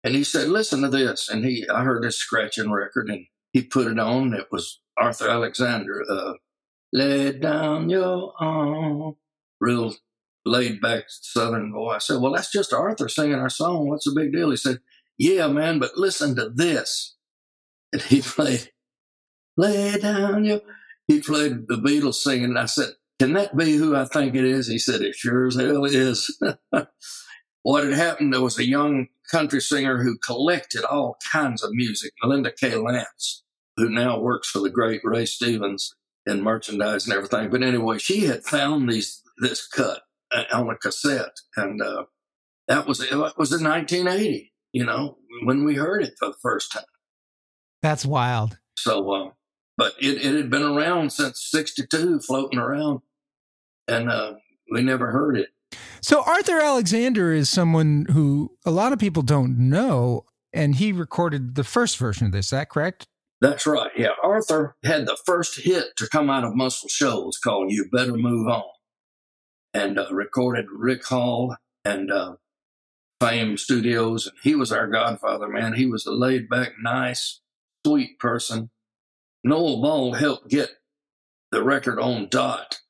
and 0.04 0.14
he 0.14 0.24
said, 0.24 0.48
"Listen 0.48 0.82
to 0.82 0.88
this." 0.88 1.28
And 1.28 1.44
he, 1.44 1.68
I 1.68 1.84
heard 1.84 2.02
this 2.02 2.16
scratching 2.16 2.70
record, 2.70 3.08
and 3.08 3.26
he 3.52 3.62
put 3.62 3.86
it 3.86 3.98
on. 3.98 4.34
It 4.34 4.48
was 4.50 4.80
Arthur 4.96 5.28
Alexander, 5.28 6.04
uh, 6.08 6.34
"Lay 6.92 7.32
Down 7.32 7.88
Your 7.90 8.34
Arm," 8.38 9.16
real 9.60 9.94
laid 10.44 10.80
back 10.80 11.04
Southern 11.08 11.72
boy. 11.72 11.90
I 11.90 11.98
said, 11.98 12.20
"Well, 12.20 12.32
that's 12.32 12.52
just 12.52 12.72
Arthur 12.72 13.08
singing 13.08 13.34
our 13.38 13.50
song. 13.50 13.88
What's 13.88 14.04
the 14.04 14.18
big 14.18 14.32
deal?" 14.32 14.50
He 14.50 14.56
said, 14.56 14.80
"Yeah, 15.18 15.48
man, 15.48 15.78
but 15.78 15.96
listen 15.96 16.36
to 16.36 16.48
this." 16.48 17.16
And 17.92 18.02
he 18.02 18.20
played, 18.22 18.70
"Lay 19.56 19.98
Down 19.98 20.44
Your." 20.44 20.60
he 21.12 21.20
played 21.20 21.68
the 21.68 21.76
Beatles 21.76 22.14
singing. 22.14 22.44
And 22.44 22.58
I 22.58 22.66
said, 22.66 22.90
Can 23.18 23.34
that 23.34 23.56
be 23.56 23.76
who 23.76 23.96
I 23.96 24.04
think 24.06 24.34
it 24.34 24.44
is? 24.44 24.66
He 24.66 24.78
said, 24.78 25.02
It 25.02 25.14
sure 25.14 25.46
as 25.46 25.56
hell 25.56 25.84
is. 25.84 26.38
what 27.62 27.84
had 27.84 27.94
happened, 27.94 28.32
there 28.32 28.40
was 28.40 28.58
a 28.58 28.66
young 28.66 29.08
country 29.30 29.60
singer 29.60 30.02
who 30.02 30.18
collected 30.18 30.84
all 30.84 31.16
kinds 31.32 31.62
of 31.62 31.70
music, 31.72 32.12
Linda 32.22 32.52
K. 32.52 32.74
Lance, 32.76 33.44
who 33.76 33.88
now 33.88 34.18
works 34.18 34.48
for 34.48 34.58
the 34.60 34.70
great 34.70 35.00
Ray 35.04 35.26
Stevens 35.26 35.94
in 36.26 36.42
merchandise 36.42 37.06
and 37.06 37.14
everything. 37.14 37.50
But 37.50 37.62
anyway, 37.62 37.98
she 37.98 38.26
had 38.26 38.44
found 38.44 38.88
these 38.88 39.22
this 39.38 39.66
cut 39.66 40.02
uh, 40.32 40.44
on 40.52 40.70
a 40.70 40.76
cassette, 40.76 41.36
and 41.56 41.80
uh, 41.80 42.04
that 42.68 42.86
was 42.86 43.00
it 43.00 43.14
was 43.14 43.52
in 43.52 43.64
1980. 43.64 44.52
You 44.72 44.84
know, 44.84 45.18
when 45.44 45.64
we 45.64 45.74
heard 45.74 46.02
it 46.02 46.14
for 46.18 46.28
the 46.28 46.36
first 46.42 46.72
time. 46.72 46.84
That's 47.82 48.06
wild. 48.06 48.58
So 48.76 49.10
uh, 49.10 49.30
but 49.76 49.94
it, 50.00 50.24
it 50.24 50.34
had 50.34 50.50
been 50.50 50.62
around 50.62 51.12
since 51.12 51.48
62, 51.50 52.20
floating 52.20 52.58
around, 52.58 53.00
and 53.88 54.10
uh, 54.10 54.34
we 54.70 54.82
never 54.82 55.10
heard 55.10 55.36
it. 55.36 55.48
So 56.00 56.22
Arthur 56.22 56.60
Alexander 56.60 57.32
is 57.32 57.48
someone 57.48 58.06
who 58.10 58.56
a 58.64 58.70
lot 58.70 58.92
of 58.92 58.98
people 58.98 59.22
don't 59.22 59.58
know, 59.58 60.24
and 60.52 60.76
he 60.76 60.92
recorded 60.92 61.54
the 61.54 61.64
first 61.64 61.98
version 61.98 62.26
of 62.26 62.32
this. 62.32 62.46
Is 62.46 62.50
that 62.50 62.70
correct? 62.70 63.06
That's 63.40 63.66
right. 63.66 63.90
Yeah, 63.96 64.10
Arthur 64.22 64.76
had 64.84 65.06
the 65.06 65.18
first 65.26 65.60
hit 65.60 65.96
to 65.96 66.08
come 66.08 66.30
out 66.30 66.44
of 66.44 66.54
Muscle 66.54 66.88
Shoals 66.88 67.38
called 67.38 67.72
"You 67.72 67.88
Better 67.90 68.16
Move 68.16 68.48
On," 68.48 68.62
and 69.74 69.98
uh, 69.98 70.06
recorded 70.10 70.66
Rick 70.72 71.04
Hall 71.06 71.56
and 71.84 72.12
uh, 72.12 72.36
Fame 73.20 73.56
Studios, 73.56 74.26
and 74.26 74.36
he 74.42 74.54
was 74.54 74.70
our 74.70 74.86
godfather. 74.86 75.48
Man, 75.48 75.74
he 75.74 75.86
was 75.86 76.06
a 76.06 76.12
laid 76.12 76.48
back, 76.48 76.74
nice, 76.80 77.40
sweet 77.84 78.18
person 78.20 78.70
Noel 79.44 79.80
Ball 79.80 80.14
helped 80.14 80.48
get 80.48 80.70
the 81.50 81.62
record 81.62 81.98
on 81.98 82.28
dot. 82.28 82.80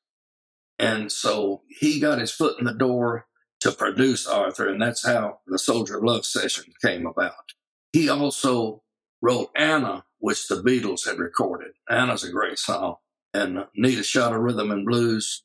And 0.79 1.11
so 1.11 1.61
he 1.67 1.99
got 1.99 2.19
his 2.19 2.31
foot 2.31 2.57
in 2.59 2.65
the 2.65 2.73
door 2.73 3.27
to 3.61 3.71
produce 3.71 4.27
Arthur, 4.27 4.67
and 4.67 4.81
that's 4.81 5.05
how 5.05 5.39
the 5.47 5.59
Soldier 5.59 5.97
of 5.97 6.03
Love 6.03 6.25
session 6.25 6.73
came 6.83 7.05
about. 7.05 7.53
He 7.93 8.09
also 8.09 8.83
wrote 9.21 9.49
Anna, 9.55 10.03
which 10.19 10.47
the 10.47 10.61
Beatles 10.61 11.07
had 11.07 11.17
recorded. 11.17 11.73
Anna's 11.89 12.23
a 12.23 12.31
great 12.31 12.59
song, 12.59 12.97
and 13.33 13.65
Need 13.75 13.99
a 13.99 14.03
Shot 14.03 14.33
of 14.33 14.41
Rhythm 14.41 14.71
and 14.71 14.85
Blues. 14.85 15.43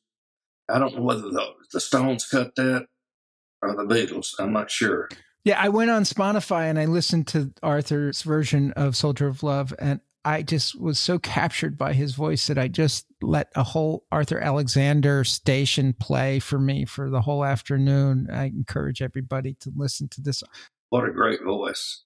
I 0.69 0.79
don't 0.79 0.95
know 0.95 1.03
whether 1.03 1.29
the, 1.29 1.53
the 1.71 1.79
Stones 1.79 2.27
cut 2.27 2.55
that 2.55 2.87
or 3.61 3.75
the 3.75 3.83
Beatles. 3.83 4.33
I'm 4.37 4.51
not 4.51 4.69
sure. 4.69 5.09
Yeah, 5.45 5.59
I 5.61 5.69
went 5.69 5.89
on 5.89 6.03
Spotify 6.03 6.69
and 6.69 6.77
I 6.77 6.85
listened 6.85 7.27
to 7.27 7.53
Arthur's 7.63 8.21
version 8.21 8.73
of 8.73 8.97
Soldier 8.97 9.27
of 9.27 9.41
Love, 9.43 9.73
and 9.79 10.01
I 10.25 10.41
just 10.41 10.79
was 10.79 10.99
so 10.99 11.17
captured 11.17 11.77
by 11.77 11.93
his 11.93 12.13
voice 12.13 12.47
that 12.47 12.57
I 12.57 12.67
just 12.67 13.05
let 13.21 13.49
a 13.55 13.63
whole 13.63 14.05
Arthur 14.11 14.39
Alexander 14.39 15.23
station 15.23 15.93
play 15.93 16.39
for 16.39 16.59
me 16.59 16.85
for 16.85 17.09
the 17.09 17.21
whole 17.21 17.45
afternoon. 17.45 18.27
I 18.31 18.45
encourage 18.45 19.01
everybody 19.01 19.55
to 19.61 19.71
listen 19.75 20.09
to 20.09 20.21
this. 20.21 20.43
What 20.89 21.07
a 21.07 21.11
great 21.11 21.43
voice. 21.43 22.03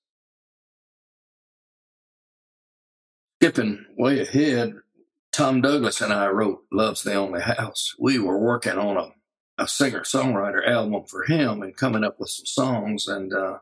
Skipping 3.42 3.86
way 3.98 4.22
ahead, 4.22 4.76
Tom 5.32 5.62
Douglas 5.62 6.00
and 6.00 6.14
I 6.14 6.28
wrote 6.28 6.60
Love's 6.72 7.04
the 7.04 7.16
Only 7.16 7.42
House. 7.42 7.96
We 8.00 8.20
were 8.20 8.38
working 8.38 8.78
on 8.78 8.96
a, 8.96 9.64
a 9.64 9.68
singer 9.68 10.02
songwriter 10.02 10.66
album 10.66 11.04
for 11.10 11.24
him 11.26 11.64
and 11.64 11.76
coming 11.76 12.04
up 12.04 12.20
with 12.20 12.30
some 12.30 12.46
songs. 12.46 13.08
And 13.08 13.34
uh, 13.34 13.58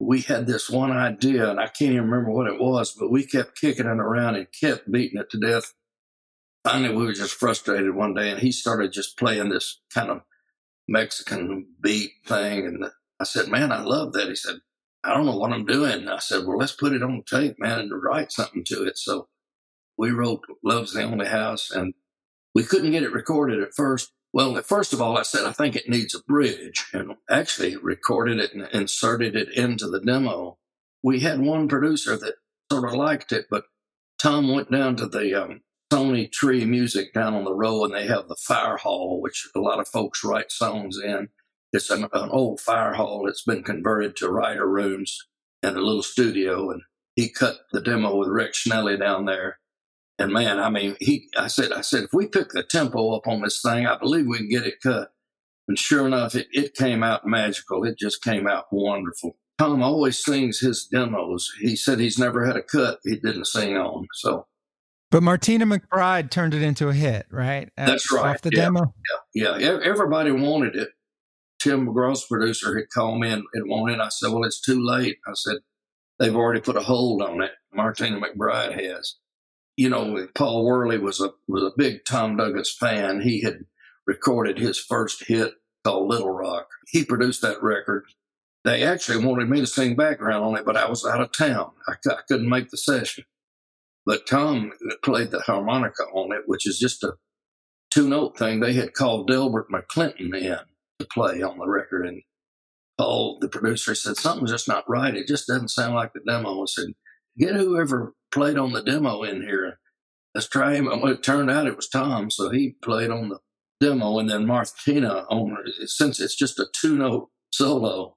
we 0.00 0.20
had 0.20 0.46
this 0.46 0.70
one 0.70 0.92
idea, 0.92 1.50
and 1.50 1.58
I 1.58 1.66
can't 1.66 1.92
even 1.92 2.10
remember 2.10 2.30
what 2.30 2.46
it 2.46 2.60
was, 2.60 2.92
but 2.92 3.10
we 3.10 3.24
kept 3.24 3.60
kicking 3.60 3.86
it 3.86 3.98
around 3.98 4.36
and 4.36 4.46
kept 4.52 4.90
beating 4.90 5.20
it 5.20 5.30
to 5.30 5.38
death. 5.38 5.74
Finally, 6.64 6.94
we 6.94 7.04
were 7.04 7.12
just 7.12 7.34
frustrated 7.34 7.94
one 7.94 8.14
day, 8.14 8.30
and 8.30 8.40
he 8.40 8.52
started 8.52 8.92
just 8.92 9.18
playing 9.18 9.48
this 9.48 9.80
kind 9.92 10.10
of 10.10 10.22
Mexican 10.86 11.66
beat 11.80 12.12
thing. 12.26 12.66
And 12.66 12.84
I 13.20 13.24
said, 13.24 13.48
Man, 13.48 13.72
I 13.72 13.82
love 13.82 14.12
that. 14.12 14.28
He 14.28 14.36
said, 14.36 14.56
I 15.02 15.14
don't 15.14 15.26
know 15.26 15.36
what 15.36 15.52
I'm 15.52 15.66
doing. 15.66 16.08
I 16.08 16.18
said, 16.18 16.46
Well, 16.46 16.58
let's 16.58 16.72
put 16.72 16.92
it 16.92 17.02
on 17.02 17.24
tape, 17.28 17.56
man, 17.58 17.80
and 17.80 18.02
write 18.02 18.30
something 18.30 18.64
to 18.66 18.84
it. 18.84 18.98
So 18.98 19.28
we 19.96 20.10
wrote 20.10 20.44
Love's 20.62 20.94
the 20.94 21.02
Only 21.02 21.26
House, 21.26 21.70
and 21.70 21.94
we 22.54 22.62
couldn't 22.62 22.92
get 22.92 23.02
it 23.02 23.12
recorded 23.12 23.62
at 23.62 23.74
first. 23.74 24.12
Well, 24.32 24.60
first 24.62 24.92
of 24.92 25.00
all, 25.00 25.16
I 25.16 25.22
said, 25.22 25.46
I 25.46 25.52
think 25.52 25.74
it 25.74 25.88
needs 25.88 26.14
a 26.14 26.22
bridge 26.22 26.86
and 26.92 27.12
actually 27.30 27.76
recorded 27.76 28.38
it 28.38 28.52
and 28.52 28.68
inserted 28.72 29.34
it 29.34 29.52
into 29.56 29.88
the 29.88 30.00
demo. 30.00 30.58
We 31.02 31.20
had 31.20 31.40
one 31.40 31.68
producer 31.68 32.16
that 32.16 32.34
sort 32.70 32.84
of 32.84 32.94
liked 32.94 33.32
it, 33.32 33.46
but 33.50 33.64
Tom 34.20 34.52
went 34.52 34.70
down 34.70 34.96
to 34.96 35.06
the 35.06 35.34
um, 35.34 35.60
Sony 35.90 36.30
Tree 36.30 36.64
Music 36.66 37.14
down 37.14 37.34
on 37.34 37.44
the 37.44 37.54
road 37.54 37.84
and 37.84 37.94
they 37.94 38.06
have 38.06 38.28
the 38.28 38.36
fire 38.36 38.76
hall, 38.76 39.20
which 39.22 39.48
a 39.56 39.60
lot 39.60 39.80
of 39.80 39.88
folks 39.88 40.22
write 40.22 40.52
songs 40.52 40.98
in. 40.98 41.28
It's 41.72 41.90
an, 41.90 42.04
an 42.12 42.28
old 42.30 42.60
fire 42.60 42.94
hall 42.94 43.24
that's 43.24 43.44
been 43.44 43.62
converted 43.62 44.16
to 44.16 44.28
writer 44.28 44.68
rooms 44.68 45.26
and 45.62 45.76
a 45.76 45.80
little 45.80 46.02
studio. 46.02 46.70
And 46.70 46.82
he 47.16 47.30
cut 47.30 47.60
the 47.72 47.80
demo 47.80 48.16
with 48.16 48.28
Rick 48.28 48.52
Schnelly 48.52 48.98
down 48.98 49.24
there 49.24 49.58
and 50.18 50.32
man, 50.32 50.58
I 50.58 50.68
mean, 50.68 50.96
he, 50.98 51.28
I 51.36 51.46
said, 51.46 51.72
I 51.72 51.82
said, 51.82 52.04
if 52.04 52.12
we 52.12 52.26
pick 52.26 52.50
the 52.50 52.62
tempo 52.62 53.14
up 53.14 53.28
on 53.28 53.40
this 53.40 53.60
thing, 53.62 53.86
I 53.86 53.96
believe 53.96 54.26
we 54.26 54.38
can 54.38 54.48
get 54.48 54.66
it 54.66 54.80
cut. 54.82 55.12
And 55.68 55.78
sure 55.78 56.06
enough, 56.06 56.34
it, 56.34 56.48
it 56.50 56.74
came 56.74 57.02
out 57.02 57.26
magical. 57.26 57.84
It 57.84 57.98
just 57.98 58.22
came 58.22 58.48
out 58.48 58.64
wonderful. 58.72 59.36
Tom 59.58 59.82
always 59.82 60.22
sings 60.22 60.60
his 60.60 60.88
demos. 60.90 61.52
He 61.60 61.76
said 61.76 62.00
he's 62.00 62.18
never 62.18 62.46
had 62.46 62.56
a 62.56 62.62
cut 62.62 63.00
he 63.04 63.16
didn't 63.16 63.46
sing 63.46 63.76
on. 63.76 64.06
So, 64.14 64.46
but 65.10 65.22
Martina 65.22 65.66
McBride 65.66 66.30
turned 66.30 66.54
it 66.54 66.62
into 66.62 66.88
a 66.88 66.94
hit, 66.94 67.26
right? 67.30 67.68
That's 67.76 68.10
right. 68.12 68.34
Off 68.34 68.42
the 68.42 68.50
yeah, 68.52 68.62
demo. 68.62 68.94
Yeah, 69.34 69.58
yeah. 69.58 69.78
Everybody 69.82 70.30
wanted 70.30 70.76
it. 70.76 70.88
Tim 71.58 71.88
McGraw's 71.88 72.24
producer 72.24 72.76
had 72.76 72.90
called 72.94 73.20
me 73.20 73.30
and, 73.30 73.42
and 73.52 73.68
wanted. 73.68 73.94
It. 73.94 74.00
I 74.00 74.08
said, 74.10 74.30
"Well, 74.30 74.44
it's 74.44 74.60
too 74.60 74.80
late." 74.80 75.16
I 75.26 75.32
said, 75.34 75.56
"They've 76.20 76.36
already 76.36 76.60
put 76.60 76.76
a 76.76 76.80
hold 76.80 77.20
on 77.20 77.42
it. 77.42 77.50
Martina 77.72 78.20
McBride 78.20 78.80
has." 78.80 79.16
You 79.78 79.88
know, 79.88 80.26
Paul 80.34 80.64
Worley 80.64 80.98
was 80.98 81.20
a 81.20 81.30
was 81.46 81.62
a 81.62 81.76
big 81.76 82.04
Tom 82.04 82.36
Douglas 82.36 82.74
fan. 82.74 83.20
He 83.20 83.42
had 83.42 83.60
recorded 84.08 84.58
his 84.58 84.76
first 84.76 85.24
hit 85.28 85.54
called 85.84 86.08
Little 86.08 86.32
Rock. 86.32 86.66
He 86.88 87.04
produced 87.04 87.42
that 87.42 87.62
record. 87.62 88.04
They 88.64 88.82
actually 88.82 89.24
wanted 89.24 89.48
me 89.48 89.60
to 89.60 89.68
sing 89.68 89.94
background 89.94 90.44
on 90.44 90.56
it, 90.56 90.64
but 90.66 90.76
I 90.76 90.90
was 90.90 91.06
out 91.06 91.20
of 91.20 91.30
town. 91.30 91.70
I, 91.86 91.92
I 92.10 92.16
couldn't 92.26 92.48
make 92.48 92.70
the 92.70 92.76
session. 92.76 93.22
But 94.04 94.26
Tom 94.26 94.72
played 95.04 95.30
the 95.30 95.42
harmonica 95.42 96.02
on 96.12 96.32
it, 96.32 96.42
which 96.46 96.66
is 96.66 96.80
just 96.80 97.04
a 97.04 97.12
two 97.92 98.08
note 98.08 98.36
thing. 98.36 98.58
They 98.58 98.72
had 98.72 98.94
called 98.94 99.28
Delbert 99.28 99.70
McClinton 99.70 100.36
in 100.36 100.58
to 100.98 101.06
play 101.06 101.40
on 101.40 101.58
the 101.58 101.68
record, 101.68 102.04
and 102.04 102.22
Paul, 102.98 103.38
the 103.40 103.48
producer, 103.48 103.94
said 103.94 104.16
something's 104.16 104.50
just 104.50 104.66
not 104.66 104.90
right. 104.90 105.14
It 105.14 105.28
just 105.28 105.46
doesn't 105.46 105.68
sound 105.70 105.94
like 105.94 106.14
the 106.14 106.20
demo. 106.26 106.62
I 106.62 106.64
said, 106.66 106.94
get 107.38 107.54
whoever 107.54 108.14
played 108.32 108.58
on 108.58 108.72
the 108.72 108.82
demo 108.82 109.22
in 109.22 109.42
here. 109.42 109.67
Let's 110.38 110.48
try 110.48 110.76
him. 110.76 110.86
And 110.86 111.02
it 111.08 111.24
turned 111.24 111.50
out 111.50 111.66
it 111.66 111.74
was 111.74 111.88
Tom, 111.88 112.30
so 112.30 112.48
he 112.48 112.76
played 112.80 113.10
on 113.10 113.30
the 113.30 113.40
demo, 113.80 114.20
and 114.20 114.30
then 114.30 114.46
Martina 114.46 115.26
on 115.28 115.56
since 115.86 116.20
it's 116.20 116.36
just 116.36 116.60
a 116.60 116.66
two 116.80 116.96
note 116.96 117.30
solo. 117.50 118.16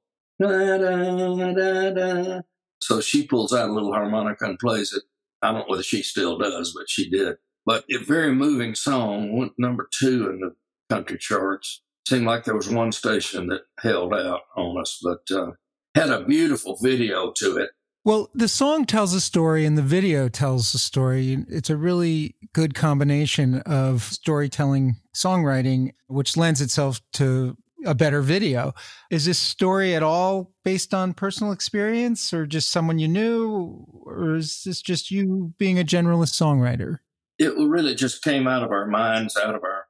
So 2.79 3.01
she 3.01 3.25
pulls 3.25 3.53
out 3.53 3.69
a 3.69 3.73
little 3.73 3.91
harmonica 3.91 4.45
and 4.45 4.59
plays 4.59 4.93
it. 4.93 5.01
I 5.41 5.47
don't 5.47 5.61
know 5.61 5.65
whether 5.69 5.81
she 5.81 6.03
still 6.03 6.37
does, 6.37 6.75
but 6.77 6.87
she 6.87 7.09
did. 7.09 7.37
But 7.65 7.85
a 7.89 7.97
very 7.97 8.35
moving 8.35 8.75
song 8.75 9.35
went 9.35 9.53
number 9.57 9.89
two 9.91 10.29
in 10.29 10.41
the 10.41 10.51
country 10.95 11.17
charts. 11.17 11.81
Seemed 12.07 12.27
like 12.27 12.43
there 12.43 12.55
was 12.55 12.69
one 12.69 12.91
station 12.91 13.47
that 13.47 13.61
held 13.79 14.13
out 14.13 14.41
on 14.55 14.79
us, 14.79 14.99
but 15.01 15.35
uh, 15.35 15.53
had 15.95 16.11
a 16.11 16.23
beautiful 16.23 16.77
video 16.83 17.31
to 17.37 17.57
it. 17.57 17.71
Well, 18.03 18.31
the 18.33 18.47
song 18.47 18.85
tells 18.85 19.13
a 19.13 19.21
story 19.21 19.63
and 19.63 19.77
the 19.77 19.83
video 19.83 20.27
tells 20.27 20.73
a 20.73 20.79
story. 20.79 21.45
It's 21.49 21.69
a 21.69 21.77
really 21.77 22.35
good 22.51 22.73
combination 22.73 23.59
of 23.59 24.01
storytelling, 24.01 24.95
songwriting, 25.13 25.93
which 26.07 26.35
lends 26.35 26.61
itself 26.61 26.99
to 27.13 27.55
a 27.85 27.93
better 27.93 28.21
video. 28.21 28.73
Is 29.11 29.25
this 29.25 29.37
story 29.37 29.93
at 29.93 30.01
all 30.01 30.51
based 30.63 30.95
on 30.95 31.13
personal 31.13 31.53
experience 31.53 32.33
or 32.33 32.47
just 32.47 32.71
someone 32.71 32.97
you 32.97 33.07
knew? 33.07 33.85
Or 34.03 34.35
is 34.35 34.63
this 34.63 34.81
just 34.81 35.11
you 35.11 35.53
being 35.59 35.79
a 35.79 35.83
generalist 35.83 36.33
songwriter? 36.33 36.99
It 37.37 37.53
really 37.55 37.93
just 37.93 38.23
came 38.23 38.47
out 38.47 38.63
of 38.63 38.71
our 38.71 38.87
minds, 38.87 39.37
out 39.37 39.53
of 39.53 39.63
our 39.63 39.85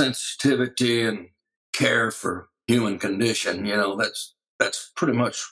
sensitivity 0.00 1.02
and 1.02 1.28
care 1.72 2.10
for 2.10 2.48
human 2.66 2.98
condition. 2.98 3.66
You 3.66 3.76
know, 3.76 3.96
that's 3.96 4.34
that's 4.58 4.90
pretty 4.96 5.16
much 5.16 5.44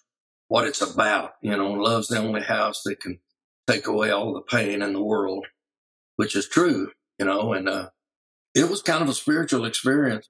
what 0.52 0.66
it's 0.66 0.82
about. 0.82 1.36
You 1.40 1.56
know, 1.56 1.72
love's 1.72 2.08
the 2.08 2.18
only 2.18 2.42
house 2.42 2.82
that 2.82 3.00
can 3.00 3.20
take 3.66 3.86
away 3.86 4.10
all 4.10 4.34
the 4.34 4.42
pain 4.42 4.82
in 4.82 4.92
the 4.92 5.02
world, 5.02 5.46
which 6.16 6.36
is 6.36 6.46
true, 6.46 6.90
you 7.18 7.24
know, 7.24 7.54
and 7.54 7.70
uh, 7.70 7.88
it 8.54 8.68
was 8.68 8.82
kind 8.82 9.02
of 9.02 9.08
a 9.08 9.14
spiritual 9.14 9.64
experience. 9.64 10.28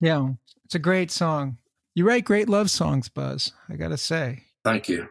Yeah, 0.00 0.30
it's 0.64 0.74
a 0.74 0.80
great 0.80 1.12
song. 1.12 1.58
You 1.94 2.08
write 2.08 2.24
great 2.24 2.48
love 2.48 2.70
songs, 2.70 3.08
Buzz, 3.08 3.52
I 3.68 3.76
got 3.76 3.90
to 3.90 3.96
say. 3.96 4.42
Thank 4.64 4.88
you. 4.88 5.10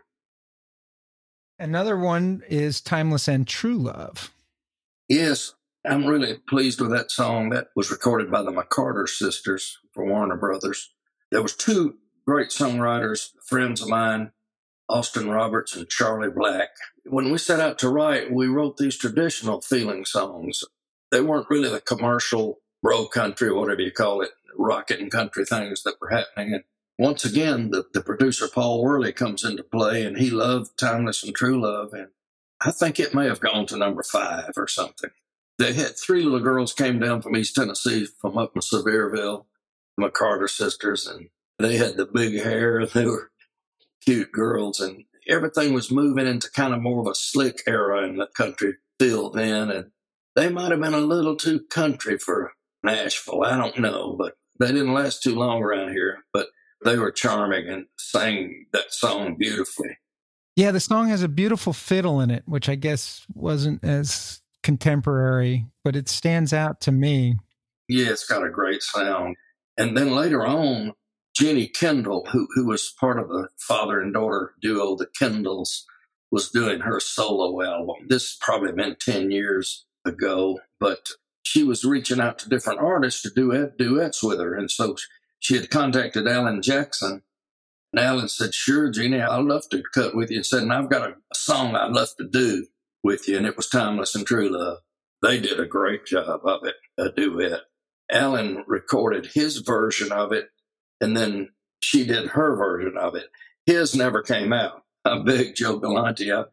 Another 1.57 1.97
one 1.97 2.43
is 2.49 2.81
Timeless 2.81 3.29
and 3.29 3.47
True 3.47 3.77
Love. 3.77 4.33
Yes, 5.07 5.53
I'm 5.85 6.05
really 6.05 6.39
pleased 6.49 6.81
with 6.81 6.91
that 6.91 7.09
song. 7.09 7.51
That 7.51 7.67
was 7.73 7.89
recorded 7.89 8.29
by 8.29 8.41
the 8.41 8.51
McCarter 8.51 9.07
sisters 9.07 9.77
for 9.93 10.05
Warner 10.05 10.35
Brothers. 10.35 10.91
There 11.31 11.41
was 11.41 11.55
two 11.55 11.95
great 12.27 12.49
songwriters, 12.49 13.29
friends 13.43 13.81
of 13.81 13.89
mine, 13.89 14.31
Austin 14.89 15.29
Roberts 15.29 15.75
and 15.75 15.89
Charlie 15.89 16.29
Black. 16.29 16.69
When 17.05 17.31
we 17.31 17.37
set 17.37 17.59
out 17.59 17.77
to 17.79 17.89
write, 17.89 18.31
we 18.31 18.47
wrote 18.47 18.77
these 18.77 18.97
traditional 18.97 19.61
feeling 19.61 20.05
songs. 20.05 20.63
They 21.11 21.21
weren't 21.21 21.49
really 21.49 21.69
the 21.69 21.81
commercial 21.81 22.59
bro 22.81 23.07
country, 23.07 23.51
whatever 23.51 23.81
you 23.81 23.91
call 23.91 24.21
it, 24.21 24.31
rocket 24.57 24.99
and 24.99 25.11
country 25.11 25.45
things 25.45 25.83
that 25.83 25.95
were 26.01 26.09
happening. 26.09 26.53
And 26.53 26.63
once 26.97 27.25
again, 27.25 27.71
the, 27.71 27.85
the 27.93 28.01
producer 28.01 28.47
Paul 28.47 28.81
Worley 28.81 29.11
comes 29.11 29.43
into 29.43 29.63
play 29.63 30.03
and 30.03 30.17
he 30.17 30.29
loved 30.29 30.77
Timeless 30.77 31.23
and 31.23 31.35
True 31.35 31.59
Love. 31.61 31.93
And 31.93 32.07
I 32.61 32.71
think 32.71 32.99
it 32.99 33.13
may 33.13 33.25
have 33.25 33.39
gone 33.39 33.65
to 33.67 33.77
number 33.77 34.03
five 34.03 34.53
or 34.57 34.67
something. 34.67 35.11
They 35.57 35.73
had 35.73 35.97
three 35.97 36.23
little 36.23 36.39
girls 36.39 36.73
came 36.73 36.99
down 36.99 37.21
from 37.21 37.35
East 37.35 37.55
Tennessee 37.55 38.07
from 38.19 38.37
up 38.37 38.55
in 38.55 38.61
Sevierville, 38.61 39.45
the 39.97 40.09
McCarter 40.09 40.49
sisters, 40.49 41.07
and 41.07 41.29
they 41.59 41.77
had 41.77 41.97
the 41.97 42.05
big 42.05 42.41
hair. 42.41 42.85
They 42.93 43.05
were 43.05 43.31
cute 44.03 44.31
girls, 44.31 44.79
and 44.79 45.05
everything 45.27 45.73
was 45.73 45.91
moving 45.91 46.27
into 46.27 46.49
kind 46.51 46.73
of 46.73 46.81
more 46.81 47.01
of 47.01 47.07
a 47.07 47.15
slick 47.15 47.61
era 47.67 48.07
in 48.07 48.17
the 48.17 48.27
country 48.35 48.75
feel 48.99 49.29
then. 49.31 49.71
And 49.71 49.91
they 50.35 50.49
might 50.49 50.71
have 50.71 50.81
been 50.81 50.93
a 50.93 50.99
little 50.99 51.35
too 51.35 51.61
country 51.69 52.17
for 52.17 52.53
Nashville. 52.83 53.43
I 53.43 53.57
don't 53.57 53.79
know, 53.79 54.15
but 54.17 54.33
they 54.59 54.67
didn't 54.67 54.93
last 54.93 55.23
too 55.23 55.35
long 55.35 55.61
around 55.61 55.91
here. 55.91 56.19
But 56.31 56.47
they 56.83 56.97
were 56.97 57.11
charming 57.11 57.67
and 57.67 57.85
sang 57.97 58.67
that 58.73 58.93
song 58.93 59.35
beautifully. 59.37 59.97
Yeah, 60.55 60.71
the 60.71 60.79
song 60.79 61.09
has 61.09 61.23
a 61.23 61.27
beautiful 61.27 61.73
fiddle 61.73 62.21
in 62.21 62.31
it, 62.31 62.43
which 62.45 62.69
I 62.69 62.75
guess 62.75 63.25
wasn't 63.33 63.83
as 63.83 64.41
contemporary, 64.63 65.65
but 65.83 65.95
it 65.95 66.07
stands 66.07 66.53
out 66.53 66.79
to 66.81 66.91
me. 66.91 67.35
Yeah, 67.89 68.09
it's 68.09 68.25
got 68.25 68.45
a 68.45 68.49
great 68.49 68.81
sound. 68.81 69.35
And 69.77 69.97
then 69.97 70.15
later 70.15 70.45
on, 70.45 70.93
Jeannie 71.35 71.67
Kendall, 71.67 72.27
who, 72.31 72.47
who 72.55 72.67
was 72.67 72.93
part 72.99 73.19
of 73.19 73.27
the 73.27 73.49
father 73.57 73.99
and 73.99 74.13
daughter 74.13 74.53
duo, 74.61 74.95
the 74.95 75.07
Kendalls, 75.07 75.83
was 76.31 76.49
doing 76.49 76.81
her 76.81 76.99
solo 76.99 77.61
album. 77.61 78.07
This 78.07 78.37
probably 78.39 78.71
been 78.71 78.95
10 78.99 79.31
years 79.31 79.85
ago, 80.05 80.59
but 80.79 81.09
she 81.43 81.63
was 81.63 81.83
reaching 81.83 82.19
out 82.19 82.39
to 82.39 82.49
different 82.49 82.79
artists 82.79 83.21
to 83.21 83.29
do 83.29 83.69
duets 83.77 84.23
with 84.23 84.39
her. 84.39 84.55
And 84.55 84.71
so 84.71 84.95
she 85.39 85.55
had 85.55 85.69
contacted 85.69 86.27
Alan 86.27 86.61
Jackson. 86.61 87.21
And 87.93 87.99
Alan 88.03 88.27
said, 88.27 88.53
Sure, 88.53 88.89
Jeannie, 88.89 89.21
I'd 89.21 89.45
love 89.45 89.69
to 89.69 89.83
cut 89.93 90.15
with 90.15 90.31
you. 90.31 90.37
And 90.37 90.45
said, 90.45 90.63
And 90.63 90.73
I've 90.73 90.89
got 90.89 91.09
a 91.09 91.15
song 91.33 91.75
I'd 91.75 91.91
love 91.91 92.09
to 92.17 92.27
do 92.27 92.67
with 93.03 93.27
you. 93.27 93.37
And 93.37 93.45
it 93.45 93.55
was 93.55 93.69
Timeless 93.69 94.15
and 94.15 94.25
True 94.25 94.49
Love. 94.49 94.79
They 95.21 95.39
did 95.39 95.59
a 95.59 95.65
great 95.65 96.05
job 96.05 96.41
of 96.43 96.65
it, 96.65 96.75
a 96.97 97.09
duet. 97.09 97.61
Alan 98.11 98.63
recorded 98.67 99.27
his 99.33 99.59
version 99.59 100.11
of 100.11 100.31
it, 100.31 100.49
and 101.01 101.15
then 101.15 101.49
she 101.81 102.05
did 102.05 102.29
her 102.29 102.55
version 102.55 102.97
of 102.97 103.15
it. 103.15 103.27
His 103.65 103.95
never 103.95 104.21
came 104.21 104.53
out. 104.53 104.83
I 105.05 105.19
begged 105.19 105.57
Joe 105.57 105.77
Galante. 105.77 106.31
I, 106.31 106.45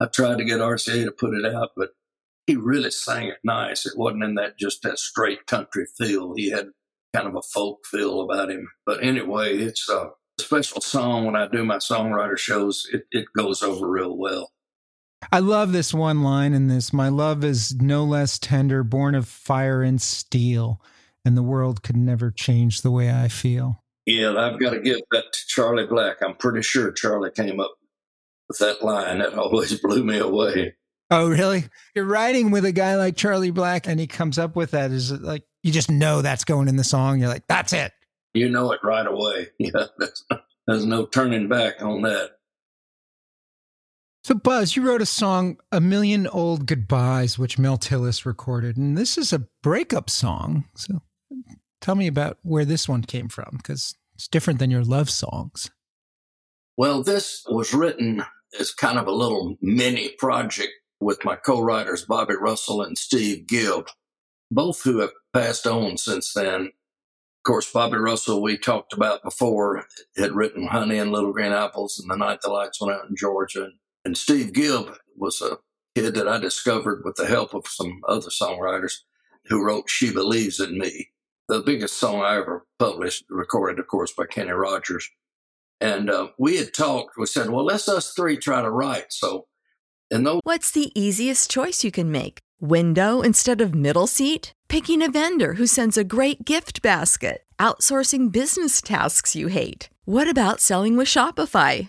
I 0.00 0.06
tried 0.06 0.38
to 0.38 0.44
get 0.44 0.60
RCA 0.60 1.04
to 1.04 1.12
put 1.12 1.34
it 1.34 1.44
out, 1.54 1.70
but 1.76 1.90
he 2.46 2.54
really 2.56 2.90
sang 2.90 3.28
it 3.28 3.38
nice. 3.42 3.86
It 3.86 3.98
wasn't 3.98 4.24
in 4.24 4.34
that 4.36 4.58
just 4.58 4.82
that 4.82 4.98
straight 4.98 5.46
country 5.46 5.86
feel. 5.98 6.34
He 6.36 6.50
had 6.50 6.68
kind 7.14 7.26
of 7.26 7.34
a 7.34 7.42
folk 7.42 7.84
feel 7.86 8.20
about 8.20 8.50
him. 8.50 8.68
But 8.84 9.02
anyway, 9.02 9.56
it's 9.56 9.88
a 9.88 10.10
special 10.38 10.80
song 10.80 11.24
when 11.24 11.34
I 11.34 11.48
do 11.48 11.64
my 11.64 11.76
songwriter 11.76 12.38
shows. 12.38 12.86
It, 12.92 13.04
it 13.10 13.26
goes 13.36 13.62
over 13.62 13.88
real 13.88 14.16
well. 14.16 14.52
I 15.32 15.40
love 15.40 15.72
this 15.72 15.92
one 15.92 16.22
line 16.22 16.52
in 16.52 16.68
this. 16.68 16.92
My 16.92 17.08
love 17.08 17.42
is 17.42 17.74
no 17.74 18.04
less 18.04 18.38
tender, 18.38 18.84
born 18.84 19.14
of 19.14 19.26
fire 19.26 19.82
and 19.82 20.00
steel, 20.00 20.80
and 21.24 21.36
the 21.36 21.42
world 21.42 21.82
could 21.82 21.96
never 21.96 22.30
change 22.30 22.82
the 22.82 22.90
way 22.90 23.10
I 23.10 23.28
feel. 23.28 23.82
Yeah, 24.06 24.36
I've 24.36 24.60
got 24.60 24.70
to 24.70 24.80
give 24.80 25.00
that 25.10 25.24
to 25.32 25.40
Charlie 25.48 25.86
Black. 25.86 26.18
I'm 26.22 26.36
pretty 26.36 26.62
sure 26.62 26.92
Charlie 26.92 27.32
came 27.32 27.58
up 27.58 27.74
with 28.48 28.58
that 28.58 28.82
line. 28.82 29.18
That 29.18 29.34
always 29.34 29.80
blew 29.82 30.04
me 30.04 30.18
away. 30.18 30.74
Oh, 31.10 31.28
really? 31.28 31.64
You're 31.94 32.04
writing 32.04 32.50
with 32.50 32.64
a 32.64 32.72
guy 32.72 32.96
like 32.96 33.16
Charlie 33.16 33.50
Black, 33.50 33.86
and 33.86 33.98
he 33.98 34.06
comes 34.06 34.38
up 34.38 34.56
with 34.56 34.72
that. 34.72 34.92
Is 34.92 35.10
it 35.10 35.22
like 35.22 35.42
you 35.62 35.72
just 35.72 35.90
know 35.90 36.22
that's 36.22 36.44
going 36.44 36.68
in 36.68 36.76
the 36.76 36.84
song? 36.84 37.20
You're 37.20 37.28
like, 37.28 37.46
that's 37.48 37.72
it. 37.72 37.92
You 38.32 38.48
know 38.48 38.72
it 38.72 38.80
right 38.82 39.06
away. 39.06 39.48
Yeah, 39.58 39.86
there's 40.66 40.84
no 40.84 41.06
turning 41.06 41.48
back 41.48 41.80
on 41.80 42.02
that. 42.02 42.32
So, 44.24 44.34
Buzz, 44.34 44.74
you 44.74 44.82
wrote 44.82 45.02
a 45.02 45.06
song, 45.06 45.58
A 45.70 45.80
Million 45.80 46.26
Old 46.26 46.66
Goodbyes, 46.66 47.38
which 47.38 47.58
Mel 47.60 47.78
Tillis 47.78 48.26
recorded. 48.26 48.76
And 48.76 48.98
this 48.98 49.16
is 49.16 49.32
a 49.32 49.46
breakup 49.62 50.10
song. 50.10 50.64
So, 50.74 51.00
tell 51.80 51.94
me 51.94 52.06
about 52.06 52.38
where 52.42 52.64
this 52.64 52.88
one 52.88 53.02
came 53.02 53.28
from, 53.28 53.56
because 53.56 53.94
it's 54.14 54.28
different 54.28 54.58
than 54.58 54.70
your 54.70 54.84
love 54.84 55.10
songs. 55.10 55.70
Well, 56.76 57.02
this 57.02 57.44
was 57.48 57.72
written 57.72 58.24
as 58.58 58.72
kind 58.72 58.98
of 58.98 59.06
a 59.06 59.12
little 59.12 59.56
mini 59.60 60.10
project 60.18 60.72
with 61.00 61.24
my 61.24 61.36
co 61.36 61.60
writers, 61.60 62.04
Bobby 62.04 62.34
Russell 62.38 62.82
and 62.82 62.96
Steve 62.96 63.46
Gibb, 63.46 63.88
both 64.50 64.82
who 64.82 64.98
have 65.00 65.12
passed 65.32 65.66
on 65.66 65.96
since 65.96 66.32
then. 66.32 66.66
Of 66.66 67.42
course, 67.46 67.70
Bobby 67.70 67.98
Russell, 67.98 68.42
we 68.42 68.58
talked 68.58 68.92
about 68.92 69.22
before, 69.22 69.84
had 70.16 70.32
written 70.32 70.66
Honey 70.66 70.98
and 70.98 71.12
Little 71.12 71.32
Green 71.32 71.52
Apples 71.52 71.98
and 71.98 72.10
The 72.10 72.16
Night 72.16 72.40
the 72.42 72.50
Lights 72.50 72.80
Went 72.80 72.92
Out 72.92 73.08
in 73.08 73.16
Georgia. 73.16 73.68
And 74.04 74.16
Steve 74.16 74.52
Gibb 74.52 74.96
was 75.16 75.40
a 75.40 75.58
kid 75.94 76.14
that 76.14 76.28
I 76.28 76.38
discovered 76.38 77.02
with 77.04 77.16
the 77.16 77.26
help 77.26 77.54
of 77.54 77.66
some 77.66 78.00
other 78.08 78.28
songwriters 78.28 78.98
who 79.46 79.64
wrote 79.64 79.88
She 79.88 80.12
Believes 80.12 80.60
in 80.60 80.78
Me, 80.78 81.10
the 81.48 81.60
biggest 81.60 81.98
song 81.98 82.22
I 82.22 82.36
ever 82.36 82.66
published, 82.78 83.24
recorded, 83.28 83.78
of 83.78 83.86
course, 83.86 84.12
by 84.12 84.26
Kenny 84.26 84.50
Rogers. 84.50 85.08
And 85.80 86.10
uh, 86.10 86.28
we 86.38 86.56
had 86.56 86.72
talked, 86.72 87.18
we 87.18 87.26
said, 87.26 87.50
well, 87.50 87.64
let's 87.64 87.88
us 87.88 88.12
three 88.12 88.36
try 88.36 88.62
to 88.62 88.70
write. 88.70 89.12
So, 89.12 89.46
and 90.10 90.26
those. 90.26 90.40
What's 90.44 90.70
the 90.70 90.90
easiest 90.98 91.50
choice 91.50 91.84
you 91.84 91.90
can 91.90 92.10
make? 92.10 92.38
Window 92.60 93.20
instead 93.20 93.60
of 93.60 93.74
middle 93.74 94.06
seat? 94.06 94.52
Picking 94.68 95.02
a 95.02 95.10
vendor 95.10 95.54
who 95.54 95.66
sends 95.66 95.96
a 95.96 96.04
great 96.04 96.44
gift 96.44 96.82
basket? 96.82 97.42
Outsourcing 97.58 98.32
business 98.32 98.80
tasks 98.80 99.36
you 99.36 99.48
hate? 99.48 99.90
What 100.04 100.28
about 100.28 100.60
selling 100.60 100.96
with 100.96 101.08
Shopify? 101.08 101.88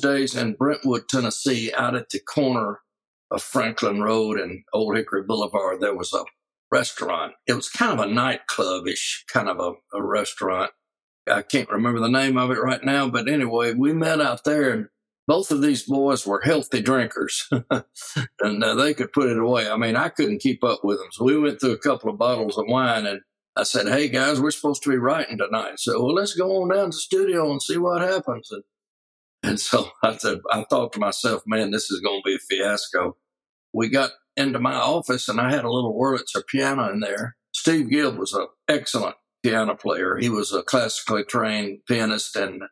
days 0.00 0.36
in 0.36 0.54
Brentwood, 0.54 1.08
Tennessee, 1.08 1.72
out 1.74 1.94
at 1.94 2.10
the 2.10 2.20
corner 2.20 2.80
of 3.30 3.42
Franklin 3.42 4.02
Road 4.02 4.38
and 4.38 4.62
Old 4.72 4.96
Hickory 4.96 5.22
Boulevard, 5.22 5.80
there 5.80 5.94
was 5.94 6.12
a 6.12 6.24
restaurant. 6.70 7.34
It 7.46 7.54
was 7.54 7.68
kind 7.68 7.98
of 7.98 8.06
a 8.06 8.12
nightclub-ish 8.12 9.24
kind 9.32 9.48
of 9.48 9.58
a, 9.60 9.96
a 9.96 10.02
restaurant. 10.02 10.70
I 11.30 11.42
can't 11.42 11.70
remember 11.70 12.00
the 12.00 12.08
name 12.08 12.36
of 12.36 12.50
it 12.50 12.62
right 12.62 12.82
now, 12.82 13.08
but 13.08 13.28
anyway, 13.28 13.74
we 13.74 13.92
met 13.92 14.20
out 14.20 14.44
there 14.44 14.72
and 14.72 14.88
both 15.28 15.52
of 15.52 15.62
these 15.62 15.84
boys 15.84 16.26
were 16.26 16.40
healthy 16.40 16.80
drinkers 16.80 17.48
and 18.40 18.64
uh, 18.64 18.74
they 18.74 18.92
could 18.92 19.12
put 19.12 19.30
it 19.30 19.38
away. 19.38 19.70
I 19.70 19.76
mean, 19.76 19.94
I 19.94 20.08
couldn't 20.08 20.40
keep 20.40 20.64
up 20.64 20.80
with 20.82 20.98
them. 20.98 21.08
So 21.12 21.24
we 21.24 21.38
went 21.38 21.60
through 21.60 21.72
a 21.72 21.78
couple 21.78 22.10
of 22.10 22.18
bottles 22.18 22.58
of 22.58 22.64
wine 22.66 23.06
and 23.06 23.20
I 23.54 23.62
said, 23.62 23.86
Hey 23.86 24.08
guys, 24.08 24.40
we're 24.40 24.50
supposed 24.50 24.82
to 24.82 24.90
be 24.90 24.96
writing 24.96 25.38
tonight. 25.38 25.78
So 25.78 26.02
well, 26.02 26.14
let's 26.14 26.34
go 26.34 26.62
on 26.62 26.70
down 26.70 26.86
to 26.86 26.88
the 26.88 26.92
studio 26.92 27.50
and 27.50 27.62
see 27.62 27.76
what 27.76 28.02
happens. 28.02 28.50
And 28.50 28.64
and 29.44 29.58
so 29.58 29.90
I 30.02 30.16
said, 30.16 30.40
I 30.50 30.64
thought 30.68 30.92
to 30.92 31.00
myself, 31.00 31.42
man, 31.46 31.70
this 31.70 31.90
is 31.90 32.00
going 32.00 32.20
to 32.20 32.24
be 32.24 32.36
a 32.36 32.38
fiasco. 32.38 33.16
We 33.72 33.88
got 33.88 34.10
into 34.36 34.58
my 34.58 34.74
office 34.74 35.28
and 35.28 35.40
I 35.40 35.50
had 35.50 35.64
a 35.64 35.70
little 35.70 35.98
Wurlitzer 35.98 36.46
piano 36.46 36.90
in 36.90 37.00
there. 37.00 37.36
Steve 37.52 37.90
Gibb 37.90 38.16
was 38.16 38.32
an 38.32 38.46
excellent 38.68 39.16
piano 39.42 39.74
player. 39.74 40.16
He 40.16 40.28
was 40.28 40.52
a 40.52 40.62
classically 40.62 41.24
trained 41.24 41.80
pianist 41.86 42.36
and 42.36 42.62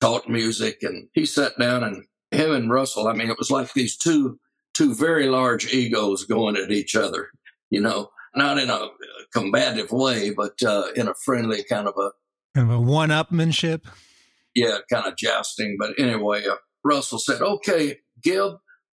taught 0.00 0.28
music. 0.28 0.78
And 0.82 1.08
he 1.12 1.26
sat 1.26 1.58
down 1.58 1.82
and 1.82 2.04
him 2.30 2.52
and 2.52 2.70
Russell, 2.70 3.08
I 3.08 3.12
mean, 3.12 3.28
it 3.28 3.38
was 3.38 3.50
like 3.50 3.72
these 3.72 3.96
two, 3.96 4.38
two 4.74 4.94
very 4.94 5.28
large 5.28 5.72
egos 5.72 6.24
going 6.24 6.56
at 6.56 6.70
each 6.70 6.94
other, 6.96 7.28
you 7.70 7.80
know, 7.80 8.10
not 8.34 8.58
in 8.58 8.70
a 8.70 8.88
combative 9.34 9.90
way, 9.90 10.30
but 10.30 10.62
uh, 10.64 10.86
in 10.96 11.08
a 11.08 11.14
friendly 11.24 11.64
kind 11.64 11.86
of 11.86 11.94
a 11.98 12.10
kind 12.54 12.70
of 12.70 12.76
a 12.76 12.80
one-upmanship 12.80 13.82
yeah, 14.54 14.78
kind 14.90 15.06
of 15.06 15.16
jousting. 15.16 15.76
But 15.78 15.98
anyway, 15.98 16.44
uh, 16.46 16.56
Russell 16.84 17.18
said, 17.18 17.42
okay, 17.42 17.98
Gibb, 18.22 18.54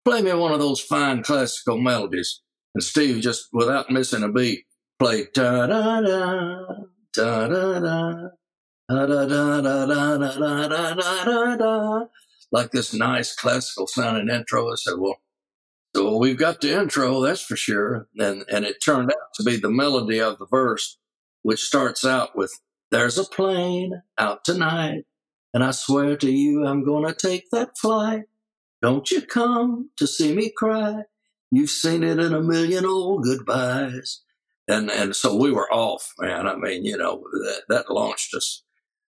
play 0.04 0.22
me 0.22 0.32
one 0.32 0.52
of 0.52 0.60
those 0.60 0.80
fine 0.80 1.22
classical 1.22 1.78
melodies. 1.78 2.40
And 2.74 2.82
Steve, 2.82 3.22
just 3.22 3.48
without 3.52 3.90
missing 3.90 4.22
a 4.22 4.28
beat, 4.30 4.64
played 4.98 5.28
da 5.34 5.66
da 5.66 6.00
da 6.00 6.66
da 7.14 7.48
da 7.48 7.80
da. 7.80 8.28
Da, 8.88 9.06
da, 9.06 9.24
da, 9.26 9.60
da, 9.62 9.86
da, 9.86 10.16
da, 10.18 10.68
da, 10.68 11.24
da, 11.24 11.56
da, 11.56 12.04
like 12.50 12.72
this 12.72 12.92
nice 12.92 13.34
classical 13.34 13.86
sounding 13.86 14.28
intro. 14.28 14.70
I 14.70 14.74
said, 14.74 14.94
well, 14.98 15.16
so 15.94 16.18
we've 16.18 16.36
got 16.36 16.60
the 16.60 16.78
intro, 16.78 17.20
that's 17.22 17.40
for 17.40 17.56
sure. 17.56 18.08
And, 18.18 18.44
and 18.50 18.64
it 18.66 18.82
turned 18.84 19.10
out 19.10 19.34
to 19.36 19.44
be 19.44 19.56
the 19.56 19.70
melody 19.70 20.20
of 20.20 20.38
the 20.38 20.46
verse 20.46 20.98
which 21.42 21.62
starts 21.62 22.04
out 22.04 22.36
with, 22.36 22.52
There's 22.90 23.18
a 23.18 23.24
plane 23.24 24.02
out 24.18 24.44
tonight, 24.44 25.04
and 25.54 25.62
I 25.62 25.70
swear 25.72 26.16
to 26.16 26.30
you 26.30 26.66
I'm 26.66 26.84
gonna 26.84 27.14
take 27.14 27.50
that 27.50 27.78
flight. 27.78 28.24
Don't 28.82 29.10
you 29.10 29.22
come 29.22 29.90
to 29.96 30.06
see 30.06 30.34
me 30.34 30.50
cry. 30.56 31.02
You've 31.50 31.70
seen 31.70 32.02
it 32.02 32.18
in 32.18 32.34
a 32.34 32.40
million 32.40 32.84
old 32.84 33.22
goodbyes. 33.22 34.22
And, 34.66 34.90
and 34.90 35.14
so 35.14 35.36
we 35.36 35.52
were 35.52 35.72
off, 35.72 36.12
man. 36.18 36.48
I 36.48 36.56
mean, 36.56 36.84
you 36.84 36.96
know, 36.96 37.22
that, 37.44 37.62
that 37.68 37.90
launched 37.92 38.34
us. 38.34 38.64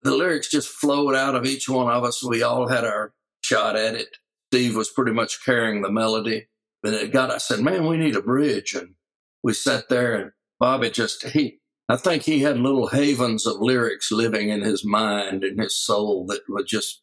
The 0.04 0.16
lyrics 0.16 0.50
just 0.50 0.68
flowed 0.68 1.16
out 1.16 1.36
of 1.36 1.46
each 1.46 1.70
one 1.70 1.90
of 1.90 2.04
us. 2.04 2.24
We 2.24 2.42
all 2.42 2.68
had 2.68 2.84
our 2.84 3.14
shot 3.42 3.76
at 3.76 3.96
it. 3.96 4.18
Steve 4.52 4.76
was 4.76 4.90
pretty 4.90 5.12
much 5.12 5.46
carrying 5.46 5.82
the 5.82 5.92
melody. 5.92 6.48
And 6.84 6.96
it 6.96 7.14
got, 7.14 7.32
I 7.32 7.38
said, 7.38 7.60
man, 7.60 7.86
we 7.88 7.98
need 7.98 8.16
a 8.16 8.22
bridge. 8.22 8.74
And 8.74 8.96
we 9.44 9.54
sat 9.54 9.88
there 9.88 10.16
and 10.16 10.32
Bobby 10.60 10.90
just, 10.90 11.28
he, 11.28 11.61
I 11.92 11.98
think 11.98 12.24
he 12.24 12.40
had 12.40 12.58
little 12.58 12.88
havens 12.88 13.46
of 13.46 13.60
lyrics 13.60 14.14
living 14.14 14.48
in 14.48 14.62
his 14.62 14.86
mind 14.86 15.44
and 15.44 15.60
his 15.60 15.76
soul 15.76 16.26
that 16.28 16.40
would 16.48 16.66
just 16.66 17.02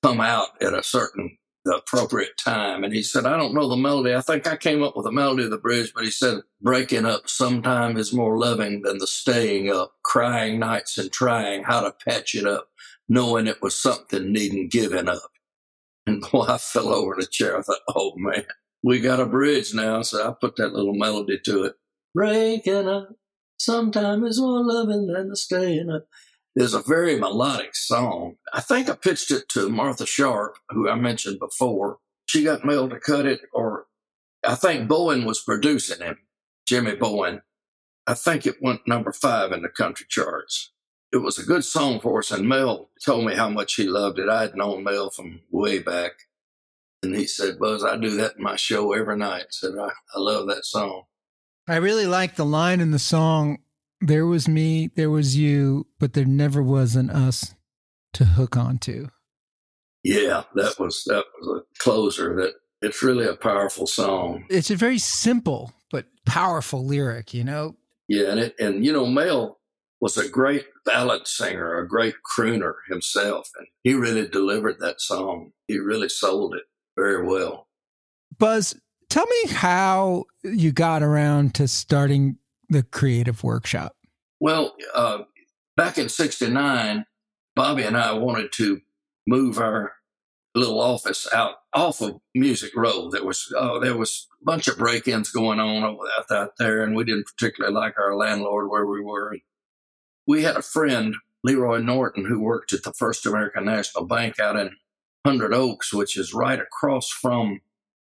come 0.00 0.20
out 0.20 0.50
at 0.62 0.74
a 0.74 0.84
certain 0.84 1.38
appropriate 1.66 2.36
time. 2.38 2.84
And 2.84 2.94
he 2.94 3.02
said, 3.02 3.26
I 3.26 3.36
don't 3.36 3.52
know 3.52 3.68
the 3.68 3.74
melody. 3.74 4.14
I 4.14 4.20
think 4.20 4.46
I 4.46 4.54
came 4.54 4.80
up 4.80 4.96
with 4.96 5.06
the 5.06 5.10
melody 5.10 5.42
of 5.42 5.50
the 5.50 5.58
bridge, 5.58 5.90
but 5.92 6.04
he 6.04 6.12
said, 6.12 6.38
breaking 6.60 7.04
up 7.04 7.28
sometime 7.28 7.96
is 7.96 8.12
more 8.12 8.38
loving 8.38 8.82
than 8.82 8.98
the 8.98 9.08
staying 9.08 9.72
up, 9.72 9.94
crying 10.04 10.60
nights 10.60 10.98
and 10.98 11.10
trying 11.10 11.64
how 11.64 11.80
to 11.80 11.92
patch 12.08 12.36
it 12.36 12.46
up, 12.46 12.68
knowing 13.08 13.48
it 13.48 13.60
was 13.60 13.74
something 13.74 14.32
needing 14.32 14.68
giving 14.68 15.08
up. 15.08 15.32
And 16.06 16.22
boy, 16.30 16.42
I 16.42 16.58
fell 16.58 16.90
over 16.90 17.16
the 17.18 17.26
chair. 17.26 17.58
I 17.58 17.62
thought, 17.62 17.80
oh 17.88 18.12
man, 18.14 18.44
we 18.84 19.00
got 19.00 19.18
a 19.18 19.26
bridge 19.26 19.74
now. 19.74 20.02
So 20.02 20.24
I 20.24 20.32
put 20.32 20.54
that 20.56 20.74
little 20.74 20.94
melody 20.94 21.40
to 21.44 21.64
it. 21.64 21.74
Breaking 22.14 22.88
up 22.88 23.08
sometime 23.62 24.24
is 24.24 24.40
more 24.40 24.64
loving 24.64 25.06
than 25.06 25.28
the 25.28 25.36
staying 25.36 25.90
up 25.90 26.06
is 26.54 26.74
a 26.74 26.82
very 26.82 27.18
melodic 27.18 27.74
song. 27.74 28.36
I 28.52 28.60
think 28.60 28.88
I 28.88 28.94
pitched 28.94 29.30
it 29.30 29.48
to 29.50 29.68
Martha 29.68 30.06
Sharp, 30.06 30.56
who 30.70 30.88
I 30.88 30.94
mentioned 30.94 31.38
before. 31.38 31.98
She 32.26 32.44
got 32.44 32.64
Mel 32.64 32.88
to 32.88 33.00
cut 33.00 33.26
it, 33.26 33.40
or 33.52 33.86
I 34.46 34.54
think 34.54 34.88
Bowen 34.88 35.24
was 35.24 35.42
producing 35.42 36.04
him, 36.04 36.18
Jimmy 36.66 36.94
Bowen. 36.94 37.42
I 38.06 38.14
think 38.14 38.46
it 38.46 38.60
went 38.60 38.86
number 38.86 39.12
five 39.12 39.52
in 39.52 39.62
the 39.62 39.68
country 39.68 40.06
charts. 40.08 40.72
It 41.12 41.18
was 41.18 41.38
a 41.38 41.44
good 41.44 41.64
song 41.64 42.00
for 42.00 42.18
us, 42.20 42.30
and 42.30 42.48
Mel 42.48 42.90
told 43.04 43.24
me 43.26 43.34
how 43.34 43.48
much 43.48 43.74
he 43.74 43.84
loved 43.84 44.18
it. 44.18 44.28
I 44.28 44.42
had 44.42 44.56
known 44.56 44.84
Mel 44.84 45.10
from 45.10 45.40
way 45.50 45.78
back. 45.78 46.12
And 47.02 47.14
he 47.16 47.26
said, 47.26 47.58
Buzz, 47.58 47.84
I 47.84 47.96
do 47.96 48.10
that 48.16 48.36
in 48.36 48.42
my 48.42 48.56
show 48.56 48.92
every 48.92 49.16
night. 49.16 49.46
Said, 49.50 49.72
I, 49.78 49.88
I 50.14 50.18
love 50.18 50.46
that 50.48 50.64
song. 50.64 51.04
I 51.68 51.76
really 51.76 52.06
like 52.06 52.36
the 52.36 52.44
line 52.44 52.80
in 52.80 52.90
the 52.90 52.98
song 52.98 53.58
there 54.02 54.26
was 54.26 54.48
me, 54.48 54.90
there 54.96 55.10
was 55.10 55.36
you, 55.36 55.86
but 55.98 56.12
there 56.12 56.24
never 56.24 56.62
was 56.62 56.96
an 56.96 57.08
us 57.08 57.54
to 58.14 58.24
hook 58.24 58.56
onto. 58.56 59.08
Yeah, 60.02 60.42
that 60.56 60.78
was 60.80 61.04
that 61.06 61.24
was 61.40 61.62
a 61.62 61.78
closer. 61.78 62.34
That 62.34 62.54
it's 62.82 63.02
really 63.02 63.26
a 63.26 63.36
powerful 63.36 63.86
song. 63.86 64.44
It's 64.50 64.70
a 64.70 64.76
very 64.76 64.98
simple 64.98 65.72
but 65.92 66.06
powerful 66.26 66.84
lyric, 66.84 67.32
you 67.32 67.44
know. 67.44 67.76
Yeah, 68.08 68.32
and 68.32 68.40
it 68.40 68.56
and 68.58 68.84
you 68.84 68.92
know 68.92 69.06
Mel 69.06 69.60
was 70.00 70.16
a 70.18 70.28
great 70.28 70.64
ballad 70.84 71.28
singer, 71.28 71.78
a 71.78 71.88
great 71.88 72.16
crooner 72.28 72.74
himself, 72.88 73.50
and 73.56 73.68
he 73.84 73.94
really 73.94 74.26
delivered 74.26 74.80
that 74.80 75.00
song. 75.00 75.52
He 75.68 75.78
really 75.78 76.08
sold 76.08 76.56
it 76.56 76.64
very 76.96 77.24
well. 77.24 77.68
Buzz, 78.36 78.74
tell 79.12 79.26
me 79.26 79.52
how 79.52 80.24
you 80.42 80.72
got 80.72 81.02
around 81.02 81.54
to 81.54 81.68
starting 81.68 82.38
the 82.70 82.82
creative 82.82 83.44
workshop? 83.44 83.94
Well, 84.40 84.74
uh, 84.94 85.18
back 85.76 85.98
in 85.98 86.08
69, 86.08 87.04
Bobby 87.54 87.82
and 87.82 87.96
I 87.96 88.14
wanted 88.14 88.52
to 88.54 88.80
move 89.26 89.58
our 89.58 89.92
little 90.54 90.80
office 90.80 91.28
out 91.32 91.56
off 91.74 92.00
of 92.00 92.20
Music 92.34 92.72
Row. 92.74 93.10
There 93.10 93.24
was 93.24 93.52
uh, 93.56 93.78
there 93.80 93.96
was 93.96 94.26
a 94.40 94.44
bunch 94.46 94.66
of 94.66 94.78
break-ins 94.78 95.30
going 95.30 95.60
on 95.60 95.82
out, 95.82 95.98
out 96.30 96.52
there, 96.58 96.82
and 96.82 96.96
we 96.96 97.04
didn't 97.04 97.26
particularly 97.26 97.74
like 97.74 97.98
our 97.98 98.16
landlord 98.16 98.70
where 98.70 98.86
we 98.86 99.02
were. 99.02 99.36
We 100.26 100.42
had 100.42 100.56
a 100.56 100.62
friend, 100.62 101.14
Leroy 101.44 101.78
Norton, 101.78 102.24
who 102.24 102.40
worked 102.40 102.72
at 102.72 102.82
the 102.82 102.94
First 102.94 103.26
American 103.26 103.66
National 103.66 104.06
Bank 104.06 104.40
out 104.40 104.56
in 104.56 104.70
Hundred 105.26 105.52
Oaks, 105.52 105.92
which 105.92 106.16
is 106.16 106.32
right 106.32 106.58
across 106.58 107.10
from 107.10 107.60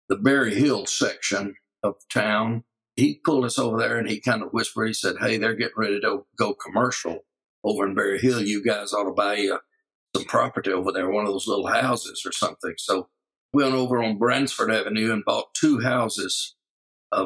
the 0.09 0.17
Berry 0.17 0.55
Hill 0.55 0.87
section 0.87 1.57
of 1.83 1.95
town 2.13 2.65
he 2.99 3.21
pulled 3.25 3.45
us 3.45 3.61
over 3.61 3.79
there 3.79 3.97
and 3.97 4.09
he 4.09 4.19
kind 4.19 4.43
of 4.43 4.51
whispered, 4.51 4.87
he 4.87 4.93
said, 4.93 5.15
Hey, 5.21 5.39
they're 5.39 5.55
getting 5.55 5.77
ready 5.77 6.01
to 6.01 6.27
go 6.37 6.53
commercial 6.53 7.21
over 7.63 7.87
in 7.87 7.95
Berry 7.95 8.19
Hill. 8.19 8.43
You 8.43 8.63
guys 8.63 8.93
ought 8.93 9.05
to 9.05 9.13
buy 9.13 9.49
uh, 9.53 9.59
some 10.17 10.25
property 10.25 10.73
over 10.73 10.91
there, 10.91 11.09
one 11.09 11.25
of 11.25 11.31
those 11.31 11.47
little 11.47 11.69
houses 11.69 12.25
or 12.27 12.33
something. 12.33 12.75
So 12.77 13.09
we 13.53 13.63
went 13.63 13.77
over 13.77 14.03
on 14.03 14.19
Bransford 14.19 14.73
Avenue 14.73 15.13
and 15.13 15.25
bought 15.25 15.55
two 15.55 15.79
houses 15.79 16.57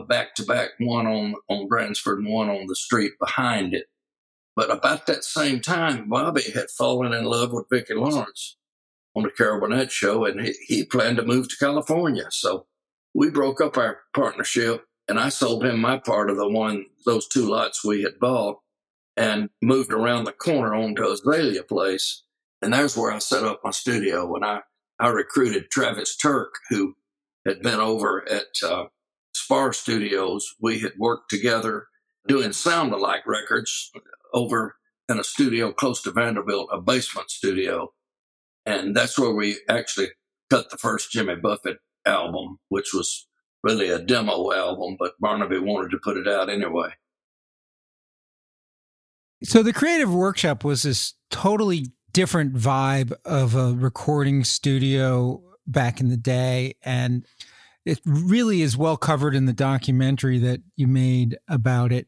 back 0.07 0.35
to 0.35 0.45
back, 0.45 0.71
one 0.79 1.07
on, 1.07 1.37
on 1.49 1.69
Bransford 1.69 2.19
and 2.19 2.29
one 2.29 2.51
on 2.51 2.67
the 2.67 2.77
street 2.77 3.13
behind 3.19 3.73
it. 3.73 3.87
But 4.55 4.71
about 4.71 5.07
that 5.07 5.25
same 5.25 5.61
time, 5.61 6.11
Bobby 6.11 6.43
had 6.55 6.69
fallen 6.69 7.15
in 7.15 7.25
love 7.25 7.51
with 7.51 7.71
Vicki 7.71 7.95
Lawrence 7.95 8.59
on 9.17 9.23
the 9.23 9.31
Carol 9.31 9.61
Burnett 9.61 9.91
show, 9.91 10.27
and 10.27 10.39
he, 10.41 10.53
he 10.67 10.85
planned 10.85 11.17
to 11.17 11.25
move 11.25 11.49
to 11.49 11.57
California. 11.57 12.27
So 12.31 12.67
we 13.15 13.31
broke 13.31 13.61
up 13.61 13.77
our 13.77 14.01
partnership 14.15 14.85
and 15.09 15.19
I 15.19 15.29
sold 15.29 15.65
him 15.65 15.81
my 15.81 15.99
part 15.99 16.31
of 16.31 16.37
the 16.37 16.49
one, 16.49 16.87
those 17.05 17.29
two 17.29 17.49
lots 17.49 17.85
we 17.85 18.03
had 18.03 18.19
bought 18.21 18.61
and 19.17 19.51
moved 19.61 19.93
around 19.93 20.25
the 20.25 20.33
corner 20.33 20.75
onto 20.75 21.05
Azalea 21.05 21.63
Place. 21.65 22.23
And 22.63 22.73
there's 22.73 22.97
where 22.97 23.13
I 23.13 23.19
set 23.19 23.45
up 23.45 23.61
my 23.65 23.73
studio. 23.73 24.35
And 24.35 24.45
I, 24.45 24.61
I 24.99 25.09
recruited 25.09 25.71
Travis 25.71 26.17
Turk, 26.17 26.55
who 26.71 26.95
had 27.45 27.61
been 27.61 27.81
over 27.81 28.27
at 28.31 28.47
uh, 28.65 28.85
Spar 29.35 29.73
Studios. 29.73 30.55
We 30.61 30.79
had 30.79 30.93
worked 30.97 31.29
together 31.29 31.89
doing 32.29 32.53
sound 32.53 32.93
alike 32.93 33.27
records 33.27 33.91
over 34.33 34.77
in 35.09 35.19
a 35.19 35.25
studio 35.25 35.73
close 35.73 36.01
to 36.03 36.13
Vanderbilt, 36.13 36.71
a 36.73 36.81
basement 36.81 37.31
studio. 37.31 37.93
And 38.65 38.95
that's 38.95 39.19
where 39.19 39.35
we 39.35 39.59
actually 39.69 40.09
cut 40.49 40.71
the 40.71 40.79
first 40.79 41.11
Jimmy 41.11 41.35
Buffett 41.35 41.79
album, 42.07 42.59
which 42.69 42.93
was 42.93 43.27
really 43.63 43.91
a 43.91 43.99
demo 43.99 44.53
album, 44.53 44.97
but 44.99 45.13
Barnaby 45.21 45.59
wanted 45.59 45.91
to 45.91 45.99
put 46.03 46.17
it 46.17 46.29
out 46.29 46.49
anyway. 46.49 46.91
So 49.45 49.63
the 49.63 49.73
creative 49.73 50.13
workshop 50.13 50.65
was 50.65 50.83
this 50.83 51.15
totally 51.31 51.93
different 52.13 52.55
vibe 52.55 53.13
of 53.25 53.55
a 53.55 53.73
recording 53.73 54.45
studio 54.45 55.43
back 55.67 56.01
in 56.01 56.09
the 56.09 56.17
day. 56.17 56.75
And 56.83 57.27
it 57.85 58.01
really 58.05 58.63
is 58.63 58.77
well 58.77 58.97
covered 58.97 59.35
in 59.35 59.47
the 59.47 59.53
documentary 59.53 60.39
that 60.39 60.61
you 60.77 60.87
made 60.87 61.39
about 61.49 61.93
it, 61.93 62.07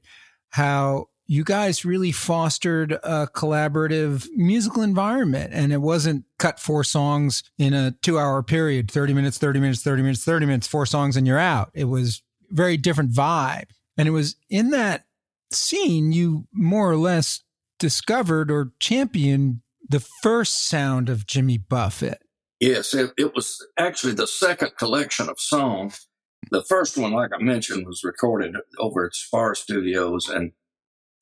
how 0.51 1.07
you 1.27 1.45
guys 1.45 1.85
really 1.85 2.13
fostered 2.13 2.93
a 2.93 3.29
collaborative 3.33 4.29
musical 4.35 4.83
environment 4.83 5.53
and 5.55 5.73
it 5.73 5.81
wasn't 5.81 6.25
cut 6.39 6.61
four 6.61 6.85
songs 6.85 7.43
in 7.59 7.73
a 7.73 7.93
two 8.03 8.19
hour 8.19 8.43
period 8.43 8.91
30 8.91 9.15
minutes 9.15 9.39
30 9.39 9.61
minutes 9.61 9.83
30 9.83 10.03
minutes 10.03 10.25
30 10.25 10.47
minutes 10.47 10.67
four 10.67 10.87
songs 10.87 11.17
and 11.17 11.27
you're 11.27 11.39
out. 11.39 11.71
It 11.75 11.85
was 11.85 12.23
very 12.51 12.77
different 12.77 13.13
vibe. 13.13 13.71
And 13.97 14.07
it 14.09 14.13
was 14.13 14.37
in 14.51 14.71
that 14.71 15.07
scene 15.51 16.13
you 16.13 16.47
more 16.53 16.91
or 16.91 16.97
less 16.97 17.43
discovered 17.79 18.51
or 18.51 18.73
championed 18.81 19.61
the 19.89 20.01
first 20.01 20.67
sound 20.67 21.09
of 21.09 21.27
jimmy 21.27 21.59
buffett. 21.59 22.23
Yes 22.61 22.93
it, 22.93 23.13
it 23.17 23.35
was 23.35 23.65
actually 23.79 24.15
the 24.15 24.27
second 24.27 24.73
collection 24.79 25.29
of 25.29 25.39
songs. 25.39 26.07
The 26.51 26.63
first 26.63 26.99
one 26.99 27.13
like 27.13 27.31
i 27.33 27.43
mentioned 27.43 27.87
was 27.87 28.05
recorded 28.05 28.57
over 28.79 29.07
at 29.07 29.15
spar 29.15 29.55
studios 29.55 30.29
and 30.29 30.53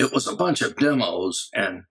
it 0.03 0.13
was 0.13 0.27
a 0.27 0.37
bunch 0.37 0.61
of 0.61 0.77
demos 0.77 1.49
and 1.55 1.85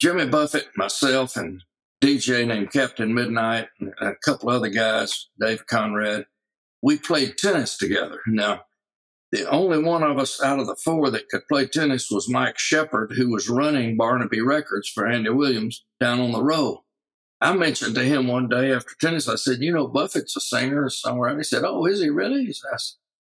Jimmy 0.00 0.26
Buffett, 0.26 0.68
myself, 0.76 1.36
and 1.36 1.62
DJ 2.02 2.46
named 2.46 2.72
Captain 2.72 3.14
Midnight, 3.14 3.68
and 3.80 3.94
a 4.00 4.14
couple 4.24 4.50
other 4.50 4.68
guys, 4.68 5.28
Dave 5.40 5.66
Conrad, 5.66 6.26
we 6.82 6.98
played 6.98 7.38
tennis 7.38 7.78
together. 7.78 8.20
Now, 8.26 8.62
the 9.32 9.48
only 9.48 9.82
one 9.82 10.02
of 10.02 10.18
us 10.18 10.42
out 10.42 10.60
of 10.60 10.66
the 10.66 10.76
four 10.76 11.10
that 11.10 11.28
could 11.28 11.48
play 11.48 11.66
tennis 11.66 12.10
was 12.10 12.28
Mike 12.28 12.58
Shepard, 12.58 13.14
who 13.16 13.30
was 13.30 13.48
running 13.48 13.96
Barnaby 13.96 14.42
Records 14.42 14.88
for 14.88 15.06
Andy 15.06 15.30
Williams 15.30 15.84
down 15.98 16.20
on 16.20 16.32
the 16.32 16.42
road. 16.42 16.80
I 17.40 17.54
mentioned 17.54 17.94
to 17.94 18.04
him 18.04 18.26
one 18.28 18.48
day 18.48 18.72
after 18.72 18.92
tennis, 19.00 19.28
I 19.28 19.36
said, 19.36 19.60
You 19.60 19.72
know, 19.72 19.88
Buffett's 19.88 20.36
a 20.36 20.40
singer, 20.40 20.84
a 20.84 20.88
songwriter. 20.88 21.38
He 21.38 21.44
said, 21.44 21.62
Oh, 21.64 21.86
is 21.86 22.00
he 22.00 22.10
really? 22.10 22.54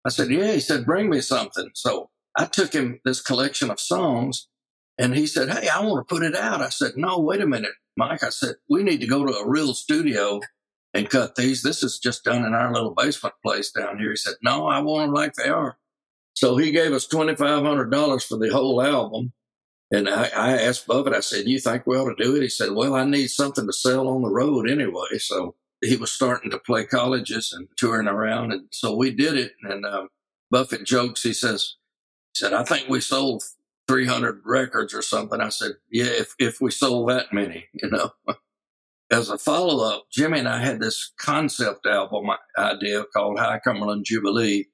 I 0.05 0.09
said, 0.09 0.31
Yeah. 0.31 0.53
He 0.53 0.61
said, 0.61 0.85
Bring 0.85 1.11
me 1.11 1.21
something. 1.21 1.71
So 1.75 2.11
I 2.37 2.47
took 2.47 2.73
him 2.73 3.01
this 3.05 3.21
collection 3.21 3.71
of 3.71 3.81
songs 3.81 4.49
and 4.99 5.15
he 5.15 5.27
said, 5.27 5.51
Hey, 5.51 5.69
I 5.69 5.81
want 5.83 6.07
to 6.07 6.15
put 6.15 6.25
it 6.25 6.37
out. 6.37 6.61
I 6.61 6.69
said, 6.69 6.93
No, 6.97 7.21
wait 7.21 7.41
a 7.41 7.47
minute, 7.47 7.73
Mike. 7.97 8.23
I 8.23 8.31
said, 8.31 8.57
We 8.69 8.83
need 8.83 9.01
to 9.01 9.07
go 9.07 9.25
to 9.25 9.33
a 9.33 9.49
real 9.49 9.75
studio 9.75 10.41
and 10.93 11.11
cut 11.11 11.35
these. 11.35 11.63
This 11.63 11.83
is 11.83 11.99
just 11.99 12.25
done 12.25 12.45
in 12.45 12.55
our 12.55 12.73
little 12.73 12.95
basement 12.95 13.35
place 13.45 13.71
down 13.71 13.99
here. 13.99 14.11
He 14.11 14.17
said, 14.17 14.35
No, 14.43 14.67
I 14.67 14.81
want 14.81 15.09
them 15.09 15.15
like 15.15 15.35
they 15.35 15.49
are. 15.49 15.79
So 16.35 16.57
he 16.57 16.73
gave 16.73 16.93
us 16.93 17.07
$2,500 17.07 18.27
for 18.27 18.39
the 18.39 18.53
whole 18.53 18.83
album. 18.83 19.33
And 19.93 20.09
I, 20.09 20.31
I 20.35 20.53
asked 20.63 20.87
Buffett, 20.87 21.15
I 21.15 21.21
said, 21.21 21.47
you 21.47 21.61
think 21.61 21.87
we 21.87 21.97
ought 21.97 22.15
to 22.15 22.23
do 22.23 22.35
it? 22.35 22.43
He 22.43 22.49
said, 22.49 22.73
well, 22.73 22.97
I 22.97 23.05
need 23.05 23.29
something 23.29 23.67
to 23.67 23.73
sell 23.73 24.09
on 24.09 24.23
the 24.23 24.31
road 24.31 24.69
anyway. 24.69 25.19
So 25.19 25.55
he 25.81 25.97
was 25.97 26.11
starting 26.11 26.51
to 26.51 26.59
play 26.59 26.85
colleges 26.85 27.53
and 27.57 27.69
touring 27.77 28.09
around. 28.09 28.53
And 28.53 28.67
so 28.73 28.97
we 28.97 29.13
did 29.13 29.35
it. 29.37 29.53
And 29.63 29.87
uh, 29.87 30.07
Buffett 30.51 30.85
jokes, 30.85 31.23
he 31.23 31.33
says, 31.33 31.77
said, 32.35 32.53
I 32.53 32.65
think 32.65 32.89
we 32.89 33.01
sold 33.01 33.43
300 33.89 34.43
records 34.45 34.95
or 34.95 35.03
something. 35.03 35.41
I 35.41 35.51
said, 35.51 35.73
yeah, 35.91 36.07
if, 36.07 36.35
if 36.39 36.61
we 36.61 36.71
sold 36.71 37.09
that 37.11 37.33
many, 37.33 37.67
you 37.75 37.91
know. 37.91 38.11
As 39.11 39.29
a 39.29 39.39
follow 39.39 39.85
up, 39.87 40.07
Jimmy 40.11 40.41
and 40.41 40.49
I 40.49 40.59
had 40.59 40.81
this 40.81 41.13
concept 41.21 41.87
album 41.87 42.31
idea 42.59 43.05
called 43.15 43.39
High 43.39 43.61
Cumberland 43.61 44.07
Jubilee 44.07 44.67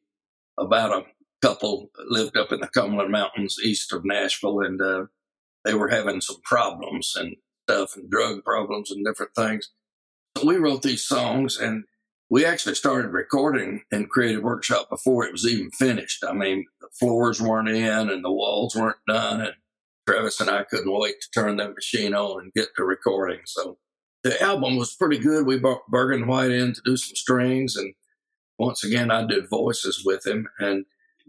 about 0.56 0.92
a 0.92 1.04
couple 1.42 1.90
lived 2.08 2.36
up 2.36 2.52
in 2.52 2.61
the 2.61 2.68
Cumberland 2.68 3.11
Mountains 3.11 3.58
east 3.62 3.92
of 3.92 4.04
Nashville 4.04 4.61
and 4.61 4.80
uh, 4.80 5.06
they 5.64 5.74
were 5.74 5.88
having 5.88 6.20
some 6.20 6.40
problems 6.44 7.14
and 7.16 7.36
stuff 7.68 7.96
and 7.96 8.11
drug 8.11 8.44
problems 8.44 8.90
and 8.90 9.04
different 9.04 9.34
things. 9.34 9.70
So 10.36 10.46
we 10.46 10.56
wrote 10.56 10.82
these 10.82 11.04
songs 11.04 11.58
and 11.58 11.84
we 12.31 12.45
actually 12.45 12.76
started 12.76 13.09
recording 13.09 13.83
in 13.91 14.07
Creative 14.07 14.43
Workshop 14.43 14.89
before 14.89 15.26
it 15.26 15.33
was 15.33 15.47
even 15.47 15.70
finished. 15.72 16.24
I 16.26 16.33
mean, 16.33 16.64
the 16.81 16.87
floors 16.93 17.43
weren't 17.43 17.68
in 17.68 18.09
and 18.09 18.24
the 18.24 18.31
walls 18.31 18.76
weren't 18.76 19.05
done. 19.09 19.41
And 19.41 19.55
Travis 20.09 20.41
and 20.41 20.49
I 20.49 20.62
couldn't 20.62 20.93
wait 20.93 21.16
to 21.20 21.31
turn 21.41 21.57
that 21.57 21.74
machine 21.74 22.14
on 22.14 22.43
and 22.43 22.53
get 22.53 22.68
to 22.76 22.85
recording. 22.85 23.41
So 23.47 23.78
the 24.22 24.41
album 24.41 24.76
was 24.76 24.95
pretty 24.95 25.18
good. 25.18 25.45
We 25.45 25.59
brought 25.59 25.89
Bergen 25.89 26.28
White 26.28 26.53
in 26.53 26.72
to 26.72 26.81
do 26.85 26.97
some 26.97 27.16
strings. 27.16 27.74
And 27.74 27.95
once 28.59 28.85
again, 28.85 29.11
I 29.11 29.26
did 29.26 29.51
voices 29.51 30.05
with 30.05 30.24
him. 30.24 30.49
And 30.61 30.85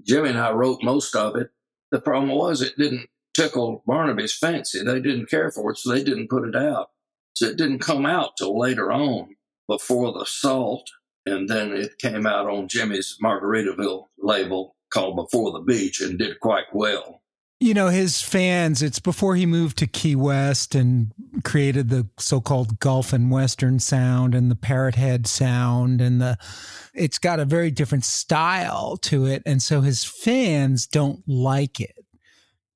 Jimmy 0.05 0.29
and 0.29 0.37
I 0.37 0.51
wrote 0.51 0.83
most 0.83 1.15
of 1.15 1.35
it. 1.35 1.49
The 1.89 1.99
problem 1.99 2.29
was 2.29 2.61
it 2.61 2.77
didn't 2.77 3.09
tickle 3.33 3.83
Barnaby's 3.87 4.37
fancy. 4.37 4.83
They 4.83 5.01
didn't 5.01 5.31
care 5.31 5.49
for 5.49 5.71
it, 5.71 5.77
so 5.79 5.91
they 5.91 6.03
didn't 6.03 6.29
put 6.29 6.47
it 6.47 6.55
out. 6.55 6.91
So 7.33 7.47
it 7.47 7.57
didn't 7.57 7.79
come 7.79 8.05
out 8.05 8.37
till 8.37 8.57
later 8.59 8.91
on 8.91 9.35
before 9.71 10.11
the 10.11 10.25
salt. 10.25 10.89
And 11.25 11.47
then 11.47 11.71
it 11.71 11.97
came 11.97 12.25
out 12.25 12.47
on 12.47 12.67
Jimmy's 12.67 13.17
Margaritaville 13.23 14.07
label 14.19 14.75
called 14.91 15.15
Before 15.15 15.51
the 15.51 15.61
Beach 15.61 16.01
and 16.01 16.19
did 16.19 16.39
quite 16.41 16.65
well. 16.73 17.21
You 17.61 17.73
know, 17.73 17.87
his 17.87 18.21
fans, 18.21 18.81
it's 18.81 18.99
before 18.99 19.35
he 19.35 19.45
moved 19.45 19.77
to 19.77 19.87
Key 19.87 20.15
West 20.15 20.73
and 20.75 21.13
created 21.45 21.89
the 21.89 22.09
so 22.17 22.41
called 22.41 22.79
Gulf 22.79 23.13
and 23.13 23.31
Western 23.31 23.79
sound 23.79 24.35
and 24.35 24.51
the 24.51 24.55
Parrot 24.55 24.95
Head 24.95 25.25
sound. 25.27 26.01
And 26.01 26.19
the, 26.19 26.37
it's 26.93 27.19
got 27.19 27.39
a 27.39 27.45
very 27.45 27.71
different 27.71 28.03
style 28.03 28.97
to 29.03 29.25
it. 29.25 29.43
And 29.45 29.61
so 29.61 29.81
his 29.81 30.03
fans 30.03 30.85
don't 30.87 31.21
like 31.27 31.79
it. 31.79 32.00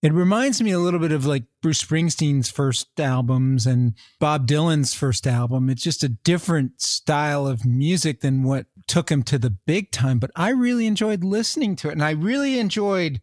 It 0.05 0.13
reminds 0.13 0.61
me 0.61 0.69
a 0.69 0.77
little 0.77 0.99
bit 0.99 1.11
of 1.11 1.25
like 1.25 1.45
Bruce 1.63 1.83
Springsteen's 1.83 2.51
first 2.51 2.99
albums 2.99 3.65
and 3.65 3.95
Bob 4.19 4.45
Dylan's 4.45 4.93
first 4.93 5.25
album. 5.25 5.67
It's 5.67 5.81
just 5.81 6.03
a 6.03 6.09
different 6.09 6.79
style 6.79 7.47
of 7.47 7.65
music 7.65 8.21
than 8.21 8.43
what 8.43 8.67
took 8.85 9.09
him 9.09 9.23
to 9.23 9.39
the 9.39 9.49
big 9.49 9.89
time. 9.89 10.19
But 10.19 10.29
I 10.35 10.49
really 10.49 10.85
enjoyed 10.85 11.23
listening 11.23 11.75
to 11.77 11.89
it. 11.89 11.93
And 11.93 12.03
I 12.03 12.11
really 12.11 12.59
enjoyed 12.59 13.19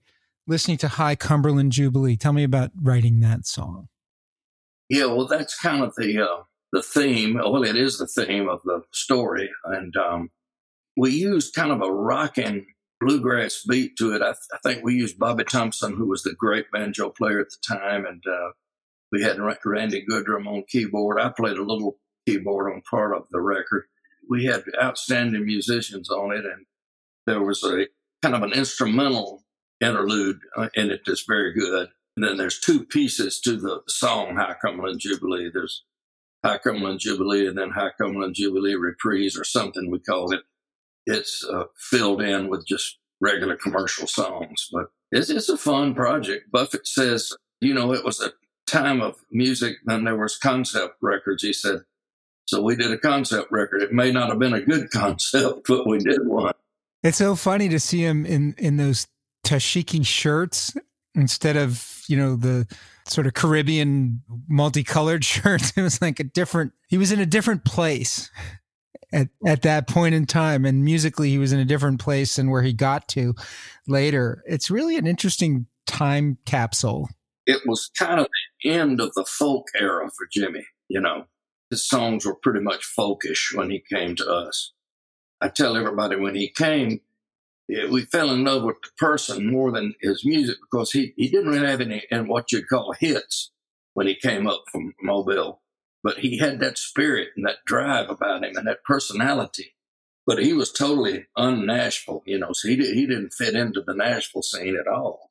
listening 0.49 0.77
to 0.79 0.89
High 0.89 1.15
Cumberland 1.15 1.71
Jubilee. 1.71 2.17
Tell 2.17 2.33
me 2.33 2.43
about 2.43 2.73
writing 2.75 3.21
that 3.21 3.47
song. 3.47 3.87
Yeah, 4.89 5.07
well, 5.07 5.29
that's 5.29 5.57
kind 5.57 5.85
of 5.85 5.95
the 5.97 6.21
uh, 6.21 6.43
the 6.73 6.83
theme. 6.83 7.35
Well, 7.35 7.63
it 7.63 7.77
is 7.77 7.99
the 7.99 8.09
theme 8.09 8.49
of 8.49 8.61
the 8.65 8.83
story, 8.91 9.49
and 9.67 9.97
um, 9.97 10.31
we 10.97 11.13
used 11.13 11.55
kind 11.55 11.71
of 11.71 11.81
a 11.81 11.93
rocking 11.93 12.67
bluegrass 13.03 13.65
beat 13.69 13.97
to 13.97 14.15
it. 14.15 14.23
I, 14.23 14.33
th- 14.33 14.37
I, 14.53 14.59
think 14.63 14.85
we 14.85 14.95
used 14.95 15.19
Bobby 15.19 15.45
Thompson, 15.45 15.97
who 15.97 16.09
was 16.09 16.23
the 16.23 16.35
great 16.35 16.71
banjo 16.73 17.11
player 17.11 17.41
at 17.41 17.49
the 17.51 17.77
time, 17.77 18.07
and 18.07 18.23
uh, 18.27 18.51
we 19.11 19.23
had 19.23 19.39
Randy 19.39 20.05
Goodrum 20.09 20.47
on 20.47 20.65
keyboard. 20.69 21.21
I 21.21 21.31
played 21.31 21.57
a 21.57 21.65
little 21.65 21.99
keyboard 22.27 22.73
on 22.73 22.83
part 22.89 23.17
of 23.17 23.25
the 23.31 23.41
record. 23.41 23.85
We 24.29 24.45
had 24.45 24.65
outstanding 24.81 25.45
musicians 25.45 26.11
on 26.11 26.33
it, 26.33 26.45
and 26.45 26.67
there 27.27 27.43
was 27.43 27.63
a 27.65 27.87
kind 28.23 28.35
of 28.35 28.43
an 28.43 28.53
instrumental 28.53 29.45
interlude 29.81 30.39
uh, 30.57 30.69
in 30.75 30.91
it 30.91 31.03
that's 31.05 31.25
very 31.27 31.53
good. 31.53 31.89
And 32.17 32.25
then 32.25 32.37
there's 32.37 32.61
two 32.61 32.85
pieces 32.85 33.41
to 33.41 33.57
the 33.57 33.81
song 33.89 34.37
High 34.37 34.55
Cumberland 34.63 35.01
Jubilee. 35.01 35.51
There's 35.53 35.85
High 36.45 36.59
Cumberland 36.59 37.01
Jubilee 37.01 37.47
and 37.47 37.57
then 37.57 37.71
High 37.71 37.93
Cumberland 38.01 38.35
Jubilee 38.35 38.75
Reprise 38.75 39.37
or 39.37 39.45
something 39.45 39.91
we 39.91 39.99
call 39.99 40.33
it 40.33 40.43
it's 41.07 41.45
uh, 41.45 41.65
filled 41.77 42.23
in 42.23 42.49
with 42.49 42.67
just 42.67 42.99
regular 43.21 43.57
commercial 43.57 44.07
songs. 44.07 44.69
But 44.73 44.87
it's, 45.11 45.31
it's 45.31 45.49
a 45.49 45.57
fun 45.57 45.95
project. 45.95 46.51
Buffett 46.51 46.87
says, 46.87 47.33
you 47.61 47.75
know, 47.75 47.93
it 47.93 48.05
was 48.05 48.21
a 48.21 48.33
time 48.67 49.01
of 49.01 49.17
music 49.31 49.77
and 49.87 50.07
there 50.07 50.17
was 50.17 50.37
concept 50.37 50.97
records. 51.01 51.43
He 51.43 51.53
said, 51.53 51.83
so 52.47 52.61
we 52.61 52.77
did 52.77 52.91
a 52.91 52.99
concept 52.99 53.51
record. 53.51 53.83
It 53.83 53.93
may 53.93 54.11
not 54.11 54.29
have 54.29 54.39
been 54.39 54.55
a 54.55 54.61
good 54.61 54.91
concept, 54.93 55.67
but 55.69 55.87
we 55.87 55.99
did 55.99 56.27
one. 56.27 56.53
It's 57.03 57.19
so 57.19 57.35
funny 57.35 57.69
to 57.69 57.81
see 57.81 58.05
him 58.05 58.25
in, 58.27 58.55
in 58.59 58.77
those 58.77 59.07
dashiki 59.45 60.07
shirts 60.07 60.75
instead 61.15 61.57
of, 61.57 62.03
you 62.09 62.17
know, 62.17 62.37
the 62.37 62.67
sort 63.07 63.27
of 63.27 63.35
Caribbean 63.35 64.23
multicolored 64.49 65.25
shirts. 65.25 65.73
It 65.77 65.83
was 65.83 66.01
like 66.01 66.21
a 66.21 66.25
different, 66.25 66.73
he 66.89 66.99
was 66.99 67.13
in 67.13 67.21
a 67.21 67.27
different 67.27 67.65
place 67.65 68.31
at, 69.13 69.29
at 69.47 69.63
that 69.63 69.89
point 69.89 70.15
in 70.15 70.27
time. 70.27 70.65
And 70.65 70.85
musically, 70.85 71.31
he 71.31 71.39
was 71.39 71.53
in 71.53 71.61
a 71.61 71.65
different 71.65 72.01
place 72.01 72.37
than 72.37 72.51
where 72.51 72.63
he 72.63 72.73
got 72.73 73.09
to 73.09 73.35
later. 73.87 74.43
It's 74.47 74.71
really 74.71 74.97
an 74.97 75.07
interesting 75.07 75.67
time 75.87 76.39
capsule. 76.47 77.09
It 77.47 77.63
was 77.67 77.91
kind 77.99 78.21
of 78.21 78.29
the 78.63 78.71
end 78.71 79.01
of 79.01 79.13
the 79.15 79.25
folk 79.25 79.67
era 79.79 80.09
for 80.17 80.29
Jimmy. 80.33 80.65
You 80.89 81.01
know, 81.01 81.25
his 81.71 81.89
songs 81.89 82.27
were 82.27 82.35
pretty 82.35 82.61
much 82.61 82.85
folkish 82.97 83.55
when 83.55 83.71
he 83.71 83.83
came 83.91 84.15
to 84.17 84.31
us. 84.31 84.73
I 85.41 85.49
tell 85.49 85.77
everybody 85.77 86.17
when 86.17 86.35
he 86.35 86.49
came, 86.49 87.01
eh, 87.71 87.87
we 87.91 88.03
fell 88.03 88.31
in 88.31 88.45
love 88.45 88.63
with 88.63 88.77
the 88.83 88.91
person 88.99 89.51
more 89.51 89.73
than 89.73 89.95
his 90.01 90.25
music 90.25 90.57
because 90.71 90.93
he, 90.93 91.15
he 91.17 91.29
didn't 91.29 91.51
really 91.51 91.67
have 91.67 91.81
any 91.81 92.05
and 92.11 92.29
what 92.29 92.53
you'd 92.53 92.69
call 92.69 92.93
hits 92.93 93.51
when 93.95 94.07
he 94.07 94.15
came 94.15 94.47
up 94.47 94.65
from 94.71 94.95
Mobile 95.03 95.62
but 96.03 96.19
he 96.19 96.39
had 96.39 96.61
that 96.61 96.79
spirit 96.79 97.29
and 97.37 97.47
that 97.47 97.65
drive 97.65 98.11
about 98.11 98.45
him 98.45 98.57
and 98.57 98.67
that 98.67 98.85
personality. 98.85 99.75
But 100.27 100.39
he 100.39 100.53
was 100.53 100.73
totally 100.73 101.27
un-Nashville, 101.37 102.23
you 102.27 102.39
know, 102.39 102.53
so 102.53 102.69
he, 102.69 102.77
he 102.77 103.07
didn't 103.07 103.33
fit 103.33 103.55
into 103.55 103.83
the 103.83 103.95
Nashville 103.95 104.43
scene 104.43 104.77
at 104.77 104.87
all. 104.87 105.31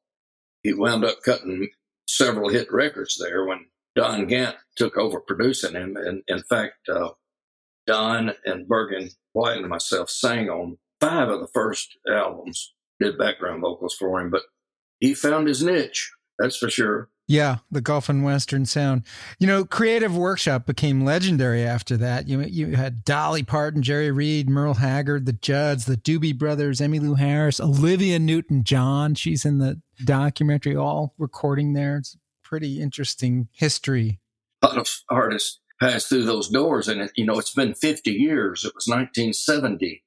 He 0.63 0.73
wound 0.73 1.05
up 1.05 1.21
cutting 1.23 1.69
several 2.07 2.49
hit 2.49 2.71
records 2.71 3.17
there 3.17 3.45
when 3.45 3.67
Don 3.95 4.27
Gant 4.27 4.57
took 4.75 4.97
over 4.97 5.19
producing 5.19 5.73
him. 5.73 5.95
And 5.97 6.23
in 6.27 6.43
fact, 6.43 6.89
uh, 6.89 7.11
Don 7.87 8.33
and 8.45 8.67
Bergen 8.67 9.09
White 9.33 9.59
and 9.59 9.69
myself 9.69 10.09
sang 10.09 10.49
on 10.49 10.77
five 10.99 11.29
of 11.29 11.39
the 11.39 11.47
first 11.47 11.97
albums, 12.09 12.73
did 12.99 13.17
background 13.17 13.61
vocals 13.61 13.95
for 13.95 14.19
him, 14.19 14.29
but 14.29 14.43
he 14.99 15.13
found 15.13 15.47
his 15.47 15.63
niche. 15.63 16.11
That's 16.39 16.57
for 16.57 16.69
sure. 16.69 17.09
Yeah, 17.27 17.57
the 17.71 17.79
Gulf 17.79 18.09
and 18.09 18.25
Western 18.25 18.65
sound. 18.65 19.03
You 19.39 19.47
know, 19.47 19.63
Creative 19.63 20.15
Workshop 20.15 20.65
became 20.65 21.05
legendary 21.05 21.63
after 21.63 21.95
that. 21.97 22.27
You 22.27 22.41
you 22.41 22.75
had 22.75 23.05
Dolly 23.05 23.41
Parton, 23.41 23.81
Jerry 23.81 24.11
Reed, 24.11 24.49
Merle 24.49 24.73
Haggard, 24.73 25.25
the 25.25 25.33
Judds, 25.33 25.85
the 25.85 25.95
Doobie 25.95 26.37
Brothers, 26.37 26.81
Emmylou 26.81 27.17
Harris, 27.17 27.61
Olivia 27.61 28.19
Newton 28.19 28.65
John. 28.65 29.15
She's 29.15 29.45
in 29.45 29.59
the 29.59 29.81
documentary, 30.03 30.75
all 30.75 31.13
recording 31.17 31.71
there. 31.71 31.97
It's 31.97 32.17
pretty 32.43 32.81
interesting 32.81 33.47
history. 33.53 34.19
A 34.61 34.67
lot 34.67 34.77
of 34.77 34.89
artists 35.09 35.61
passed 35.79 36.09
through 36.09 36.25
those 36.25 36.49
doors, 36.49 36.89
and 36.89 36.99
it, 36.99 37.11
you 37.15 37.25
know, 37.25 37.39
it's 37.39 37.53
been 37.53 37.73
50 37.73 38.11
years. 38.11 38.65
It 38.65 38.75
was 38.75 38.87
1970 38.87 40.03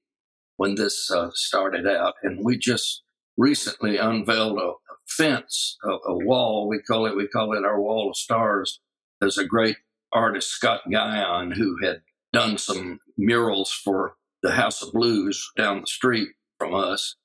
when 0.57 0.75
this 0.75 1.11
uh, 1.11 1.31
started 1.33 1.87
out, 1.87 2.14
and 2.22 2.45
we 2.45 2.59
just 2.59 3.03
recently 3.37 3.97
unveiled 3.97 4.59
a, 4.59 4.72
fence, 5.07 5.76
a, 5.85 5.91
a, 5.91 6.24
wall. 6.24 6.66
We 6.68 6.80
call 6.80 7.07
it 7.07 7.16
we 7.16 7.28
call 7.28 7.53
it 7.53 7.64
our 7.64 7.80
wall 7.80 8.11
of 8.11 8.16
stars. 8.16 8.80
There's 9.20 9.39
a 9.39 9.45
great 9.45 9.76
artist 10.12 10.51
Scott 10.51 10.82
Guyon 10.91 11.53
who 11.53 11.76
had 11.82 12.03
done 12.32 12.59
some 12.59 13.01
murals 13.16 13.70
for 13.70 14.16
the 14.43 14.53
House 14.53 14.82
of 14.82 14.93
Blues 14.93 15.51
down 15.57 15.80
the 15.80 15.87
street 15.87 16.30
from 16.59 16.74
us. 16.74 17.16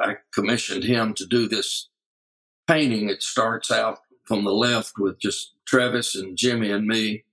I 0.00 0.16
commissioned 0.32 0.84
him 0.84 1.14
to 1.14 1.26
do 1.26 1.48
this 1.48 1.88
painting. 2.66 3.08
It 3.08 3.22
starts 3.22 3.70
out 3.70 3.98
from 4.24 4.44
the 4.44 4.52
left 4.52 4.92
with 4.98 5.18
just 5.18 5.54
Travis 5.66 6.14
and 6.14 6.36
Jimmy 6.36 6.70
and 6.70 6.86
me 6.86 7.24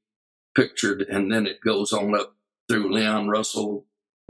pictured, 0.55 1.01
and 1.03 1.31
then 1.31 1.47
it 1.47 1.61
goes 1.61 1.93
on 1.93 2.13
up 2.15 2.35
through 2.69 2.93
Leon 2.93 3.29
Russell, 3.29 3.85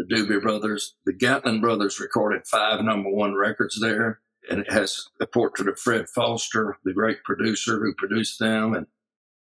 the 0.08 0.16
Doobie 0.16 0.42
Brothers. 0.42 0.96
The 1.06 1.14
Gatlin 1.14 1.62
Brothers 1.62 2.00
recorded 2.00 2.48
five 2.48 2.84
number 2.84 3.10
one 3.10 3.36
records 3.36 3.80
there 3.80 4.22
and 4.50 4.62
it 4.62 4.72
has 4.72 5.08
a 5.20 5.28
portrait 5.28 5.68
of 5.68 5.80
Fred 5.80 6.10
Foster, 6.10 6.78
the 6.84 6.94
great 6.94 7.24
producer 7.24 7.80
who 7.80 7.94
produced 7.94 8.40
them, 8.40 8.74
and 8.74 8.88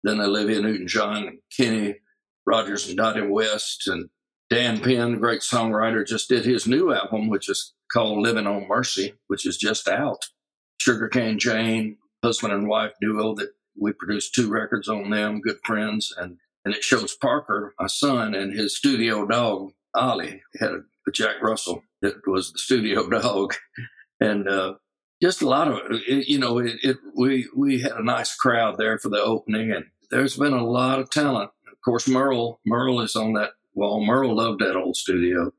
then 0.04 0.20
Olivia 0.20 0.62
Newton-John 0.62 1.28
and 1.28 1.40
Kenny 1.56 1.98
Rogers 2.46 2.88
and 2.88 2.98
Dottie 2.98 3.22
West 3.22 3.88
and 3.88 4.10
Dan 4.50 4.80
Penn, 4.80 5.20
great 5.20 5.42
songwriter, 5.42 6.08
just 6.08 6.30
did 6.30 6.46
his 6.46 6.68
new 6.68 6.94
album, 6.94 7.28
which 7.28 7.50
is 7.50 7.74
called 7.92 8.20
Living 8.20 8.48
on 8.48 8.68
Mercy, 8.68 9.14
which 9.28 9.46
is 9.46 9.58
just 9.58 9.88
out. 9.88 10.26
Sugarcane 10.80 11.38
Jane, 11.38 11.98
husband 12.24 12.54
and 12.54 12.70
wife 12.70 12.94
duo 13.02 13.36
that 13.36 13.50
we 13.80 13.92
produced 13.92 14.34
two 14.34 14.50
records 14.50 14.88
on 14.88 15.10
them, 15.10 15.42
good 15.42 15.58
friends. 15.66 16.14
And, 16.18 16.38
and 16.64 16.74
it 16.74 16.84
shows 16.84 17.16
Parker, 17.16 17.74
my 17.78 17.88
son, 17.88 18.34
and 18.34 18.54
his 18.54 18.78
studio 18.78 19.26
dog, 19.26 19.74
Ollie, 19.98 20.42
had 20.60 20.72
a, 20.72 20.82
a 21.08 21.12
Jack 21.12 21.42
Russell 21.42 21.84
that 22.02 22.16
was 22.26 22.52
the 22.52 22.60
studio 22.60 23.10
dog. 23.10 23.54
And, 24.20 24.48
uh, 24.48 24.76
just 25.22 25.42
a 25.42 25.48
lot 25.48 25.68
of 25.68 25.80
it, 26.08 26.28
you 26.28 26.38
know, 26.38 26.60
it, 26.60 26.76
it, 26.84 26.98
we, 27.16 27.48
we 27.56 27.82
had 27.82 27.94
a 27.94 28.04
nice 28.04 28.36
crowd 28.36 28.78
there 28.78 29.00
for 29.00 29.10
the 29.10 29.22
opening 29.22 29.72
and 29.72 29.86
there's 30.12 30.38
been 30.38 30.54
a 30.54 30.64
lot 30.64 31.00
of 31.00 31.10
talent. 31.10 31.50
Of 31.72 31.82
course, 31.84 32.08
Merle, 32.08 32.60
Merle 32.66 33.02
is 33.02 33.16
on 33.16 33.34
that 33.34 33.52
wall. 33.74 34.06
Merle 34.06 34.36
loved 34.36 34.62
that 34.62 34.76
old 34.76 34.96
studio. 34.96 35.52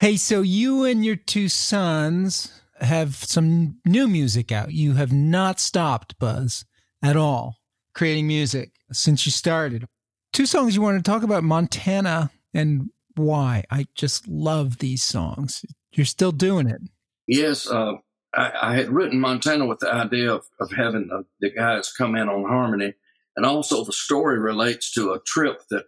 Hey, 0.00 0.16
so 0.16 0.40
you 0.40 0.84
and 0.84 1.04
your 1.04 1.16
two 1.16 1.48
sons 1.48 2.60
have 2.80 3.16
some 3.16 3.78
new 3.84 4.08
music 4.08 4.50
out. 4.50 4.72
You 4.72 4.94
have 4.94 5.12
not 5.12 5.60
stopped, 5.60 6.18
Buzz, 6.18 6.64
at 7.02 7.16
all, 7.16 7.56
creating 7.94 8.26
music 8.26 8.72
since 8.92 9.26
you 9.26 9.32
started. 9.32 9.86
Two 10.32 10.46
songs 10.46 10.74
you 10.74 10.82
want 10.82 11.04
to 11.04 11.10
talk 11.10 11.22
about 11.22 11.44
Montana 11.44 12.30
and 12.54 12.90
why. 13.20 13.64
I 13.70 13.86
just 13.94 14.28
love 14.28 14.78
these 14.78 15.02
songs. 15.02 15.64
You're 15.92 16.06
still 16.06 16.32
doing 16.32 16.68
it. 16.68 16.80
Yes. 17.26 17.68
Uh, 17.68 17.94
I, 18.34 18.52
I, 18.62 18.74
had 18.76 18.90
written 18.90 19.20
Montana 19.20 19.66
with 19.66 19.80
the 19.80 19.92
idea 19.92 20.32
of, 20.32 20.46
of 20.60 20.72
having 20.72 21.08
the, 21.08 21.24
the 21.40 21.50
guys 21.50 21.92
come 21.92 22.14
in 22.14 22.28
on 22.28 22.48
harmony. 22.48 22.94
And 23.36 23.46
also, 23.46 23.84
the 23.84 23.92
story 23.92 24.38
relates 24.38 24.92
to 24.92 25.12
a 25.12 25.20
trip 25.20 25.62
that 25.70 25.86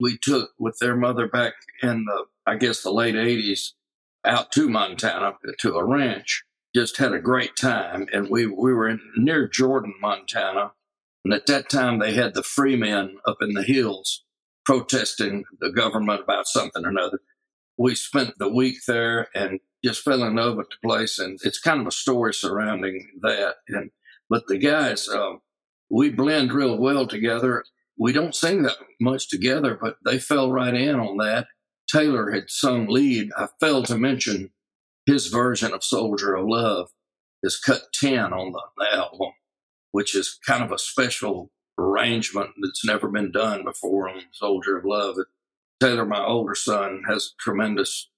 we 0.00 0.18
took 0.18 0.50
with 0.58 0.76
their 0.80 0.96
mother 0.96 1.26
back 1.26 1.54
in 1.82 2.04
the, 2.04 2.24
I 2.46 2.56
guess, 2.56 2.82
the 2.82 2.92
late 2.92 3.14
80s 3.14 3.70
out 4.24 4.52
to 4.52 4.68
Montana 4.68 5.34
to 5.60 5.74
a 5.74 5.84
ranch. 5.84 6.44
Just 6.74 6.96
had 6.98 7.12
a 7.12 7.20
great 7.20 7.56
time. 7.56 8.06
And 8.12 8.28
we, 8.30 8.46
we 8.46 8.72
were 8.72 8.88
in, 8.88 9.00
near 9.16 9.48
Jordan, 9.48 9.94
Montana. 10.00 10.72
And 11.24 11.34
at 11.34 11.46
that 11.46 11.68
time, 11.68 11.98
they 11.98 12.14
had 12.14 12.34
the 12.34 12.42
free 12.42 12.76
men 12.76 13.16
up 13.26 13.38
in 13.40 13.52
the 13.54 13.62
hills 13.62 14.24
protesting 14.64 15.44
the 15.60 15.70
government 15.70 16.22
about 16.22 16.46
something 16.46 16.84
or 16.84 16.90
another. 16.90 17.20
We 17.78 17.94
spent 17.94 18.38
the 18.38 18.48
week 18.48 18.78
there 18.86 19.28
and 19.34 19.60
just 19.84 20.02
fell 20.02 20.22
in 20.22 20.36
love 20.36 20.56
with 20.56 20.68
the 20.70 20.86
place. 20.86 21.18
And 21.18 21.38
it's 21.42 21.60
kind 21.60 21.80
of 21.80 21.86
a 21.86 21.92
story 21.92 22.34
surrounding 22.34 23.08
that. 23.22 23.56
And, 23.68 23.90
but 24.28 24.46
the 24.46 24.58
guys, 24.58 25.08
uh, 25.08 25.34
we 25.90 26.10
blend 26.10 26.52
real 26.52 26.78
well 26.78 27.06
together. 27.06 27.64
We 27.98 28.12
don't 28.12 28.34
sing 28.34 28.62
that 28.62 28.76
much 29.00 29.28
together, 29.28 29.78
but 29.80 29.96
they 30.04 30.18
fell 30.18 30.52
right 30.52 30.74
in 30.74 30.96
on 30.96 31.16
that. 31.18 31.46
Taylor 31.90 32.30
had 32.30 32.48
sung 32.48 32.86
lead. 32.88 33.30
I 33.36 33.48
failed 33.60 33.86
to 33.86 33.98
mention 33.98 34.50
his 35.06 35.26
version 35.26 35.72
of 35.72 35.84
Soldier 35.84 36.34
of 36.34 36.46
Love 36.46 36.88
is 37.42 37.58
cut 37.58 37.82
10 37.94 38.32
on 38.32 38.52
the 38.52 38.96
album, 38.96 39.32
which 39.90 40.14
is 40.14 40.38
kind 40.46 40.62
of 40.62 40.70
a 40.70 40.78
special 40.78 41.50
arrangement 41.78 42.50
that's 42.60 42.84
never 42.84 43.08
been 43.08 43.32
done 43.32 43.64
before 43.64 44.08
on 44.08 44.22
Soldier 44.32 44.78
of 44.78 44.84
Love. 44.84 45.16
Taylor, 45.80 46.06
my 46.06 46.24
older 46.24 46.54
son, 46.54 47.02
has 47.08 47.26
a 47.26 47.42
tremendous 47.42 48.10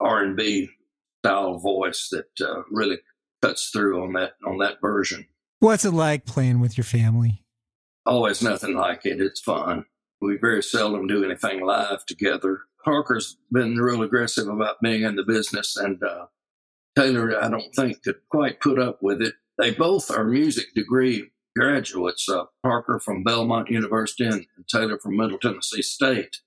R&B 0.00 0.70
style 1.20 1.58
voice 1.58 2.08
that 2.10 2.46
uh, 2.46 2.62
really 2.70 2.98
cuts 3.42 3.70
through 3.70 4.02
on 4.02 4.12
that 4.14 4.32
on 4.46 4.58
that 4.58 4.80
version. 4.80 5.26
What's 5.58 5.84
it 5.84 5.92
like 5.92 6.24
playing 6.24 6.60
with 6.60 6.78
your 6.78 6.84
family? 6.84 7.44
Always 8.06 8.42
nothing 8.42 8.74
like 8.74 9.04
it. 9.04 9.20
It's 9.20 9.40
fun. 9.40 9.84
We 10.20 10.36
very 10.36 10.62
seldom 10.62 11.06
do 11.06 11.24
anything 11.24 11.64
live 11.64 12.06
together. 12.06 12.62
Parker's 12.84 13.36
been 13.52 13.76
real 13.76 14.02
aggressive 14.02 14.48
about 14.48 14.80
being 14.80 15.02
in 15.02 15.16
the 15.16 15.22
business, 15.22 15.76
and 15.76 16.02
uh, 16.02 16.26
Taylor, 16.96 17.42
I 17.42 17.50
don't 17.50 17.74
think, 17.74 18.02
could 18.02 18.20
quite 18.30 18.60
put 18.60 18.78
up 18.78 19.02
with 19.02 19.20
it. 19.20 19.34
They 19.58 19.72
both 19.72 20.10
are 20.10 20.24
music 20.24 20.74
degree 20.74 21.30
graduates. 21.56 22.28
Uh, 22.28 22.44
Parker 22.62 22.98
from 22.98 23.24
Belmont 23.24 23.70
University 23.70 24.24
and 24.24 24.46
Taylor 24.68 24.98
from 24.98 25.16
Middle 25.16 25.38
Tennessee 25.38 25.82
State, 25.82 26.38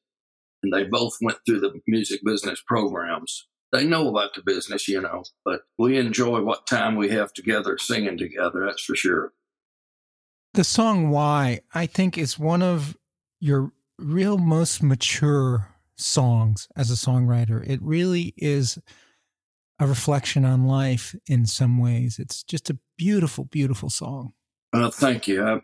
and 0.62 0.72
they 0.72 0.84
both 0.84 1.18
went 1.22 1.40
through 1.46 1.60
the 1.60 1.82
music 1.88 2.22
business 2.24 2.62
programs. 2.66 3.48
They 3.72 3.86
know 3.86 4.08
about 4.08 4.36
the 4.36 4.44
business, 4.46 4.88
you 4.88 5.02
know, 5.02 5.24
but 5.44 5.62
we 5.80 5.98
enjoy 5.98 6.42
what 6.42 6.68
time 6.68 6.96
we 6.96 7.10
have 7.10 7.34
together 7.34 7.78
singing 7.78 8.18
together. 8.18 8.66
That's 8.66 8.84
for 8.84 8.96
sure. 8.96 9.34
The 10.54 10.64
song 10.64 11.10
"Why" 11.10 11.62
I 11.74 11.88
think 11.88 12.18
is 12.18 12.38
one 12.38 12.62
of 12.62 12.96
your 13.40 13.72
real 13.98 14.38
most 14.38 14.84
mature 14.84 15.70
songs 15.96 16.68
as 16.76 16.92
a 16.92 16.96
songwriter. 16.96 17.68
It 17.68 17.82
really 17.82 18.34
is 18.38 18.78
a 19.80 19.88
reflection 19.88 20.46
on 20.46 20.66
life 20.66 21.16
in 21.28 21.46
some 21.46 21.80
ways. 21.80 22.20
It's 22.20 22.44
just 22.44 22.70
a 22.70 22.78
beautiful, 22.98 23.46
beautiful 23.46 23.90
song. 23.90 24.34
Well, 24.74 24.90
thank 24.90 25.28
you. 25.28 25.46
I, 25.46 25.60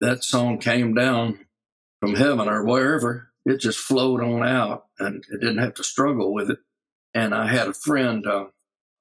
that 0.00 0.24
song 0.24 0.58
came 0.58 0.92
down 0.92 1.46
from 2.00 2.16
heaven 2.16 2.48
or 2.48 2.64
wherever. 2.64 3.30
It 3.46 3.58
just 3.60 3.78
flowed 3.78 4.20
on 4.20 4.42
out 4.42 4.86
and 4.98 5.24
it 5.30 5.40
didn't 5.40 5.58
have 5.58 5.74
to 5.74 5.84
struggle 5.84 6.34
with 6.34 6.50
it. 6.50 6.58
And 7.14 7.34
I 7.34 7.46
had 7.46 7.68
a 7.68 7.72
friend, 7.72 8.26
uh, 8.26 8.46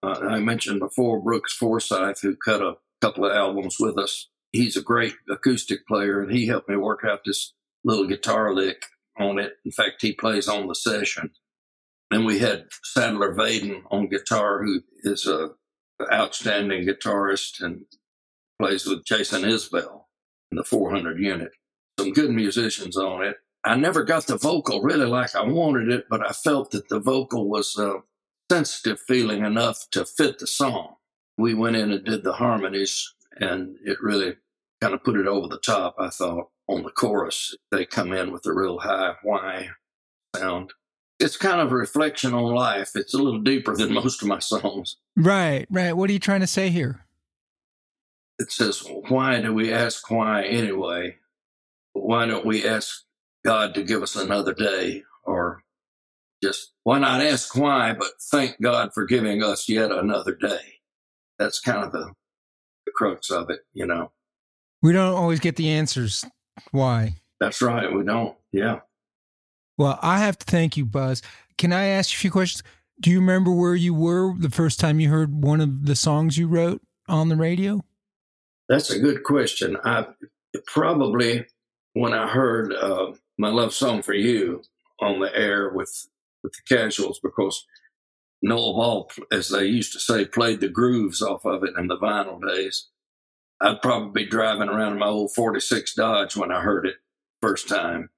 uh, 0.04 0.20
I 0.30 0.40
mentioned 0.40 0.80
before, 0.80 1.20
Brooks 1.20 1.54
Forsyth, 1.54 2.22
who 2.22 2.36
cut 2.36 2.62
a 2.62 2.76
couple 3.02 3.26
of 3.26 3.36
albums 3.36 3.78
with 3.80 3.98
us. 3.98 4.30
He's 4.52 4.78
a 4.78 4.82
great 4.82 5.16
acoustic 5.30 5.88
player 5.88 6.22
and 6.22 6.32
he 6.32 6.46
helped 6.46 6.70
me 6.70 6.78
work 6.78 7.02
out 7.04 7.22
this 7.26 7.54
little 7.84 8.06
guitar 8.06 8.54
lick 8.54 8.84
on 9.20 9.40
it. 9.40 9.54
In 9.66 9.72
fact, 9.72 10.02
he 10.02 10.14
plays 10.14 10.48
on 10.48 10.68
the 10.68 10.76
session. 10.76 11.32
And 12.12 12.26
we 12.26 12.40
had 12.40 12.68
Sadler 12.84 13.34
Vaden 13.34 13.82
on 13.90 14.08
guitar, 14.08 14.64
who 14.64 14.82
is 15.04 15.26
a 15.26 15.50
outstanding 16.14 16.88
guitarist 16.88 17.62
and 17.62 17.86
plays 18.60 18.86
with 18.86 19.06
Jason 19.06 19.44
Isbell 19.44 20.04
in 20.52 20.58
the 20.58 20.64
400 20.64 21.20
unit. 21.20 21.52
Some 22.00 22.14
good 22.14 22.32
musicians 22.32 22.98
on 22.98 23.24
it. 23.24 23.38
I 23.64 23.76
never 23.76 24.04
got 24.04 24.28
the 24.28 24.38
vocal 24.38 24.82
really 24.82 25.06
like 25.06 25.36
I 25.36 25.44
wanted 25.44 25.90
it, 25.90 26.06
but 26.10 26.26
I 26.26 26.32
felt 26.32 26.72
that 26.72 26.90
the 26.90 27.00
vocal 27.00 27.50
was 27.50 27.78
a 27.78 27.96
sensitive 28.52 29.00
feeling 29.00 29.44
enough 29.44 29.88
to 29.92 30.06
fit 30.06 30.40
the 30.40 30.48
song. 30.48 30.96
We 31.38 31.54
went 31.54 31.76
in 31.76 31.92
and 31.92 32.06
did 32.06 32.24
the 32.24 32.34
harmonies, 32.34 33.14
and 33.40 33.76
it 33.84 33.98
really 34.02 34.36
kind 34.82 34.94
of 34.94 35.04
put 35.04 35.18
it 35.18 35.28
over 35.28 35.48
the 35.48 35.60
top, 35.60 35.96
I 36.00 36.10
thought 36.10 36.50
on 36.68 36.84
the 36.84 36.92
chorus. 36.92 37.56
They 37.72 37.86
come 37.86 38.14
in 38.14 38.32
with 38.32 38.46
a 38.46 38.54
real 38.54 38.80
high 38.80 39.16
why 39.24 39.70
sound. 40.36 40.72
It's 41.20 41.38
kind 41.38 41.60
of 41.60 41.72
a 41.72 41.76
reflection 41.76 42.34
on 42.34 42.54
life. 42.54 42.92
It's 42.96 43.14
a 43.14 43.18
little 43.18 43.42
deeper 43.42 43.76
than 43.76 43.94
most 43.94 44.22
of 44.22 44.28
my 44.28 44.40
songs. 44.40 44.98
Right, 45.16 45.66
right. 45.70 45.94
What 45.94 46.10
are 46.10 46.14
you 46.14 46.20
trying 46.20 46.42
to 46.42 46.48
say 46.48 46.70
here? 46.70 47.07
It 48.40 48.52
says, 48.52 48.84
Why 49.10 49.42
do 49.42 49.54
we 49.54 49.74
ask 49.74 50.10
why 50.12 50.44
anyway? 50.44 51.18
Why 51.94 52.26
don't 52.26 52.46
we 52.46 52.66
ask 52.66 53.04
God 53.44 53.74
to 53.76 53.84
give 53.84 54.04
us 54.04 54.16
another 54.16 54.54
day? 54.54 55.04
Or 55.24 55.64
just, 56.44 56.74
why 56.84 57.00
not 57.00 57.22
ask 57.22 57.56
why, 57.56 57.94
but 57.94 58.12
thank 58.32 58.62
God 58.62 58.94
for 58.94 59.06
giving 59.06 59.44
us 59.44 59.68
yet 59.68 59.92
another 59.92 60.36
day? 60.36 60.60
That's 61.40 61.60
kind 61.60 61.84
of 61.84 61.92
the, 61.92 62.14
the 62.86 62.92
crux 62.96 63.32
of 63.32 63.50
it, 63.50 63.62
you 63.74 63.86
know. 63.86 64.12
We 64.82 64.94
don't 64.94 65.16
always 65.16 65.40
get 65.40 65.56
the 65.56 65.70
answers 65.70 66.24
why? 66.72 67.16
That's 67.40 67.62
right. 67.62 67.92
We 67.92 68.04
don't. 68.04 68.36
Yeah. 68.52 68.80
Well, 69.78 70.00
I 70.02 70.20
have 70.20 70.38
to 70.40 70.46
thank 70.46 70.78
you, 70.78 70.86
Buzz. 70.86 71.22
Can 71.58 71.72
I 71.72 71.86
ask 71.86 72.12
you 72.12 72.18
a 72.18 72.22
few 72.22 72.32
questions? 72.32 72.64
Do 73.00 73.12
you 73.12 73.20
remember 73.20 73.52
where 73.52 73.76
you 73.76 73.94
were 73.94 74.34
the 74.36 74.50
first 74.50 74.80
time 74.80 75.00
you 75.00 75.10
heard 75.10 75.44
one 75.44 75.62
of 75.62 75.86
the 75.86 75.96
songs 75.96 76.38
you 76.38 76.48
wrote 76.48 76.82
on 77.08 77.30
the 77.30 77.36
radio? 77.36 77.84
That's 78.70 78.90
a 78.90 79.00
good 79.00 79.24
question. 79.24 79.78
I 79.84 80.08
probably 80.66 81.46
when 81.94 82.14
I 82.14 82.28
heard 82.28 82.74
uh, 82.74 83.14
my 83.38 83.50
love 83.50 83.74
song 83.74 84.02
for 84.02 84.14
you 84.14 84.62
on 85.00 85.20
the 85.20 85.36
air 85.36 85.70
with 85.70 86.08
with 86.44 86.54
the 86.54 86.76
Casuals 86.76 87.20
because 87.20 87.66
Noel 88.42 88.74
Ball, 88.74 89.12
as 89.32 89.50
they 89.50 89.66
used 89.66 89.94
to 89.94 90.00
say, 90.00 90.26
played 90.26 90.60
the 90.60 90.70
grooves 90.70 91.22
off 91.22 91.46
of 91.46 91.64
it 91.64 91.74
in 91.78 91.88
the 91.88 91.98
vinyl 91.98 92.40
days. 92.46 92.88
I'd 93.60 93.82
probably 93.82 94.24
be 94.24 94.30
driving 94.30 94.70
around 94.70 94.94
in 94.94 95.00
my 95.00 95.08
old 95.08 95.34
46 95.34 95.96
Dodge 95.96 96.36
when 96.36 96.52
I 96.52 96.62
heard 96.62 96.86
it 96.86 96.98
first 97.42 97.68
time. 97.68 98.10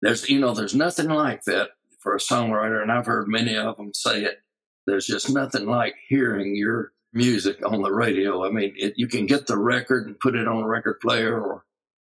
There's, 0.00 0.28
you 0.30 0.40
know, 0.40 0.54
there's 0.54 0.74
nothing 0.74 1.08
like 1.08 1.44
that 1.44 1.70
for 1.98 2.14
a 2.14 2.18
songwriter, 2.18 2.80
and 2.80 2.90
I've 2.90 3.04
heard 3.04 3.28
many 3.28 3.54
of 3.56 3.76
them 3.76 3.92
say 3.92 4.24
it. 4.24 4.38
There's 4.86 5.06
just 5.06 5.28
nothing 5.28 5.66
like 5.66 5.94
hearing 6.08 6.56
your 6.56 6.92
music 7.12 7.58
on 7.66 7.82
the 7.82 7.92
radio. 7.92 8.44
I 8.44 8.50
mean, 8.50 8.72
it, 8.76 8.94
you 8.96 9.08
can 9.08 9.26
get 9.26 9.46
the 9.46 9.58
record 9.58 10.06
and 10.06 10.18
put 10.18 10.34
it 10.34 10.46
on 10.46 10.62
a 10.62 10.66
record 10.66 11.00
player 11.00 11.40
or 11.40 11.64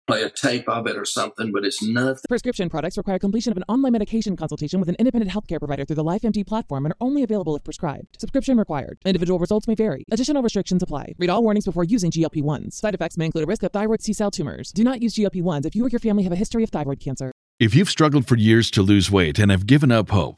play 0.10 0.24
a 0.24 0.30
tape 0.30 0.68
of 0.68 0.88
it 0.88 0.98
or 0.98 1.06
something, 1.06 1.52
but 1.52 1.64
it's 1.64 1.84
nothing. 1.84 2.24
Prescription 2.28 2.68
products 2.68 2.98
require 2.98 3.20
completion 3.20 3.52
of 3.52 3.58
an 3.58 3.64
online 3.70 3.92
medication 3.92 4.36
consultation 4.36 4.80
with 4.80 4.90
an 4.90 4.96
independent 4.98 5.32
healthcare 5.32 5.60
provider 5.60 5.86
through 5.86 5.98
the 5.98 6.04
LifeMD 6.04 6.48
platform 6.48 6.86
and 6.86 6.94
are 6.94 6.98
only 7.00 7.22
available 7.22 7.56
if 7.56 7.64
prescribed. 7.64 8.20
Subscription 8.20 8.58
required. 8.58 8.98
Individual 9.06 9.38
results 9.38 9.68
may 9.68 9.76
vary. 9.76 10.06
Additional 10.12 10.42
restrictions 10.42 10.82
apply. 10.82 11.14
Read 11.20 11.30
all 11.30 11.44
warnings 11.44 11.66
before 11.66 11.84
using 11.84 12.10
GLP-1s. 12.10 12.74
Side 12.74 12.96
effects 12.96 13.18
may 13.18 13.26
include 13.26 13.44
a 13.44 13.48
risk 13.48 13.62
of 13.62 13.72
thyroid 13.72 14.02
C-cell 14.02 14.32
tumors. 14.32 14.72
Do 14.72 14.84
not 14.84 15.00
use 15.00 15.14
GLP-1s 15.14 15.68
if 15.68 15.76
you 15.76 15.86
or 15.86 15.90
your 15.90 16.00
family 16.00 16.24
have 16.24 16.34
a 16.34 16.38
history 16.38 16.64
of 16.64 16.72
thyroid 16.72 17.00
cancer. 17.00 17.32
If 17.60 17.76
you've 17.76 17.90
struggled 17.90 18.26
for 18.28 18.36
years 18.36 18.72
to 18.72 18.82
lose 18.82 19.12
weight 19.12 19.38
and 19.38 19.52
have 19.52 19.68
given 19.68 19.92
up 19.92 20.10
hope, 20.10 20.38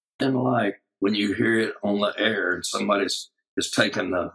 and 0.21 0.41
like 0.41 0.81
when 0.99 1.15
you 1.15 1.33
hear 1.33 1.59
it 1.59 1.73
on 1.83 1.99
the 1.99 2.13
air 2.17 2.53
and 2.53 2.65
somebody's 2.65 3.29
is 3.57 3.71
taking 3.71 4.11
the 4.11 4.31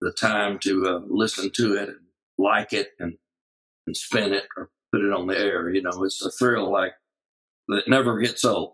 the 0.00 0.12
time 0.12 0.58
to 0.60 0.86
uh, 0.86 1.00
listen 1.08 1.50
to 1.50 1.74
it 1.74 1.88
and 1.88 1.98
like 2.38 2.72
it 2.72 2.90
and 2.98 3.16
and 3.86 3.96
spin 3.96 4.32
it 4.32 4.44
or 4.56 4.70
put 4.92 5.02
it 5.02 5.12
on 5.12 5.26
the 5.26 5.38
air. 5.38 5.70
You 5.70 5.82
know, 5.82 6.04
it's 6.04 6.24
a 6.24 6.30
thrill 6.30 6.70
like 6.70 6.92
that 7.68 7.88
never 7.88 8.18
gets 8.18 8.44
old. 8.44 8.72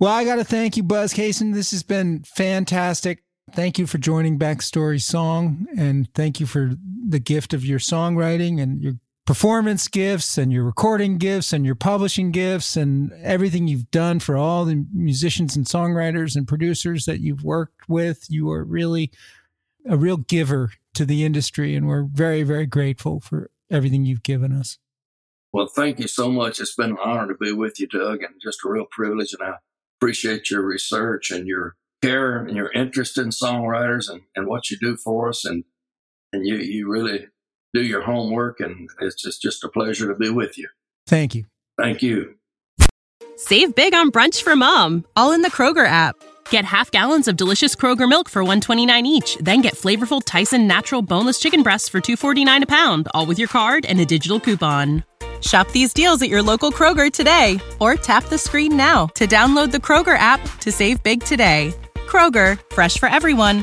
Well, 0.00 0.12
I 0.12 0.24
got 0.24 0.36
to 0.36 0.44
thank 0.44 0.76
you, 0.76 0.82
Buzz 0.82 1.14
Cason. 1.14 1.54
This 1.54 1.70
has 1.70 1.82
been 1.82 2.24
fantastic. 2.24 3.22
Thank 3.52 3.78
you 3.78 3.86
for 3.86 3.98
joining 3.98 4.38
Backstory 4.38 5.00
Song, 5.00 5.66
and 5.76 6.12
thank 6.14 6.40
you 6.40 6.46
for 6.46 6.72
the 7.08 7.18
gift 7.18 7.54
of 7.54 7.64
your 7.64 7.78
songwriting 7.78 8.60
and 8.60 8.80
your 8.80 8.94
performance 9.26 9.88
gifts 9.88 10.36
and 10.36 10.52
your 10.52 10.64
recording 10.64 11.16
gifts 11.16 11.52
and 11.52 11.64
your 11.64 11.74
publishing 11.74 12.30
gifts 12.30 12.76
and 12.76 13.12
everything 13.22 13.66
you've 13.66 13.90
done 13.90 14.20
for 14.20 14.36
all 14.36 14.64
the 14.64 14.86
musicians 14.92 15.56
and 15.56 15.64
songwriters 15.66 16.36
and 16.36 16.46
producers 16.46 17.06
that 17.06 17.20
you've 17.20 17.42
worked 17.42 17.88
with. 17.88 18.26
You 18.28 18.50
are 18.50 18.64
really 18.64 19.10
a 19.88 19.96
real 19.96 20.18
giver 20.18 20.72
to 20.94 21.04
the 21.04 21.24
industry, 21.24 21.74
and 21.74 21.86
we're 21.86 22.04
very, 22.04 22.42
very 22.42 22.66
grateful 22.66 23.20
for 23.20 23.50
everything 23.70 24.04
you've 24.04 24.22
given 24.22 24.52
us. 24.52 24.78
Well, 25.52 25.66
thank 25.66 26.00
you 26.00 26.08
so 26.08 26.30
much. 26.30 26.60
It's 26.60 26.74
been 26.74 26.90
an 26.90 26.98
honor 27.02 27.28
to 27.28 27.34
be 27.34 27.52
with 27.52 27.78
you, 27.80 27.86
Doug, 27.86 28.22
and 28.22 28.34
just 28.42 28.64
a 28.64 28.68
real 28.68 28.86
privilege. 28.90 29.32
And 29.32 29.48
I 29.48 29.54
appreciate 29.98 30.50
your 30.50 30.62
research 30.62 31.30
and 31.30 31.46
your 31.46 31.76
care 32.02 32.38
and 32.38 32.56
your 32.56 32.72
interest 32.72 33.16
in 33.18 33.28
songwriters 33.28 34.10
and, 34.10 34.22
and 34.34 34.46
what 34.46 34.70
you 34.70 34.76
do 34.78 34.96
for 34.96 35.28
us. 35.28 35.44
And 35.44 35.64
and 36.32 36.46
you 36.46 36.56
you 36.56 36.90
really 36.90 37.28
do 37.74 37.82
your 37.82 38.02
homework, 38.02 38.60
and 38.60 38.88
it's 39.00 39.20
just, 39.20 39.42
just 39.42 39.64
a 39.64 39.68
pleasure 39.68 40.08
to 40.08 40.14
be 40.14 40.30
with 40.30 40.56
you. 40.56 40.68
Thank 41.06 41.34
you. 41.34 41.44
Thank 41.76 42.02
you. 42.02 42.36
Save 43.36 43.74
big 43.74 43.94
on 43.94 44.10
brunch 44.10 44.42
for 44.42 44.54
mom, 44.56 45.04
all 45.16 45.32
in 45.32 45.42
the 45.42 45.50
Kroger 45.50 45.86
app. 45.86 46.14
Get 46.50 46.64
half 46.64 46.90
gallons 46.90 47.26
of 47.26 47.36
delicious 47.36 47.74
Kroger 47.74 48.08
milk 48.08 48.28
for 48.28 48.42
129 48.42 49.06
each, 49.06 49.36
then 49.40 49.60
get 49.60 49.74
flavorful 49.74 50.22
Tyson 50.24 50.66
natural 50.66 51.02
boneless 51.02 51.40
chicken 51.40 51.62
breasts 51.62 51.88
for 51.88 52.00
249 52.00 52.62
a 52.62 52.66
pound, 52.66 53.08
all 53.12 53.26
with 53.26 53.38
your 53.38 53.48
card 53.48 53.84
and 53.84 53.98
a 54.00 54.04
digital 54.04 54.38
coupon. 54.38 55.02
Shop 55.40 55.68
these 55.72 55.92
deals 55.92 56.22
at 56.22 56.28
your 56.28 56.42
local 56.42 56.70
Kroger 56.70 57.12
today 57.12 57.58
or 57.80 57.96
tap 57.96 58.24
the 58.24 58.38
screen 58.38 58.76
now 58.76 59.06
to 59.08 59.26
download 59.26 59.72
the 59.72 59.78
Kroger 59.78 60.16
app 60.16 60.40
to 60.60 60.72
save 60.72 61.02
big 61.02 61.22
today. 61.22 61.74
Kroger, 62.06 62.58
fresh 62.72 62.98
for 62.98 63.08
everyone. 63.08 63.62